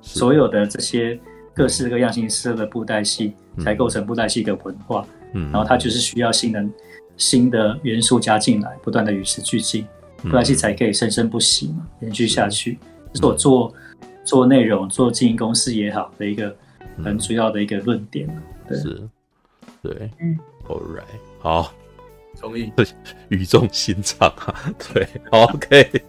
[0.00, 1.18] 所有的这些
[1.54, 5.06] 各式各样形式的布袋戏才构成布袋戏的文化。
[5.34, 6.64] 嗯，然后它就是需要新的
[7.16, 9.86] 新的元素加进来，不断的与时俱进。
[10.22, 12.78] 布袋戏才可以生生不息嘛，延续下去。
[13.12, 13.74] 这是我做
[14.24, 16.54] 做内容、做经营公司也好的一个
[17.02, 18.28] 很主要的一个论点。
[18.68, 19.02] 对，是，
[19.82, 20.38] 对，嗯
[20.68, 21.02] ，All right，
[21.40, 21.74] 好，
[22.42, 22.72] 同意，
[23.28, 24.52] 语重心长啊。
[24.92, 26.02] 对，OK，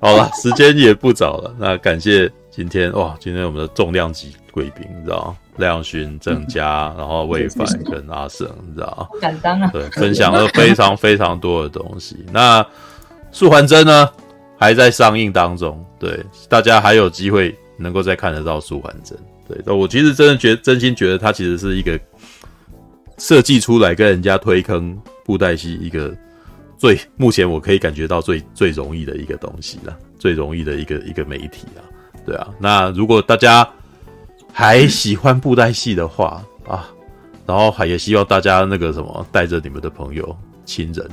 [0.00, 9.70] 好了，时间也不早了，那感谢今天哇，今天我们的重量级贵宾，你知道亮勋、郑 家，然后魏凡跟阿胜，你知道不敢当啊。
[9.72, 12.24] 对，分享了非常非常多的东西。
[12.30, 12.64] 那
[13.30, 14.08] 素还真呢，
[14.58, 19.18] 还在上映当中，对，大家还有机会能够再看得到素还真。
[19.48, 21.98] 对，我其实真的觉得，真心觉得它其实是一个
[23.18, 26.14] 设计出来跟人家推坑布袋戏一个
[26.76, 31.80] 最目前我可以感觉到最最容易的一个东西了，最容易的一个一个媒体啊，
[32.26, 32.48] 对啊。
[32.58, 33.68] 那如果大家
[34.52, 36.88] 还喜欢布袋戏的话啊，
[37.46, 41.08] 然后还也希望大家那个什么，带着你们的朋友、亲人、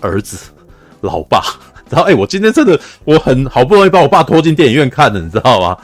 [0.00, 0.50] 儿子、
[1.00, 1.42] 老爸，
[1.88, 5.78] 然后哎、我今天真的我很好不容易把我爸拖进电影院看的，你知道吗？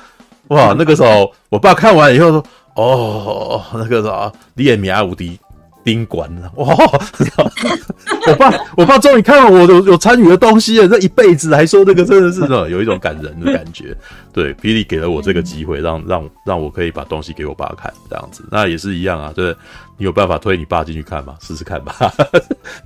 [0.48, 2.44] 哇，那个时候我爸看完以后说
[2.76, 5.38] ：“哦，那个啥，你也米亚无敌
[5.82, 6.50] 宾馆了。
[6.56, 6.66] ”哇，
[8.26, 13.96] 我爸，我爸终于看到我有有参与的东西了，这一辈子还说这个真的是有一种感人的感觉。
[14.32, 19.32] 对，霹雳给了我这个机会，让让让我可以把东西给我爸看，这样子，那也是一样啊。
[19.34, 19.54] 对，
[19.98, 21.34] 你有办法推你爸进去看吗？
[21.40, 21.94] 试试看吧。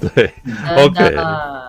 [0.00, 0.32] 对
[0.76, 1.16] ，OK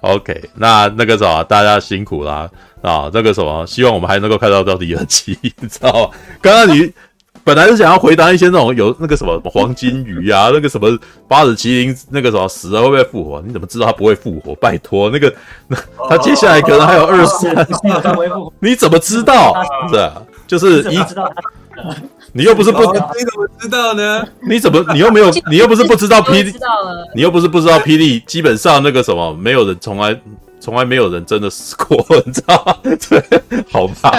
[0.01, 2.49] OK，那那个啥，大家辛苦啦。
[2.81, 6.17] 啊，那个什么，希望我们还能够看到到第二期，你知道吗？
[6.41, 6.91] 刚刚你
[7.48, 10.90] 本来是想要回答一些那种有那个什么黄金鱼啊，那个什么
[11.30, 13.42] 八尺麒麟，那个什么死了会不会复活？
[13.48, 14.53] 你怎么知道他不会复活？
[14.56, 15.34] 拜托，那个
[15.69, 15.77] 那
[16.09, 17.56] 他接下来可能还有二三，
[18.59, 19.53] 你怎么知道？
[19.90, 21.00] 是啊，就是一。
[22.34, 24.27] 你又不是不，你怎么知道呢？
[24.42, 26.53] 你怎么你又没有， 你又不是不知道霹雳，
[27.16, 30.19] 你又不是不知道霹雳，基本上那个什么，没有人从来。
[30.67, 32.75] 从来没有人真的死过， 你知道吗？
[32.83, 33.23] 对，
[33.71, 34.11] 好怕。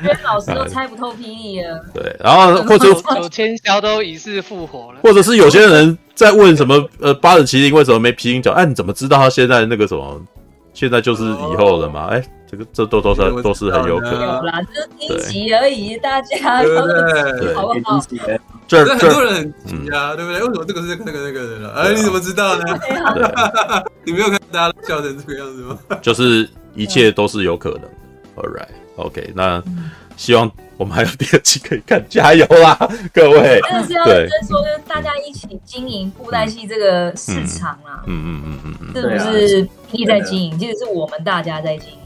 [0.00, 1.84] 连老师都猜不透霹雳了。
[1.92, 8.52] 对，然后 或者九千霄都疑似复活了，或者是有些人在问什么呃八尺麒麟为什么没皮影脚？
[8.52, 10.18] 哎，你怎么知道他现在那个什么？
[10.72, 12.06] 现在就是以后了嘛？
[12.10, 12.22] 哎、哦。
[12.52, 17.98] 这个这都都是都是很有可能，有啦，就是听集而已，大家都对好不好？
[18.68, 20.38] 这很多人很急啊，对不对？
[20.38, 21.72] 为什么这个是那个那个人了？
[21.72, 22.64] 哎，你怎么知道呢？
[24.04, 25.78] 你没有看大家笑成这个样子吗？
[26.02, 27.84] 就是一切都是有可能。
[28.36, 29.62] All right，OK，那
[30.18, 32.78] 希望我们还有第二期可以看，加油啦，
[33.14, 33.62] 各位！
[33.62, 40.58] 真的是要认真说，就是大家一起经营布袋戏这个市场啊，嗯嗯嗯嗯嗯，是不是你在经营？
[40.58, 41.96] 其实是我们大家在经营。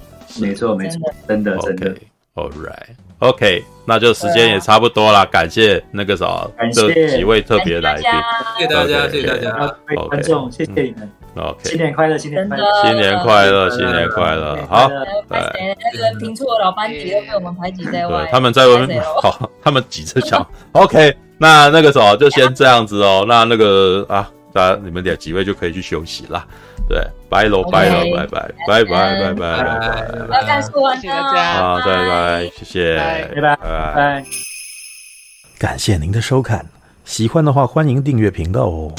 [0.40, 1.94] 没错，没错，真的，真的。
[2.34, 5.24] All right，OK，那就时间也差不多了。
[5.26, 8.04] 感谢那个啥，这几位特别来宾，
[8.58, 9.52] 谢谢大家，谢谢大家，
[9.86, 11.10] 各位观众，谢谢你们。
[11.36, 14.66] OK，新年快乐，新年快乐，新年快乐，新年快乐。
[14.68, 20.46] 好，对，那个听错老班级都被我们排挤在外，他们在外面， 好，他们挤着抢。
[20.72, 23.24] OK，那那个啥，就先这样子哦。
[23.26, 26.46] 那那个啊，大家你们俩几位就可以去休息了。
[26.88, 30.94] 对，拜喽，拜喽，拜拜，拜拜，拜拜，拜拜，不要看书啊！
[30.94, 34.24] 谢谢大家，好，拜拜，谢谢，拜拜，拜拜。
[35.58, 36.64] 感谢您的收看，
[37.04, 38.92] 喜欢的话欢迎订阅频道哦。